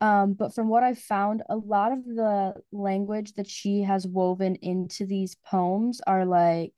Um, 0.00 0.34
but 0.34 0.54
from 0.54 0.68
what 0.68 0.84
I've 0.84 1.00
found, 1.00 1.42
a 1.48 1.56
lot 1.56 1.90
of 1.90 2.04
the 2.04 2.54
language 2.70 3.32
that 3.32 3.48
she 3.48 3.82
has 3.82 4.06
woven 4.06 4.54
into 4.54 5.04
these 5.04 5.34
poems 5.34 6.00
are 6.06 6.24
like, 6.24 6.74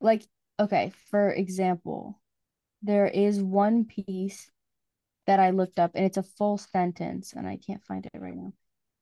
like, 0.00 0.22
okay, 0.60 0.92
for 1.10 1.32
example, 1.32 2.20
there 2.80 3.08
is 3.08 3.42
one 3.42 3.86
piece 3.86 4.52
that 5.26 5.40
I 5.40 5.50
looked 5.50 5.78
up 5.78 5.92
and 5.94 6.04
it's 6.04 6.16
a 6.16 6.22
full 6.22 6.58
sentence 6.58 7.32
and 7.32 7.46
I 7.46 7.58
can't 7.64 7.84
find 7.84 8.04
it 8.06 8.18
right 8.18 8.34
now. 8.34 8.52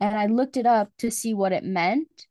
And 0.00 0.16
I 0.16 0.26
looked 0.26 0.56
it 0.56 0.66
up 0.66 0.90
to 0.98 1.10
see 1.10 1.34
what 1.34 1.52
it 1.52 1.64
meant. 1.64 2.26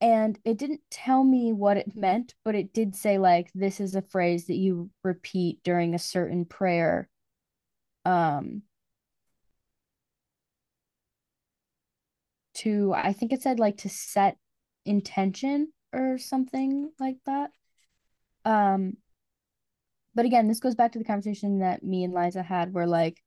And 0.00 0.38
it 0.44 0.58
didn't 0.58 0.82
tell 0.90 1.24
me 1.24 1.52
what 1.52 1.76
it 1.76 1.96
meant, 1.96 2.34
but 2.44 2.54
it 2.54 2.72
did 2.72 2.94
say, 2.94 3.18
like, 3.18 3.50
this 3.54 3.80
is 3.80 3.96
a 3.96 4.02
phrase 4.02 4.46
that 4.46 4.54
you 4.56 4.90
repeat 5.02 5.60
during 5.64 5.94
a 5.94 5.98
certain 5.98 6.44
prayer. 6.44 7.08
Um, 8.04 8.62
to, 12.54 12.92
I 12.94 13.12
think 13.12 13.32
it 13.32 13.42
said, 13.42 13.58
like, 13.58 13.78
to 13.78 13.88
set 13.88 14.36
intention 14.84 15.72
or 15.92 16.18
something 16.18 16.92
like 17.00 17.18
that. 17.26 17.50
Um, 18.44 18.98
but 20.18 20.26
again, 20.26 20.48
this 20.48 20.58
goes 20.58 20.74
back 20.74 20.90
to 20.90 20.98
the 20.98 21.04
conversation 21.04 21.60
that 21.60 21.84
me 21.84 22.02
and 22.02 22.12
Liza 22.12 22.42
had 22.42 22.74
where 22.74 22.88
like 22.88 23.22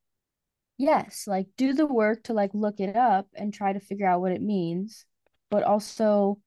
yes, 0.77 1.23
like 1.25 1.47
do 1.55 1.71
the 1.71 1.85
work 1.85 2.21
to 2.23 2.33
like 2.33 2.51
look 2.53 2.81
it 2.81 2.97
up 2.97 3.27
and 3.33 3.53
try 3.53 3.71
to 3.71 3.79
figure 3.79 4.05
out 4.05 4.19
what 4.19 4.33
it 4.33 4.41
means, 4.41 5.05
but 5.49 5.63
also 5.63 6.41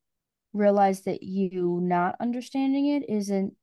realize 0.52 1.00
that 1.04 1.22
you 1.22 1.80
not 1.82 2.16
understanding 2.20 2.88
it 2.88 3.08
isn't 3.08 3.54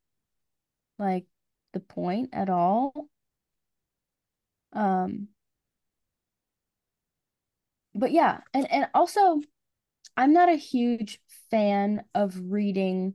like 0.98 1.26
the 1.74 1.80
point 1.80 2.30
at 2.34 2.50
all. 2.50 3.08
Um 4.74 5.28
but 7.94 8.12
yeah, 8.12 8.40
and 8.56 8.72
and 8.72 8.88
also 8.96 9.40
I'm 10.18 10.34
not 10.34 10.50
a 10.50 10.56
huge 10.56 11.20
fan 11.52 12.06
of 12.16 12.36
reading 12.52 13.14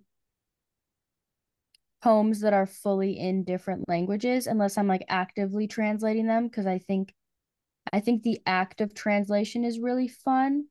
poems 2.06 2.38
that 2.42 2.52
are 2.52 2.66
fully 2.66 3.18
in 3.18 3.42
different 3.42 3.88
languages 3.88 4.46
unless 4.46 4.78
I'm 4.78 4.86
like 4.86 5.04
actively 5.08 5.66
translating 5.66 6.28
them 6.28 6.46
because 6.46 6.64
I 6.64 6.78
think 6.78 7.12
I 7.92 7.98
think 7.98 8.22
the 8.22 8.40
act 8.46 8.80
of 8.80 8.94
translation 8.94 9.64
is 9.64 9.80
really 9.80 10.06
fun, 10.06 10.66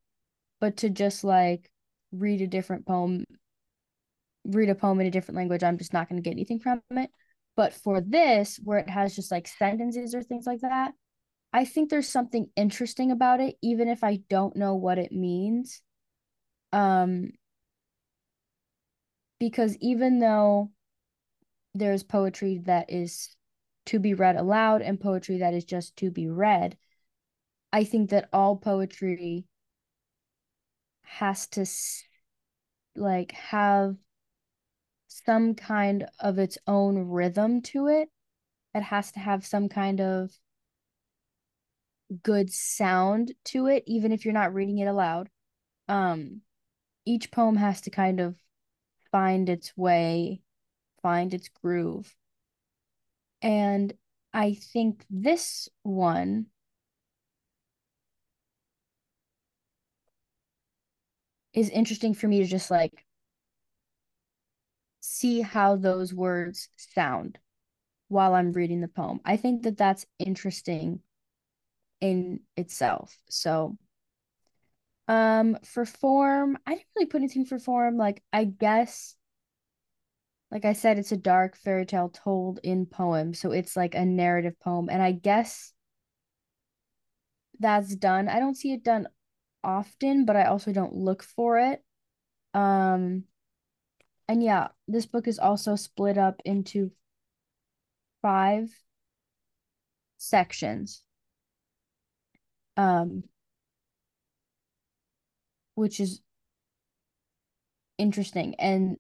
but 0.62 0.78
to 0.78 0.90
just 0.90 1.26
like 1.26 1.70
read 2.14 2.42
a 2.42 2.48
different 2.48 2.86
poem 2.86 3.26
read 4.46 4.70
a 4.70 4.76
poem 4.76 5.02
in 5.02 5.08
a 5.08 5.12
different 5.12 5.36
language, 5.36 5.62
I'm 5.62 5.78
just 5.78 5.92
not 5.92 6.08
going 6.08 6.24
to 6.24 6.28
get 6.28 6.36
anything 6.36 6.62
from 6.62 6.82
it. 6.92 7.10
But 7.58 7.74
for 7.74 8.00
this 8.00 8.58
where 8.64 8.80
it 8.80 8.90
has 8.90 9.14
just 9.14 9.30
like 9.30 9.50
sentences 9.50 10.16
or 10.16 10.24
things 10.24 10.46
like 10.48 10.62
that, 10.62 10.94
I 11.52 11.66
think 11.66 11.90
there's 11.90 12.08
something 12.08 12.48
interesting 12.56 13.12
about 13.12 13.42
it 13.42 13.58
even 13.62 13.90
if 13.90 14.06
I 14.06 14.22
don't 14.30 14.56
know 14.56 14.76
what 14.76 15.00
it 15.00 15.12
means. 15.12 15.82
Um 16.72 17.32
because 19.38 19.76
even 19.82 20.20
though 20.20 20.72
there's 21.76 22.04
poetry 22.04 22.60
that 22.66 22.90
is 22.90 23.36
to 23.88 24.00
be 24.00 24.14
read 24.14 24.38
aloud 24.38 24.82
and 24.82 25.00
poetry 25.00 25.40
that 25.40 25.54
is 25.54 25.66
just 25.66 25.96
to 25.98 26.10
be 26.10 26.28
read. 26.28 26.78
I 27.72 27.84
think 27.84 28.10
that 28.10 28.30
all 28.32 28.56
poetry 28.56 29.46
has 31.04 31.48
to 31.48 31.66
like 32.96 33.34
have 33.34 33.98
some 35.08 35.54
kind 35.54 36.08
of 36.20 36.40
its 36.40 36.58
own 36.66 36.98
rhythm 37.10 37.62
to 37.62 37.88
it. 37.88 38.10
It 38.74 38.84
has 38.84 39.12
to 39.12 39.20
have 39.20 39.46
some 39.46 39.70
kind 39.70 40.00
of 40.00 40.32
good 42.24 42.52
sound 42.52 43.34
to 43.46 43.68
it, 43.68 43.84
even 43.86 44.12
if 44.12 44.24
you're 44.24 44.34
not 44.34 44.54
reading 44.54 44.78
it 44.80 44.88
aloud. 44.88 45.30
Um, 45.90 46.42
each 47.06 47.32
poem 47.32 47.58
has 47.58 47.82
to 47.82 47.90
kind 47.90 48.20
of 48.20 48.36
find 49.12 49.50
its 49.50 49.76
way 49.78 50.42
find 51.06 51.36
its 51.36 51.50
groove. 51.50 52.16
And 53.44 53.94
I 54.34 54.56
think 54.56 55.06
this 55.08 55.70
one 55.84 56.48
is 61.54 61.70
interesting 61.70 62.16
for 62.16 62.28
me 62.28 62.40
to 62.40 62.46
just 62.46 62.72
like 62.72 63.06
see 65.00 65.42
how 65.42 65.76
those 65.76 66.12
words 66.12 66.70
sound 66.76 67.38
while 68.08 68.34
I'm 68.34 68.52
reading 68.52 68.82
the 68.82 68.88
poem. 68.88 69.20
I 69.24 69.38
think 69.38 69.62
that 69.62 69.78
that's 69.78 70.08
interesting 70.18 71.02
in 72.02 72.40
itself. 72.58 73.16
So 73.30 73.78
um 75.08 75.58
for 75.64 75.86
form, 75.86 76.58
I 76.66 76.72
didn't 76.72 76.88
really 76.96 77.06
put 77.06 77.18
anything 77.22 77.46
for 77.46 77.60
form. 77.60 77.96
Like 77.96 78.24
I 78.34 78.46
guess 78.46 79.16
like 80.52 80.66
I 80.66 80.74
said, 80.74 80.98
it's 81.00 81.12
a 81.12 81.18
dark 81.18 81.58
fairy 81.58 81.86
tale 81.86 82.10
told 82.10 82.60
in 82.64 82.86
poem. 82.86 83.34
So 83.34 83.52
it's 83.52 83.76
like 83.76 83.96
a 83.96 84.06
narrative 84.06 84.60
poem. 84.60 84.90
And 84.90 85.02
I 85.02 85.12
guess 85.12 85.74
that's 87.60 87.96
done. 87.96 88.30
I 88.30 88.40
don't 88.40 88.56
see 88.56 88.74
it 88.74 88.84
done 88.84 89.08
often, 89.64 90.26
but 90.26 90.36
I 90.36 90.46
also 90.46 90.72
don't 90.72 90.94
look 90.94 91.24
for 91.24 91.60
it. 91.60 91.84
Um, 92.54 93.24
and 94.28 94.42
yeah, 94.44 94.70
this 94.88 95.06
book 95.06 95.28
is 95.28 95.40
also 95.40 95.76
split 95.76 96.18
up 96.18 96.42
into 96.46 96.92
five 98.22 98.70
sections. 100.18 101.02
Um, 102.78 103.24
which 105.76 106.00
is 106.00 106.22
interesting. 107.98 108.56
And 108.56 108.98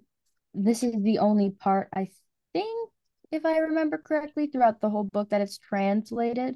this 0.55 0.83
is 0.83 0.93
the 1.01 1.19
only 1.19 1.51
part 1.51 1.89
I 1.93 2.09
think, 2.53 2.91
if 3.31 3.45
I 3.45 3.59
remember 3.59 3.97
correctly, 3.97 4.47
throughout 4.47 4.81
the 4.81 4.89
whole 4.89 5.03
book 5.03 5.29
that 5.29 5.41
it's 5.41 5.57
translated. 5.57 6.55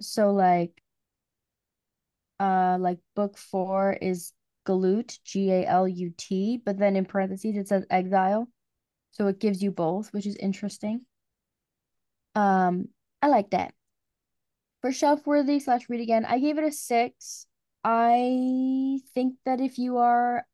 So 0.00 0.32
like 0.32 0.82
uh 2.38 2.78
like 2.80 2.98
book 3.14 3.36
four 3.36 3.92
is 4.00 4.32
Galut, 4.66 5.18
G-A-L-U-T, 5.24 6.62
but 6.64 6.78
then 6.78 6.96
in 6.96 7.04
parentheses 7.04 7.56
it 7.56 7.68
says 7.68 7.86
exile. 7.90 8.48
So 9.12 9.26
it 9.26 9.40
gives 9.40 9.62
you 9.62 9.70
both, 9.72 10.12
which 10.12 10.26
is 10.26 10.36
interesting. 10.36 11.02
Um, 12.34 12.88
I 13.22 13.28
like 13.28 13.50
that. 13.50 13.74
For 14.80 14.92
shelf 14.92 15.26
worthy 15.26 15.60
slash 15.60 15.88
read 15.88 16.00
again, 16.00 16.24
I 16.24 16.38
gave 16.38 16.56
it 16.56 16.64
a 16.64 16.72
six. 16.72 17.46
I 17.84 19.00
think 19.14 19.36
that 19.44 19.60
if 19.60 19.78
you 19.78 19.98
are 19.98 20.46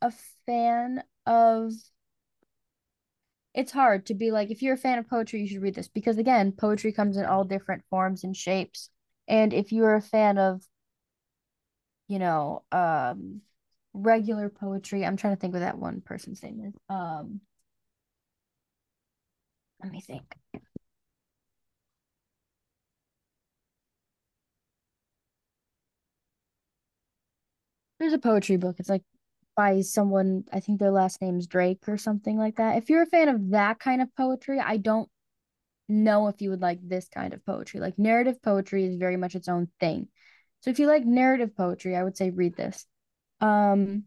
a 0.00 0.12
fan 0.46 1.02
of 1.28 1.74
it's 3.54 3.72
hard 3.72 4.06
to 4.06 4.14
be 4.14 4.30
like 4.30 4.50
if 4.50 4.62
you're 4.62 4.74
a 4.74 4.78
fan 4.78 4.98
of 4.98 5.08
poetry, 5.08 5.40
you 5.40 5.46
should 5.48 5.62
read 5.62 5.74
this 5.74 5.88
because 5.88 6.18
again, 6.18 6.52
poetry 6.52 6.92
comes 6.92 7.16
in 7.16 7.24
all 7.24 7.44
different 7.44 7.84
forms 7.90 8.24
and 8.24 8.36
shapes. 8.36 8.90
And 9.26 9.52
if 9.52 9.72
you're 9.72 9.94
a 9.94 10.02
fan 10.02 10.38
of, 10.38 10.62
you 12.08 12.18
know, 12.18 12.62
um 12.72 13.40
regular 13.94 14.48
poetry, 14.48 15.04
I'm 15.04 15.16
trying 15.16 15.34
to 15.34 15.40
think 15.40 15.52
what 15.54 15.60
that 15.60 15.78
one 15.78 16.00
person's 16.00 16.42
name 16.42 16.60
is. 16.66 16.74
Um 16.88 17.40
let 19.82 19.92
me 19.92 20.00
think. 20.00 20.22
There's 27.98 28.12
a 28.12 28.18
poetry 28.18 28.56
book. 28.56 28.76
It's 28.78 28.88
like 28.88 29.02
by 29.58 29.80
someone, 29.80 30.44
I 30.52 30.60
think 30.60 30.78
their 30.78 30.92
last 30.92 31.20
name's 31.20 31.48
Drake 31.48 31.88
or 31.88 31.98
something 31.98 32.38
like 32.38 32.58
that. 32.58 32.76
If 32.76 32.88
you're 32.88 33.02
a 33.02 33.06
fan 33.06 33.28
of 33.28 33.50
that 33.50 33.80
kind 33.80 34.00
of 34.00 34.14
poetry, 34.14 34.60
I 34.60 34.76
don't 34.76 35.10
know 35.88 36.28
if 36.28 36.40
you 36.40 36.50
would 36.50 36.62
like 36.62 36.78
this 36.80 37.08
kind 37.08 37.34
of 37.34 37.44
poetry. 37.44 37.80
Like 37.80 37.98
narrative 37.98 38.40
poetry 38.40 38.84
is 38.84 38.94
very 38.94 39.16
much 39.16 39.34
its 39.34 39.48
own 39.48 39.66
thing. 39.80 40.06
So 40.60 40.70
if 40.70 40.78
you 40.78 40.86
like 40.86 41.04
narrative 41.04 41.56
poetry, 41.56 41.96
I 41.96 42.04
would 42.04 42.16
say 42.16 42.30
read 42.30 42.54
this. 42.54 42.86
Um 43.40 44.04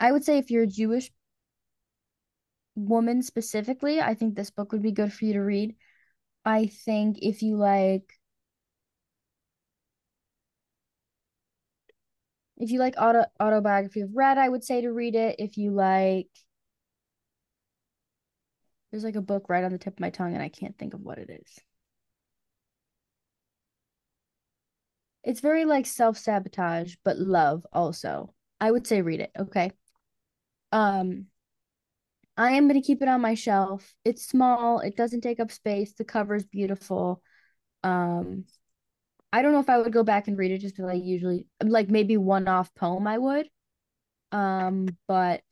I 0.00 0.10
would 0.10 0.24
say 0.24 0.38
if 0.38 0.50
you're 0.50 0.64
a 0.64 0.66
Jewish 0.66 1.12
woman 2.74 3.22
specifically, 3.22 4.00
I 4.00 4.14
think 4.14 4.34
this 4.34 4.50
book 4.50 4.72
would 4.72 4.82
be 4.82 4.90
good 4.90 5.12
for 5.12 5.24
you 5.24 5.34
to 5.34 5.40
read. 5.40 5.76
I 6.44 6.66
think 6.66 7.18
if 7.22 7.42
you 7.42 7.54
like 7.54 8.17
if 12.58 12.70
you 12.70 12.80
like 12.80 12.94
auto 12.98 13.24
autobiography 13.40 14.00
of 14.00 14.10
Red, 14.14 14.36
I 14.38 14.48
would 14.48 14.64
say 14.64 14.80
to 14.80 14.92
read 14.92 15.14
it. 15.14 15.36
If 15.38 15.56
you 15.56 15.70
like 15.70 16.28
there's 18.90 19.04
like 19.04 19.16
a 19.16 19.22
book 19.22 19.48
right 19.48 19.64
on 19.64 19.72
the 19.72 19.78
tip 19.78 19.94
of 19.94 20.00
my 20.00 20.10
tongue 20.10 20.34
and 20.34 20.42
I 20.42 20.48
can't 20.48 20.76
think 20.78 20.94
of 20.94 21.00
what 21.00 21.18
it 21.18 21.30
is. 21.30 21.58
It's 25.24 25.40
very 25.40 25.64
like 25.64 25.84
self-sabotage, 25.86 26.96
but 27.04 27.18
love 27.18 27.66
also. 27.72 28.34
I 28.60 28.70
would 28.70 28.86
say 28.86 29.02
read 29.02 29.20
it, 29.20 29.30
okay? 29.38 29.72
Um 30.72 31.26
I 32.36 32.52
am 32.52 32.68
going 32.68 32.80
to 32.80 32.86
keep 32.86 33.02
it 33.02 33.08
on 33.08 33.20
my 33.20 33.34
shelf. 33.34 33.94
It's 34.04 34.24
small, 34.24 34.78
it 34.78 34.96
doesn't 34.96 35.22
take 35.22 35.40
up 35.40 35.50
space. 35.50 35.94
The 35.94 36.04
cover's 36.04 36.44
beautiful. 36.44 37.22
Um 37.82 38.44
I 39.32 39.42
don't 39.42 39.52
know 39.52 39.60
if 39.60 39.68
I 39.68 39.78
would 39.78 39.92
go 39.92 40.02
back 40.02 40.28
and 40.28 40.38
read 40.38 40.50
it 40.50 40.58
just 40.58 40.76
because 40.76 40.90
I 40.90 40.94
usually 40.94 41.46
like 41.62 41.90
maybe 41.90 42.16
one 42.16 42.48
off 42.48 42.74
poem 42.74 43.06
I 43.06 43.18
would. 43.18 43.48
Um, 44.32 44.88
but 45.06 45.42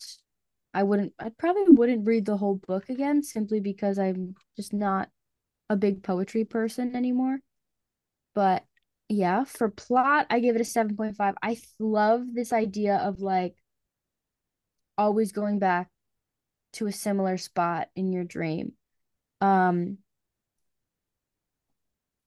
I 0.74 0.82
wouldn't 0.82 1.14
I 1.18 1.30
probably 1.30 1.64
wouldn't 1.68 2.06
read 2.06 2.26
the 2.26 2.36
whole 2.36 2.56
book 2.56 2.88
again 2.88 3.22
simply 3.22 3.60
because 3.60 3.98
I'm 3.98 4.34
just 4.56 4.72
not 4.72 5.10
a 5.70 5.76
big 5.76 6.02
poetry 6.02 6.44
person 6.44 6.94
anymore. 6.94 7.38
But 8.34 8.64
yeah, 9.08 9.44
for 9.44 9.68
plot, 9.70 10.26
I 10.30 10.40
give 10.40 10.56
it 10.56 10.60
a 10.60 10.64
7.5. 10.64 11.34
I 11.42 11.58
love 11.78 12.22
this 12.34 12.52
idea 12.52 12.96
of 12.96 13.20
like 13.20 13.56
always 14.98 15.32
going 15.32 15.58
back 15.58 15.88
to 16.74 16.86
a 16.86 16.92
similar 16.92 17.38
spot 17.38 17.88
in 17.96 18.12
your 18.12 18.24
dream. 18.24 18.72
Um 19.40 19.98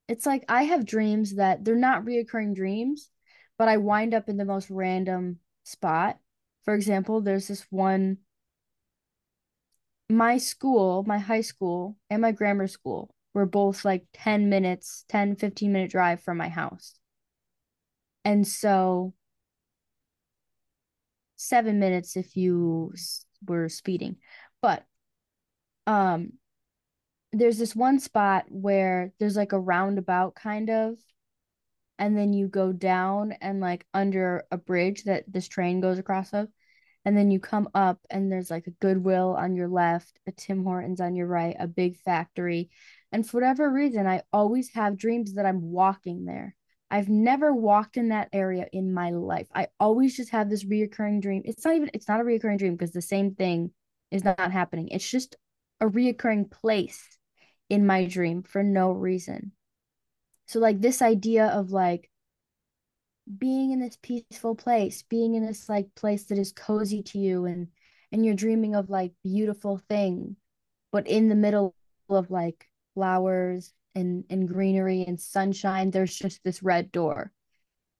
it's 0.09 0.25
like 0.25 0.43
I 0.49 0.63
have 0.63 0.85
dreams 0.85 1.35
that 1.35 1.63
they're 1.63 1.75
not 1.75 2.03
reoccurring 2.05 2.55
dreams, 2.55 3.09
but 3.57 3.67
I 3.69 3.77
wind 3.77 4.13
up 4.13 4.27
in 4.27 4.37
the 4.37 4.45
most 4.45 4.69
random 4.69 5.39
spot. 5.63 6.17
For 6.65 6.73
example, 6.73 7.21
there's 7.21 7.47
this 7.47 7.65
one 7.69 8.17
my 10.09 10.37
school, 10.37 11.03
my 11.03 11.19
high 11.19 11.41
school, 11.41 11.95
and 12.09 12.21
my 12.21 12.31
grammar 12.31 12.67
school 12.67 13.13
were 13.33 13.45
both 13.45 13.85
like 13.85 14.05
10 14.13 14.49
minutes, 14.49 15.05
10, 15.07 15.35
15 15.35 15.71
minute 15.71 15.91
drive 15.91 16.21
from 16.21 16.37
my 16.37 16.49
house. 16.49 16.95
And 18.25 18.47
so 18.47 19.13
seven 21.35 21.79
minutes 21.79 22.17
if 22.17 22.35
you 22.35 22.93
were 23.45 23.69
speeding. 23.69 24.17
But 24.61 24.85
um 25.87 26.33
there's 27.31 27.57
this 27.57 27.75
one 27.75 27.99
spot 27.99 28.45
where 28.49 29.11
there's 29.19 29.35
like 29.35 29.51
a 29.51 29.59
roundabout 29.59 30.35
kind 30.35 30.69
of 30.69 30.95
and 31.97 32.17
then 32.17 32.33
you 32.33 32.47
go 32.47 32.71
down 32.71 33.33
and 33.41 33.59
like 33.59 33.85
under 33.93 34.45
a 34.51 34.57
bridge 34.57 35.03
that 35.03 35.25
this 35.27 35.47
train 35.47 35.81
goes 35.81 35.99
across 35.99 36.33
of 36.33 36.47
and 37.05 37.17
then 37.17 37.29
you 37.31 37.39
come 37.39 37.69
up 37.73 37.99
and 38.09 38.31
there's 38.31 38.49
like 38.49 38.67
a 38.67 38.71
goodwill 38.81 39.35
on 39.37 39.55
your 39.55 39.67
left 39.67 40.19
a 40.27 40.31
tim 40.31 40.63
hortons 40.63 40.99
on 40.99 41.15
your 41.15 41.27
right 41.27 41.55
a 41.59 41.67
big 41.67 41.97
factory 41.97 42.69
and 43.11 43.27
for 43.27 43.37
whatever 43.37 43.69
reason 43.69 44.07
i 44.07 44.21
always 44.33 44.71
have 44.73 44.97
dreams 44.97 45.35
that 45.35 45.45
i'm 45.45 45.61
walking 45.61 46.25
there. 46.25 46.55
I've 46.91 47.09
never 47.09 47.53
walked 47.53 47.97
in 47.97 48.09
that 48.09 48.29
area 48.33 48.65
in 48.73 48.93
my 48.93 49.11
life. 49.11 49.47
I 49.53 49.67
always 49.79 50.17
just 50.17 50.31
have 50.31 50.49
this 50.49 50.65
reoccurring 50.65 51.21
dream. 51.21 51.43
It's 51.45 51.63
not 51.63 51.75
even 51.75 51.91
it's 51.93 52.07
not 52.07 52.19
a 52.19 52.23
reoccurring 52.23 52.57
dream 52.57 52.75
because 52.75 52.93
the 52.93 53.01
same 53.01 53.35
thing 53.35 53.71
is 54.09 54.23
not 54.23 54.51
happening. 54.51 54.87
It's 54.87 55.07
just 55.07 55.35
a 55.79 55.85
reoccurring 55.85 56.49
place 56.49 57.18
in 57.69 57.85
my 57.85 58.05
dream 58.05 58.43
for 58.43 58.63
no 58.63 58.91
reason 58.91 59.51
so 60.47 60.59
like 60.59 60.81
this 60.81 61.01
idea 61.01 61.47
of 61.47 61.71
like 61.71 62.09
being 63.37 63.71
in 63.71 63.79
this 63.79 63.97
peaceful 64.01 64.55
place, 64.55 65.03
being 65.03 65.35
in 65.35 65.45
this 65.45 65.69
like 65.69 65.93
place 65.95 66.25
that 66.25 66.37
is 66.37 66.51
cozy 66.51 67.03
to 67.03 67.19
you 67.19 67.45
and 67.45 67.67
and 68.11 68.25
you're 68.25 68.33
dreaming 68.33 68.73
of 68.75 68.89
like 68.89 69.13
beautiful 69.23 69.77
thing, 69.77 70.35
but 70.91 71.07
in 71.07 71.29
the 71.29 71.35
middle 71.35 71.75
of 72.09 72.31
like 72.31 72.67
flowers 72.95 73.73
and 73.93 74.23
and 74.29 74.47
greenery 74.47 75.03
and 75.03 75.19
sunshine, 75.19 75.91
there's 75.91 76.15
just 76.15 76.43
this 76.43 76.63
red 76.63 76.91
door. 76.91 77.31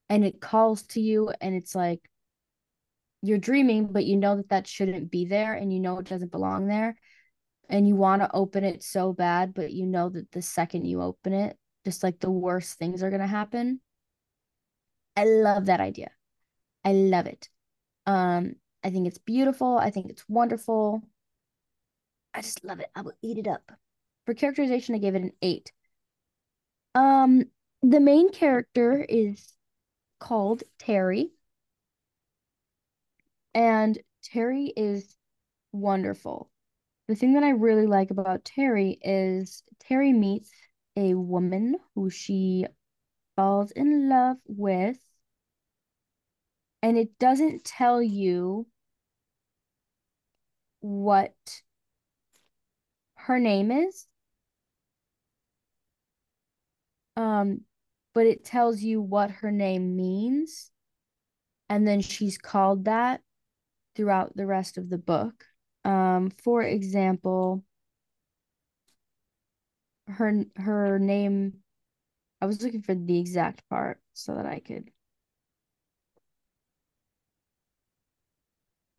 And 0.09 0.25
it 0.25 0.41
calls 0.41 0.81
to 0.87 1.01
you 1.01 1.31
and 1.41 1.53
it's 1.53 1.75
like 1.75 2.01
you're 3.21 3.37
dreaming, 3.37 3.87
but 3.87 4.05
you 4.05 4.15
know 4.17 4.37
that 4.37 4.49
that 4.49 4.65
shouldn't 4.67 5.11
be 5.11 5.25
there 5.25 5.53
and 5.53 5.71
you 5.71 5.79
know 5.79 5.99
it 5.99 6.07
doesn't 6.07 6.31
belong 6.31 6.67
there. 6.67 6.97
And 7.69 7.87
you 7.87 7.95
want 7.95 8.21
to 8.23 8.33
open 8.33 8.63
it 8.63 8.83
so 8.83 9.13
bad, 9.13 9.53
but 9.53 9.71
you 9.71 9.85
know 9.85 10.09
that 10.09 10.31
the 10.31 10.41
second 10.41 10.85
you 10.85 11.01
open 11.01 11.33
it, 11.33 11.57
just 11.85 12.01
like 12.01 12.19
the 12.19 12.31
worst 12.31 12.77
things 12.77 13.03
are 13.03 13.09
going 13.09 13.21
to 13.21 13.27
happen. 13.27 13.79
I 15.15 15.25
love 15.25 15.67
that 15.67 15.79
idea. 15.79 16.09
I 16.83 16.93
love 16.93 17.27
it. 17.27 17.49
Um, 18.05 18.55
I 18.83 18.89
think 18.89 19.07
it's 19.07 19.17
beautiful. 19.17 19.77
I 19.77 19.91
think 19.91 20.09
it's 20.09 20.27
wonderful. 20.27 21.03
I 22.33 22.41
just 22.41 22.63
love 22.63 22.79
it. 22.79 22.89
I 22.95 23.01
will 23.01 23.13
eat 23.21 23.37
it 23.37 23.47
up. 23.47 23.71
For 24.25 24.33
characterization, 24.33 24.95
I 24.95 24.99
gave 24.99 25.15
it 25.15 25.21
an 25.21 25.33
eight. 25.41 25.71
Um, 26.95 27.45
the 27.81 27.99
main 27.99 28.31
character 28.31 29.05
is 29.07 29.53
called 30.19 30.63
Terry. 30.79 31.31
And 33.53 33.97
Terry 34.23 34.71
is 34.75 35.15
wonderful. 35.71 36.49
The 37.09 37.15
thing 37.15 37.33
that 37.33 37.43
I 37.43 37.49
really 37.49 37.87
like 37.87 38.11
about 38.11 38.45
Terry 38.45 38.99
is 39.01 39.63
Terry 39.79 40.13
meets 40.13 40.51
a 40.95 41.15
woman 41.15 41.77
who 41.95 42.11
she 42.11 42.67
falls 43.35 43.71
in 43.71 44.09
love 44.09 44.37
with 44.45 44.99
and 46.83 46.99
it 46.99 47.17
doesn't 47.17 47.63
tell 47.63 47.99
you 47.99 48.67
what 50.81 51.33
her 53.15 53.39
name 53.39 53.71
is 53.71 54.05
um 57.15 57.61
but 58.13 58.27
it 58.27 58.45
tells 58.45 58.81
you 58.81 59.01
what 59.01 59.31
her 59.31 59.51
name 59.51 59.95
means 59.95 60.69
and 61.69 61.87
then 61.87 62.01
she's 62.01 62.37
called 62.37 62.85
that 62.85 63.21
throughout 63.95 64.35
the 64.35 64.45
rest 64.45 64.77
of 64.77 64.89
the 64.91 64.97
book 64.99 65.48
um 65.89 66.29
for 66.43 66.61
example 66.63 67.63
her 70.07 70.45
her 70.57 70.99
name 70.99 71.53
I 72.41 72.45
was 72.47 72.61
looking 72.63 72.81
for 72.83 72.95
the 72.95 73.19
exact 73.19 73.67
part 73.69 73.99
so 74.13 74.35
that 74.35 74.45
I 74.45 74.59
could 74.59 74.91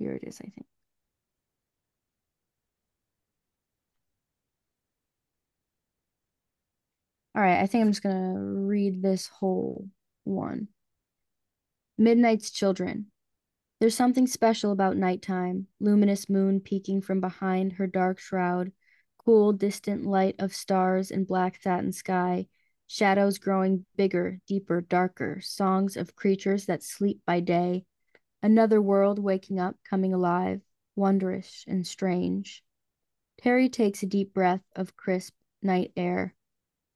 Here 0.00 0.14
it 0.14 0.24
is, 0.26 0.40
I 0.40 0.48
think. 0.48 0.66
All 7.34 7.42
right, 7.42 7.60
I 7.60 7.66
think 7.66 7.82
I'm 7.82 7.90
just 7.90 8.02
going 8.02 8.34
to 8.34 8.40
read 8.40 9.02
this 9.02 9.28
whole 9.28 9.88
one. 10.24 10.68
Midnight's 11.98 12.50
Children. 12.50 13.12
There's 13.80 13.96
something 13.96 14.26
special 14.26 14.72
about 14.72 14.98
nighttime, 14.98 15.66
luminous 15.80 16.28
moon 16.28 16.60
peeking 16.60 17.00
from 17.00 17.22
behind 17.22 17.72
her 17.72 17.86
dark 17.86 18.18
shroud, 18.18 18.72
cool, 19.16 19.54
distant 19.54 20.04
light 20.04 20.34
of 20.38 20.54
stars 20.54 21.10
and 21.10 21.26
black 21.26 21.62
satin 21.62 21.92
sky, 21.92 22.46
shadows 22.86 23.38
growing 23.38 23.86
bigger, 23.96 24.38
deeper, 24.46 24.82
darker, 24.82 25.40
songs 25.40 25.96
of 25.96 26.14
creatures 26.14 26.66
that 26.66 26.82
sleep 26.82 27.22
by 27.24 27.40
day, 27.40 27.86
another 28.42 28.82
world 28.82 29.18
waking 29.18 29.58
up, 29.58 29.76
coming 29.82 30.12
alive, 30.12 30.60
wondrous 30.94 31.64
and 31.66 31.86
strange. 31.86 32.62
Terry 33.40 33.70
takes 33.70 34.02
a 34.02 34.06
deep 34.06 34.34
breath 34.34 34.64
of 34.76 34.94
crisp 34.94 35.34
night 35.62 35.90
air. 35.96 36.34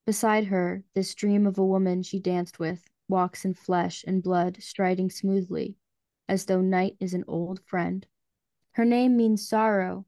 Beside 0.05 0.49
her, 0.49 0.85
this 0.93 1.15
dream 1.15 1.47
of 1.47 1.57
a 1.57 1.65
woman 1.65 2.03
she 2.03 2.19
danced 2.19 2.59
with 2.59 2.85
walks 3.09 3.47
in 3.47 3.55
flesh 3.55 4.05
and 4.07 4.23
blood, 4.23 4.63
striding 4.63 5.09
smoothly, 5.09 5.77
as 6.29 6.47
though 6.47 6.61
night 6.61 6.97
is 7.01 7.15
an 7.15 7.25
old 7.27 7.61
friend. 7.65 8.07
Her 8.73 8.85
name 8.85 9.17
means 9.17 9.49
sorrow. 9.49 10.07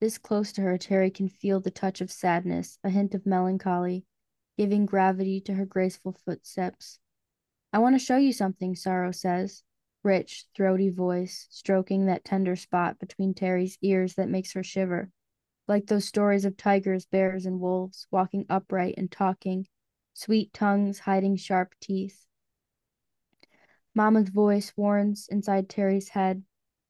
This 0.00 0.18
close 0.18 0.52
to 0.52 0.62
her, 0.62 0.78
Terry 0.78 1.10
can 1.10 1.28
feel 1.28 1.60
the 1.60 1.70
touch 1.70 2.00
of 2.00 2.10
sadness, 2.10 2.78
a 2.82 2.90
hint 2.90 3.14
of 3.14 3.26
melancholy, 3.26 4.04
giving 4.56 4.86
gravity 4.86 5.40
to 5.42 5.54
her 5.54 5.66
graceful 5.66 6.12
footsteps. 6.12 6.98
I 7.72 7.78
want 7.78 7.94
to 7.94 8.04
show 8.04 8.16
you 8.16 8.32
something, 8.32 8.74
Sorrow 8.74 9.12
says, 9.12 9.62
rich, 10.02 10.46
throaty 10.56 10.88
voice, 10.90 11.46
stroking 11.50 12.06
that 12.06 12.24
tender 12.24 12.56
spot 12.56 12.98
between 12.98 13.34
Terry's 13.34 13.78
ears 13.80 14.14
that 14.14 14.28
makes 14.28 14.52
her 14.54 14.62
shiver, 14.62 15.10
like 15.68 15.86
those 15.86 16.04
stories 16.04 16.44
of 16.44 16.56
tigers, 16.56 17.06
bears, 17.06 17.46
and 17.46 17.60
wolves 17.60 18.06
walking 18.10 18.44
upright 18.48 18.94
and 18.96 19.10
talking, 19.10 19.66
sweet 20.14 20.52
tongues 20.52 21.00
hiding 21.00 21.36
sharp 21.36 21.74
teeth. 21.80 22.26
Mama's 23.94 24.28
voice 24.28 24.72
warns 24.76 25.28
inside 25.28 25.68
Terry's 25.68 26.10
head 26.10 26.44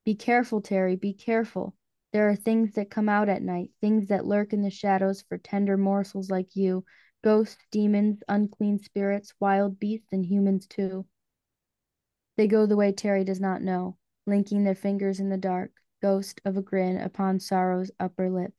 Be 0.05 0.15
careful, 0.15 0.61
Terry, 0.61 0.97
be 0.97 1.15
careful. 1.15 1.75
There 2.13 2.29
are 2.29 2.37
things 2.37 2.73
that 2.75 2.91
come 2.91 3.09
out 3.09 3.29
at 3.29 3.43
night, 3.43 3.71
things 3.81 4.09
that 4.09 4.27
lurk 4.27 4.53
in 4.53 4.63
the 4.63 4.71
shadows 4.71 5.23
for 5.23 5.39
tender 5.39 5.77
morsels 5.77 6.31
like 6.31 6.57
you 6.57 6.85
ghosts, 7.23 7.65
demons, 7.71 8.23
unclean 8.29 8.79
spirits, 8.79 9.35
wild 9.41 9.79
beasts, 9.79 10.09
and 10.13 10.25
humans 10.25 10.67
too. 10.67 11.07
They 12.37 12.47
go 12.47 12.67
the 12.67 12.77
way 12.77 12.93
Terry 12.93 13.25
does 13.25 13.41
not 13.41 13.63
know, 13.63 13.99
linking 14.27 14.65
their 14.65 14.75
fingers 14.75 15.21
in 15.21 15.29
the 15.29 15.37
dark, 15.37 15.73
ghost 16.01 16.41
of 16.45 16.57
a 16.57 16.63
grin 16.63 16.97
upon 16.97 17.41
sorrow's 17.41 17.91
upper 18.01 18.31
lip, 18.31 18.53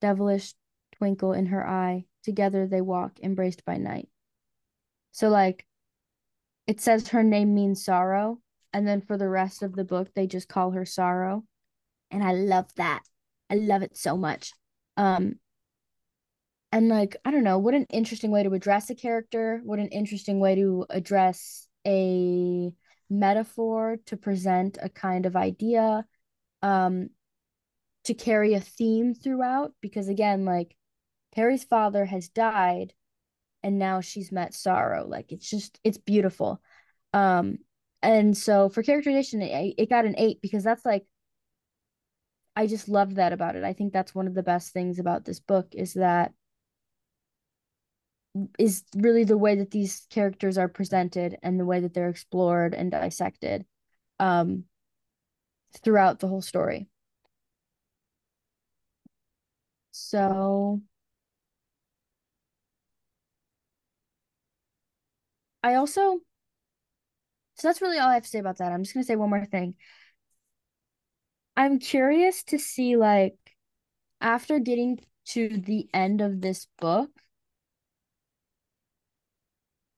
devilish 0.00 0.54
twinkle 0.92 1.32
in 1.32 1.46
her 1.46 1.66
eye. 1.66 2.06
Together 2.22 2.66
they 2.66 2.80
walk, 2.80 3.20
embraced 3.22 3.64
by 3.64 3.76
night. 3.76 4.08
So, 5.12 5.28
like, 5.28 5.66
it 6.66 6.80
says 6.80 7.08
her 7.08 7.22
name 7.22 7.54
means 7.54 7.84
sorrow, 7.84 8.40
and 8.72 8.86
then 8.86 9.00
for 9.00 9.16
the 9.16 9.28
rest 9.28 9.62
of 9.62 9.74
the 9.74 9.84
book, 9.84 10.08
they 10.14 10.26
just 10.26 10.48
call 10.48 10.72
her 10.72 10.84
Sorrow. 10.84 11.44
And 12.10 12.22
I 12.22 12.32
love 12.32 12.66
that. 12.76 13.02
I 13.48 13.54
love 13.54 13.82
it 13.82 13.96
so 13.96 14.16
much. 14.16 14.52
Um, 14.96 15.36
and 16.72 16.88
like, 16.88 17.16
I 17.24 17.30
don't 17.30 17.44
know, 17.44 17.58
what 17.58 17.74
an 17.74 17.86
interesting 17.90 18.30
way 18.30 18.42
to 18.42 18.52
address 18.52 18.90
a 18.90 18.94
character, 18.94 19.60
what 19.64 19.78
an 19.78 19.88
interesting 19.88 20.40
way 20.40 20.56
to 20.56 20.84
address 20.90 21.68
a 21.86 22.72
metaphor, 23.08 23.98
to 24.06 24.16
present 24.16 24.76
a 24.82 24.88
kind 24.88 25.24
of 25.26 25.36
idea, 25.36 26.04
um, 26.62 27.08
to 28.04 28.14
carry 28.14 28.54
a 28.54 28.60
theme 28.60 29.14
throughout. 29.14 29.72
Because 29.80 30.08
again, 30.08 30.44
like, 30.44 30.76
Terry's 31.32 31.64
father 31.64 32.04
has 32.04 32.28
died 32.28 32.92
and 33.66 33.80
now 33.80 34.00
she's 34.00 34.30
met 34.30 34.54
sorrow. 34.54 35.08
Like, 35.08 35.32
it's 35.32 35.50
just, 35.50 35.80
it's 35.82 35.98
beautiful. 35.98 36.62
Um, 37.12 37.58
and 38.00 38.36
so 38.36 38.68
for 38.68 38.84
characterization, 38.84 39.42
it, 39.42 39.74
it 39.76 39.90
got 39.90 40.04
an 40.04 40.14
eight 40.16 40.40
because 40.40 40.62
that's 40.62 40.84
like, 40.84 41.04
I 42.54 42.68
just 42.68 42.88
love 42.88 43.16
that 43.16 43.32
about 43.32 43.56
it. 43.56 43.64
I 43.64 43.72
think 43.72 43.92
that's 43.92 44.14
one 44.14 44.28
of 44.28 44.34
the 44.34 44.44
best 44.44 44.72
things 44.72 45.00
about 45.00 45.24
this 45.24 45.40
book 45.40 45.66
is 45.72 45.94
that 45.94 46.32
is 48.56 48.84
really 48.94 49.24
the 49.24 49.36
way 49.36 49.56
that 49.56 49.72
these 49.72 50.06
characters 50.10 50.56
are 50.58 50.68
presented 50.68 51.36
and 51.42 51.58
the 51.58 51.64
way 51.64 51.80
that 51.80 51.92
they're 51.92 52.08
explored 52.08 52.72
and 52.72 52.92
dissected 52.92 53.64
um 54.20 54.64
throughout 55.82 56.20
the 56.20 56.28
whole 56.28 56.42
story. 56.42 56.86
So 59.90 60.82
I 65.66 65.74
also 65.74 66.20
so 67.56 67.66
that's 67.66 67.82
really 67.82 67.98
all 67.98 68.08
I 68.08 68.14
have 68.14 68.22
to 68.22 68.28
say 68.28 68.38
about 68.38 68.58
that. 68.58 68.70
I'm 68.70 68.84
just 68.84 68.94
to 68.94 69.02
say 69.02 69.16
one 69.16 69.30
more 69.30 69.44
thing. 69.44 69.74
I'm 71.56 71.80
curious 71.80 72.44
to 72.44 72.58
see 72.58 72.96
like 72.96 73.36
after 74.20 74.60
getting 74.60 75.00
to 75.30 75.48
the 75.48 75.88
end 75.92 76.20
of 76.20 76.40
this 76.40 76.68
book 76.78 77.10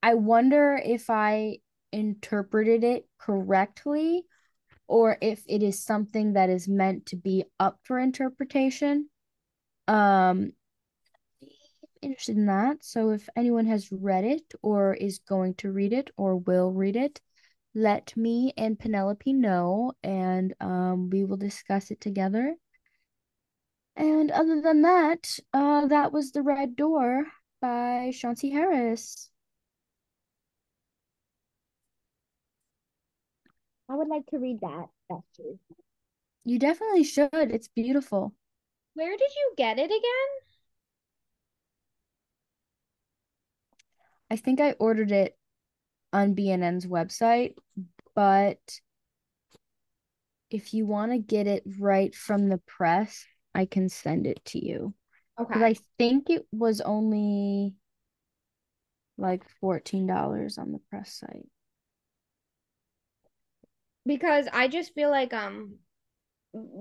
I 0.03 0.14
wonder 0.14 0.81
if 0.83 1.11
I 1.11 1.59
interpreted 1.93 2.83
it 2.83 3.07
correctly 3.19 4.25
or 4.87 5.19
if 5.21 5.43
it 5.47 5.62
is 5.62 5.85
something 5.85 6.33
that 6.33 6.49
is 6.49 6.66
meant 6.66 7.05
to 7.07 7.16
be 7.16 7.45
up 7.61 7.81
for 7.83 7.99
interpretation. 7.99 9.11
Um 9.87 10.53
interested 12.03 12.36
in 12.36 12.46
that. 12.46 12.84
So 12.84 13.11
if 13.11 13.28
anyone 13.36 13.66
has 13.66 13.90
read 13.92 14.24
it 14.24 14.55
or 14.62 14.94
is 14.94 15.18
going 15.18 15.55
to 15.57 15.72
read 15.72 15.92
it 15.92 16.11
or 16.16 16.36
will 16.36 16.72
read 16.72 16.96
it, 16.96 17.20
let 17.74 18.16
me 18.16 18.53
and 18.57 18.78
Penelope 18.78 19.32
know 19.32 19.92
and 20.03 20.55
um 20.61 21.11
we 21.11 21.24
will 21.24 21.36
discuss 21.36 21.90
it 21.90 22.01
together. 22.01 22.57
And 23.96 24.30
other 24.30 24.61
than 24.62 24.82
that, 24.82 25.38
uh 25.53 25.86
that 25.86 26.12
was 26.12 26.32
The 26.32 26.42
Red 26.42 26.76
Door 26.76 27.26
by 27.61 28.11
Shawn 28.14 28.36
C. 28.36 28.51
Harris. 28.51 29.30
I 33.88 33.96
would 33.96 34.09
like 34.09 34.26
to 34.26 34.38
read 34.38 34.61
that 34.61 34.88
actually. 35.11 35.59
You 36.44 36.59
definitely 36.59 37.05
should. 37.05 37.28
It's 37.32 37.68
beautiful. 37.68 38.34
Where 38.94 39.16
did 39.16 39.30
you 39.34 39.55
get 39.57 39.78
it 39.78 39.90
again? 39.90 40.47
I 44.31 44.37
think 44.37 44.61
I 44.61 44.72
ordered 44.72 45.12
it 45.12 45.37
on 46.12 46.35
B&N's 46.35 46.87
website, 46.87 47.55
but 48.14 48.59
if 50.51 50.72
you 50.72 50.87
want 50.87 51.12
to 51.12 51.18
get 51.18 51.47
it 51.47 51.62
right 51.79 52.14
from 52.14 52.49
the 52.49 52.59
press, 52.59 53.26
I 53.55 53.66
can 53.66 53.89
send 53.89 54.26
it 54.26 54.45
to 54.47 54.64
you. 54.64 54.95
Okay. 55.39 55.64
I 55.64 55.76
think 55.99 56.31
it 56.31 56.47
was 56.53 56.81
only 56.81 57.74
like 59.16 59.43
$14 59.61 60.59
on 60.59 60.72
the 60.72 60.79
press 60.91 61.12
site 61.14 61.49
because 64.07 64.49
I 64.53 64.68
just 64.68 64.95
feel 64.95 65.11
like 65.11 65.33
um 65.35 65.76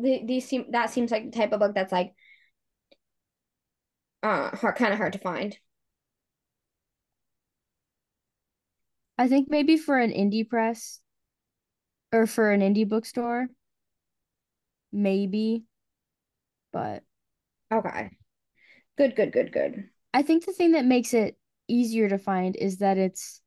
these 0.01 0.47
seem 0.47 0.71
that 0.71 0.89
seems 0.89 1.11
like 1.11 1.25
the 1.25 1.37
type 1.37 1.51
of 1.51 1.59
book 1.59 1.75
that's 1.75 1.91
like 1.91 2.13
uh 4.23 4.55
hard, 4.55 4.75
kind 4.75 4.93
of 4.93 4.97
hard 4.97 5.13
to 5.13 5.19
find. 5.19 5.57
I 9.17 9.27
think 9.27 9.49
maybe 9.49 9.77
for 9.77 9.97
an 9.97 10.11
indie 10.11 10.47
press 10.47 10.99
or 12.11 12.27
for 12.27 12.51
an 12.51 12.61
indie 12.61 12.87
bookstore, 12.87 13.47
maybe, 14.91 15.63
but 16.71 17.03
okay. 17.71 18.11
Good, 18.97 19.15
good, 19.15 19.31
good, 19.31 19.51
good. 19.51 19.89
I 20.13 20.21
think 20.21 20.45
the 20.45 20.53
thing 20.53 20.71
that 20.71 20.85
makes 20.85 21.13
it 21.13 21.37
easier 21.67 22.09
to 22.09 22.17
find 22.17 22.55
is 22.55 22.77
that 22.77 22.97
it's 22.97 23.41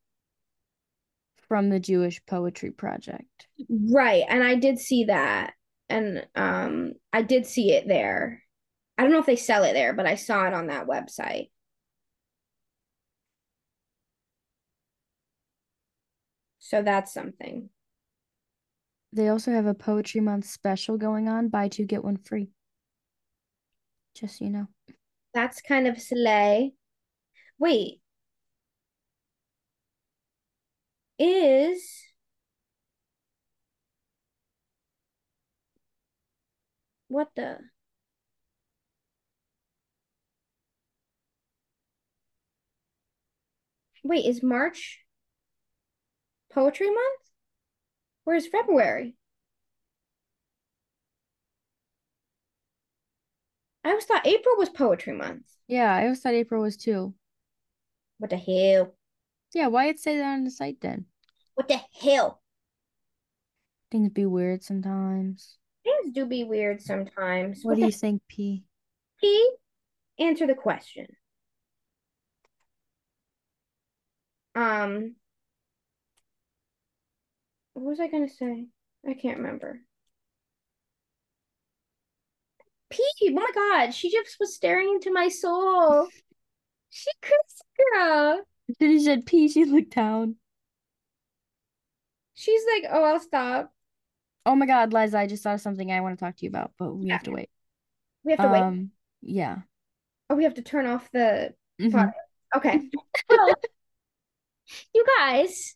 from 1.47 1.69
the 1.69 1.79
Jewish 1.79 2.25
Poetry 2.25 2.71
Project. 2.71 3.47
Right. 3.69 4.23
And 4.27 4.43
I 4.43 4.55
did 4.55 4.79
see 4.79 5.05
that. 5.05 5.53
And 5.89 6.25
um 6.35 6.93
I 7.11 7.21
did 7.21 7.45
see 7.45 7.73
it 7.73 7.87
there. 7.87 8.43
I 8.97 9.03
don't 9.03 9.11
know 9.11 9.19
if 9.19 9.25
they 9.25 9.35
sell 9.35 9.63
it 9.63 9.73
there, 9.73 9.93
but 9.93 10.05
I 10.05 10.15
saw 10.15 10.47
it 10.47 10.53
on 10.53 10.67
that 10.67 10.87
website. 10.87 11.49
So 16.71 16.81
that's 16.81 17.13
something. 17.13 17.67
They 19.11 19.27
also 19.27 19.51
have 19.51 19.65
a 19.65 19.73
Poetry 19.73 20.21
Month 20.21 20.45
special 20.45 20.97
going 20.97 21.27
on 21.27 21.49
buy 21.49 21.67
two, 21.67 21.83
get 21.83 22.01
one 22.01 22.15
free. 22.15 22.51
Just 24.15 24.37
so 24.39 24.45
you 24.45 24.51
know. 24.51 24.67
That's 25.33 25.61
kind 25.61 25.85
of 25.85 26.01
slay. 26.01 26.71
Wait, 27.59 27.99
is 31.19 32.05
what 37.09 37.27
the 37.35 37.57
Wait, 44.05 44.25
is 44.25 44.41
March 44.41 45.01
poetry 46.51 46.89
month? 46.89 47.21
Where's 48.23 48.47
February? 48.47 49.15
I 53.83 53.89
always 53.89 54.05
thought 54.05 54.27
April 54.27 54.55
was 54.57 54.69
poetry 54.69 55.13
month. 55.13 55.45
Yeah, 55.67 55.93
I 55.93 56.03
always 56.03 56.19
thought 56.21 56.33
April 56.33 56.61
was 56.61 56.77
too. 56.77 57.13
What 58.19 58.29
the 58.29 58.37
hell? 58.37 58.93
Yeah, 59.53 59.67
why 59.67 59.87
it 59.87 59.99
say 59.99 60.17
that 60.17 60.33
on 60.33 60.43
the 60.43 60.51
site 60.51 60.79
then? 60.81 61.05
What 61.55 61.67
the 61.67 61.79
hell? 61.99 62.41
Things 63.89 64.09
be 64.09 64.25
weird 64.25 64.63
sometimes. 64.63 65.57
Things 65.83 66.13
do 66.13 66.25
be 66.25 66.43
weird 66.43 66.81
sometimes. 66.81 67.61
What 67.63 67.75
do 67.75 67.85
you 67.85 67.91
think, 67.91 68.21
P? 68.27 68.63
P? 69.19 69.51
Answer 70.19 70.45
the 70.45 70.53
question. 70.53 71.07
Um, 74.53 75.15
what 77.81 77.89
was 77.89 77.99
I 77.99 78.07
gonna 78.07 78.29
say? 78.29 78.67
I 79.07 79.15
can't 79.15 79.37
remember. 79.37 79.81
P, 82.91 83.03
oh 83.23 83.31
my 83.31 83.47
God, 83.55 83.91
she 83.91 84.11
just 84.11 84.37
was 84.39 84.53
staring 84.53 84.89
into 84.89 85.11
my 85.11 85.29
soul. 85.29 86.07
She 86.89 87.09
crazy 87.21 87.93
girl. 87.93 88.41
Then 88.79 88.89
he 88.91 89.03
said 89.03 89.25
P, 89.25 89.47
she 89.47 89.65
looked 89.65 89.95
down. 89.95 90.35
She's 92.35 92.61
like, 92.71 92.91
oh, 92.91 93.03
I'll 93.03 93.19
stop. 93.19 93.73
Oh 94.45 94.55
my 94.55 94.65
God, 94.65 94.93
Liza, 94.93 95.17
I 95.17 95.27
just 95.27 95.43
thought 95.43 95.55
of 95.55 95.61
something 95.61 95.91
I 95.91 96.01
want 96.01 96.17
to 96.17 96.23
talk 96.23 96.35
to 96.37 96.45
you 96.45 96.49
about, 96.49 96.71
but 96.77 96.93
we 96.93 97.09
have 97.09 97.23
to 97.23 97.31
wait. 97.31 97.49
We 98.23 98.33
have 98.33 98.41
to 98.41 98.47
wait. 98.47 98.61
Um, 98.61 98.91
yeah. 99.21 99.59
Oh, 100.29 100.35
we 100.35 100.43
have 100.43 100.55
to 100.55 100.61
turn 100.61 100.85
off 100.85 101.09
the 101.11 101.53
Mhm. 101.79 102.11
Okay. 102.55 102.89
Well, 103.29 103.55
you 104.93 105.05
guys, 105.17 105.75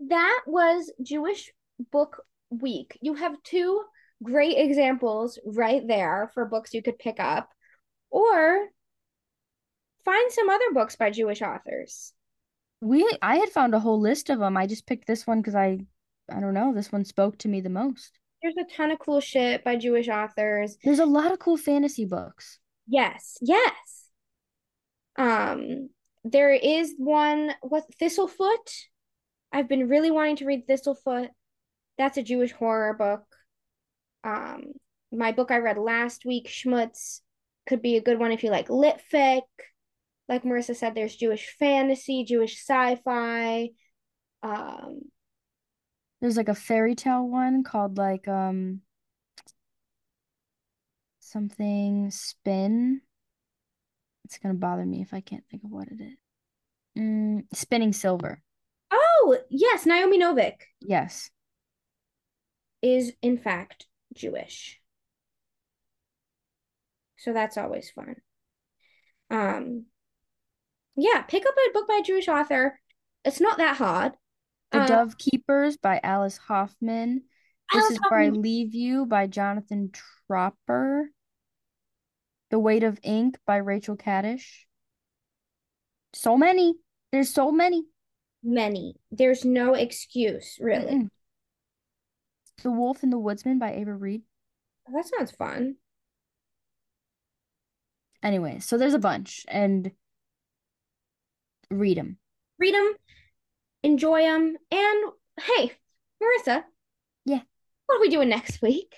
that 0.00 0.40
was 0.46 0.92
Jewish 1.02 1.52
Book 1.92 2.24
Week. 2.50 2.98
You 3.00 3.14
have 3.14 3.42
two 3.42 3.82
great 4.22 4.56
examples 4.56 5.38
right 5.44 5.86
there 5.86 6.30
for 6.34 6.44
books 6.44 6.74
you 6.74 6.82
could 6.82 6.98
pick 6.98 7.20
up, 7.20 7.50
or 8.10 8.68
find 10.04 10.32
some 10.32 10.48
other 10.48 10.72
books 10.72 10.96
by 10.96 11.10
Jewish 11.10 11.42
authors. 11.42 12.12
We 12.80 13.08
I 13.22 13.36
had 13.36 13.50
found 13.50 13.74
a 13.74 13.80
whole 13.80 14.00
list 14.00 14.30
of 14.30 14.38
them. 14.38 14.56
I 14.56 14.66
just 14.66 14.86
picked 14.86 15.06
this 15.06 15.26
one 15.26 15.40
because 15.40 15.54
I 15.54 15.80
I 16.30 16.40
don't 16.40 16.54
know, 16.54 16.72
this 16.74 16.92
one 16.92 17.04
spoke 17.04 17.38
to 17.38 17.48
me 17.48 17.60
the 17.60 17.70
most. 17.70 18.18
There's 18.42 18.56
a 18.56 18.76
ton 18.76 18.90
of 18.90 18.98
cool 18.98 19.20
shit 19.20 19.64
by 19.64 19.76
Jewish 19.76 20.08
authors. 20.08 20.76
There's 20.84 20.98
a 20.98 21.06
lot 21.06 21.32
of 21.32 21.38
cool 21.38 21.56
fantasy 21.56 22.04
books. 22.04 22.58
Yes, 22.86 23.38
yes. 23.40 24.08
Um, 25.16 25.88
there 26.24 26.52
is 26.52 26.94
one, 26.98 27.52
what, 27.62 27.84
Thistlefoot? 28.00 28.84
I've 29.52 29.68
been 29.68 29.88
really 29.88 30.10
wanting 30.10 30.36
to 30.36 30.44
read 30.46 30.66
Thistlefoot. 30.66 31.28
That's 31.98 32.18
a 32.18 32.22
Jewish 32.22 32.52
horror 32.52 32.94
book. 32.94 33.24
Um, 34.24 34.72
my 35.12 35.32
book 35.32 35.50
I 35.50 35.58
read 35.58 35.78
last 35.78 36.24
week, 36.24 36.48
Schmutz, 36.48 37.20
could 37.66 37.82
be 37.82 37.96
a 37.96 38.02
good 38.02 38.18
one 38.18 38.32
if 38.32 38.42
you 38.44 38.50
like 38.50 38.68
lit 38.70 39.00
fic. 39.12 39.42
Like 40.28 40.42
Marissa 40.42 40.74
said, 40.74 40.94
there's 40.94 41.16
Jewish 41.16 41.54
fantasy, 41.58 42.24
Jewish 42.24 42.60
sci-fi. 42.60 43.70
Um, 44.42 45.00
There's 46.20 46.36
like 46.36 46.48
a 46.48 46.54
fairy 46.54 46.94
tale 46.94 47.26
one 47.28 47.62
called 47.62 47.96
like 47.96 48.26
um 48.28 48.82
something 51.20 52.10
spin. 52.10 53.00
It's 54.24 54.38
gonna 54.38 54.54
bother 54.54 54.84
me 54.84 55.02
if 55.02 55.14
I 55.14 55.20
can't 55.20 55.44
think 55.50 55.64
of 55.64 55.70
what 55.70 55.88
it 55.88 56.00
is. 56.00 56.16
Mm, 56.98 57.44
Spinning 57.52 57.92
Silver. 57.92 58.42
Oh, 59.26 59.36
yes, 59.50 59.84
Naomi 59.86 60.20
Novik 60.20 60.54
Yes. 60.80 61.30
is 62.80 63.12
in 63.22 63.38
fact 63.38 63.86
Jewish. 64.14 64.80
So 67.18 67.32
that's 67.32 67.58
always 67.58 67.90
fun. 67.90 68.16
Um, 69.28 69.86
yeah, 70.94 71.22
pick 71.22 71.44
up 71.44 71.54
a 71.56 71.72
book 71.72 71.88
by 71.88 71.98
a 72.00 72.04
Jewish 72.04 72.28
author. 72.28 72.78
It's 73.24 73.40
not 73.40 73.58
that 73.58 73.78
hard. 73.78 74.12
The 74.70 74.78
Uh, 74.78 74.86
Dove 74.86 75.18
Keepers 75.18 75.76
by 75.76 75.98
Alice 76.04 76.36
Hoffman. 76.36 77.24
This 77.72 77.82
Alice 77.82 77.90
is 77.94 78.00
where 78.08 78.20
I 78.20 78.28
Leave 78.28 78.74
You 78.76 79.06
by 79.06 79.26
Jonathan 79.26 79.90
Tropper. 80.28 81.10
The 82.50 82.60
Weight 82.60 82.84
of 82.84 83.00
Ink 83.02 83.38
by 83.44 83.56
Rachel 83.56 83.96
Kadish. 83.96 84.66
So 86.14 86.36
many. 86.36 86.74
There's 87.10 87.34
so 87.34 87.50
many. 87.50 87.86
Many. 88.48 88.94
There's 89.10 89.44
no 89.44 89.74
excuse, 89.74 90.56
really. 90.60 90.92
Mm-mm. 90.92 91.08
The 92.62 92.70
Wolf 92.70 93.02
and 93.02 93.12
the 93.12 93.18
Woodsman 93.18 93.58
by 93.58 93.74
Ava 93.74 93.92
Reid. 93.92 94.22
That 94.94 95.04
sounds 95.04 95.32
fun. 95.32 95.74
Anyway, 98.22 98.60
so 98.60 98.78
there's 98.78 98.94
a 98.94 99.00
bunch 99.00 99.44
and 99.48 99.90
read 101.72 101.98
them. 101.98 102.18
Read 102.58 102.74
them, 102.74 102.94
enjoy 103.82 104.22
them, 104.22 104.56
and 104.70 105.12
hey, 105.40 105.72
Marissa. 106.22 106.62
Yeah. 107.24 107.40
What 107.86 107.96
are 107.96 108.00
we 108.00 108.08
doing 108.08 108.28
next 108.28 108.62
week? 108.62 108.94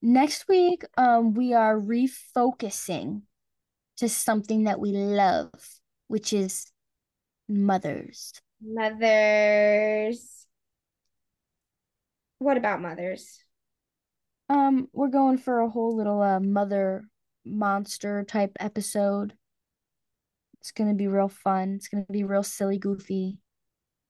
Next 0.00 0.48
week, 0.48 0.84
um, 0.96 1.34
we 1.34 1.52
are 1.52 1.78
refocusing 1.78 3.22
to 3.98 4.08
something 4.08 4.64
that 4.64 4.80
we 4.80 4.92
love, 4.92 5.52
which 6.08 6.32
is 6.32 6.72
mothers. 7.46 8.32
Mothers. 8.66 10.46
What 12.38 12.56
about 12.56 12.80
mothers? 12.80 13.40
Um, 14.48 14.88
we're 14.92 15.08
going 15.08 15.38
for 15.38 15.60
a 15.60 15.68
whole 15.68 15.96
little 15.96 16.20
uh 16.20 16.40
mother 16.40 17.04
monster 17.44 18.24
type 18.24 18.52
episode. 18.60 19.34
It's 20.60 20.72
gonna 20.72 20.94
be 20.94 21.08
real 21.08 21.28
fun. 21.28 21.74
It's 21.74 21.88
gonna 21.88 22.06
be 22.10 22.24
real 22.24 22.42
silly, 22.42 22.78
goofy. 22.78 23.38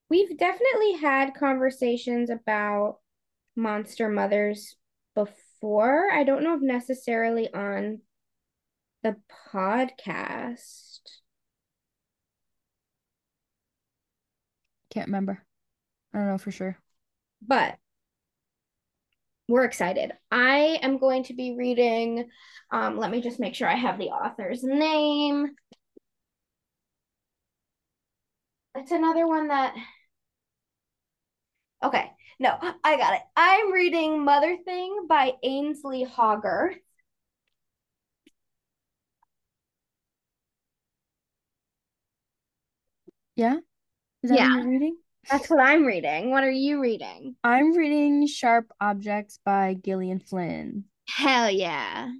We've 0.08 0.36
definitely 0.36 0.92
had 1.00 1.34
conversations 1.34 2.30
about 2.30 2.98
monster 3.56 4.08
mothers 4.08 4.76
before. 5.14 6.10
I 6.12 6.24
don't 6.24 6.44
know 6.44 6.54
if 6.54 6.62
necessarily 6.62 7.52
on 7.52 8.00
the 9.02 9.16
podcast. 9.52 10.93
Can't 14.94 15.08
remember. 15.08 15.44
I 16.14 16.18
don't 16.18 16.28
know 16.28 16.38
for 16.38 16.50
sure. 16.52 16.78
but 17.42 17.78
we're 19.48 19.64
excited. 19.64 20.12
I 20.30 20.78
am 20.82 20.98
going 20.98 21.24
to 21.24 21.34
be 21.34 21.54
reading, 21.56 22.28
um, 22.70 22.98
let 22.98 23.10
me 23.10 23.20
just 23.20 23.40
make 23.40 23.54
sure 23.54 23.68
I 23.68 23.74
have 23.76 23.98
the 23.98 24.06
author's 24.08 24.62
name. 24.62 25.54
It's 28.76 28.92
another 28.92 29.26
one 29.26 29.48
that, 29.48 29.74
okay, 31.82 32.10
no, 32.40 32.56
I 32.84 32.96
got 32.96 33.14
it. 33.14 33.22
I'm 33.36 33.72
reading 33.72 34.24
Mother 34.24 34.56
Thing 34.64 35.06
by 35.08 35.32
Ainsley 35.42 36.02
Hogarth. 36.04 36.76
Yeah? 43.36 43.58
Is 44.24 44.30
that 44.30 44.38
Yeah. 44.38 44.48
what 44.56 44.62
you're 44.64 44.70
reading? 44.72 44.96
That's 45.30 45.48
what 45.50 45.60
I'm 45.60 45.84
reading. 45.84 46.30
What 46.30 46.44
are 46.44 46.50
you 46.50 46.80
reading? 46.80 47.36
I'm 47.44 47.76
reading 47.76 48.26
Sharp 48.26 48.72
Objects 48.80 49.38
by 49.44 49.74
Gillian 49.74 50.18
Flynn. 50.18 50.84
Hell 51.08 51.50
yeah. 51.50 52.10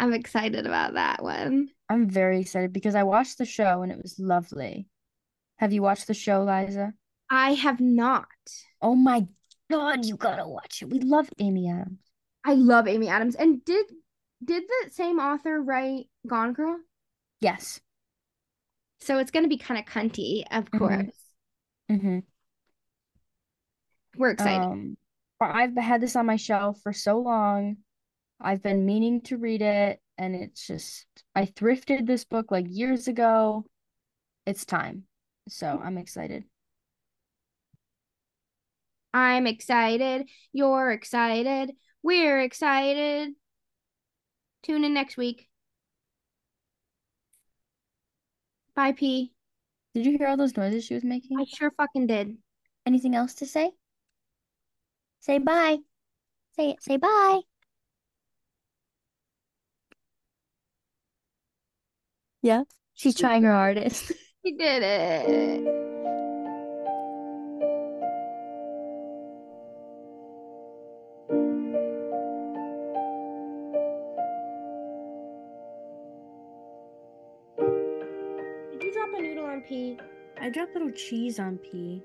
I'm 0.00 0.12
excited 0.12 0.66
about 0.66 0.94
that 0.94 1.22
one. 1.22 1.68
I'm 1.88 2.08
very 2.08 2.40
excited 2.40 2.72
because 2.72 2.94
I 2.94 3.02
watched 3.02 3.38
the 3.38 3.44
show 3.44 3.82
and 3.82 3.92
it 3.92 4.02
was 4.02 4.18
lovely. 4.18 4.88
Have 5.58 5.72
you 5.72 5.82
watched 5.82 6.06
the 6.06 6.14
show, 6.14 6.42
Liza? 6.44 6.92
I 7.30 7.52
have 7.52 7.80
not. 7.80 8.26
Oh 8.82 8.94
my 8.94 9.26
God, 9.70 10.04
you 10.04 10.16
gotta 10.16 10.48
watch 10.48 10.82
it. 10.82 10.90
We 10.90 11.00
love 11.00 11.28
Amy 11.38 11.68
Adams. 11.68 12.00
I 12.44 12.54
love 12.54 12.88
Amy 12.88 13.08
Adams. 13.08 13.34
And 13.34 13.64
did 13.64 13.86
did 14.44 14.64
the 14.66 14.90
same 14.92 15.18
author 15.18 15.60
write 15.62 16.08
Gone 16.26 16.52
Girl? 16.52 16.78
Yes. 17.40 17.80
So 19.00 19.18
it's 19.18 19.30
gonna 19.30 19.48
be 19.48 19.58
kind 19.58 19.78
of 19.78 19.86
cunty, 19.86 20.44
of 20.50 20.70
Mhm. 20.70 20.78
course. 20.78 21.30
Mm-hmm. 21.90 22.18
We're 24.16 24.30
excited. 24.30 24.62
Um, 24.62 24.96
I've 25.40 25.76
had 25.76 26.00
this 26.00 26.16
on 26.16 26.26
my 26.26 26.36
shelf 26.36 26.80
for 26.82 26.92
so 26.92 27.18
long. 27.18 27.78
I've 28.40 28.62
been 28.62 28.86
meaning 28.86 29.20
to 29.22 29.36
read 29.36 29.62
it, 29.62 30.00
and 30.18 30.34
it's 30.34 30.66
just 30.66 31.06
I 31.34 31.46
thrifted 31.46 32.06
this 32.06 32.24
book 32.24 32.50
like 32.50 32.66
years 32.68 33.08
ago. 33.08 33.66
It's 34.46 34.64
time. 34.64 35.04
So 35.48 35.80
I'm 35.82 35.98
excited. 35.98 36.44
I'm 39.12 39.46
excited. 39.46 40.28
You're 40.52 40.92
excited. 40.92 41.72
We're 42.02 42.40
excited. 42.40 43.34
Tune 44.62 44.84
in 44.84 44.94
next 44.94 45.16
week. 45.16 45.48
Bye, 48.76 48.92
P. 48.92 49.32
Did 49.94 50.04
you 50.04 50.18
hear 50.18 50.28
all 50.28 50.36
those 50.36 50.56
noises 50.56 50.84
she 50.84 50.92
was 50.92 51.02
making? 51.02 51.40
I 51.40 51.44
sure 51.44 51.72
fucking 51.78 52.06
did. 52.06 52.36
Anything 52.84 53.14
else 53.14 53.32
to 53.36 53.46
say? 53.46 53.70
Say 55.20 55.38
bye. 55.38 55.78
Say 56.54 56.76
say 56.80 56.98
bye. 56.98 57.40
Yeah, 62.42 62.64
she's 62.94 63.14
trying 63.14 63.42
her 63.44 63.52
hardest. 63.52 64.12
She 64.44 64.52
did 64.52 64.82
it. 64.84 65.85
Cheese 80.96 81.38
on 81.38 81.58
P. 81.58 82.02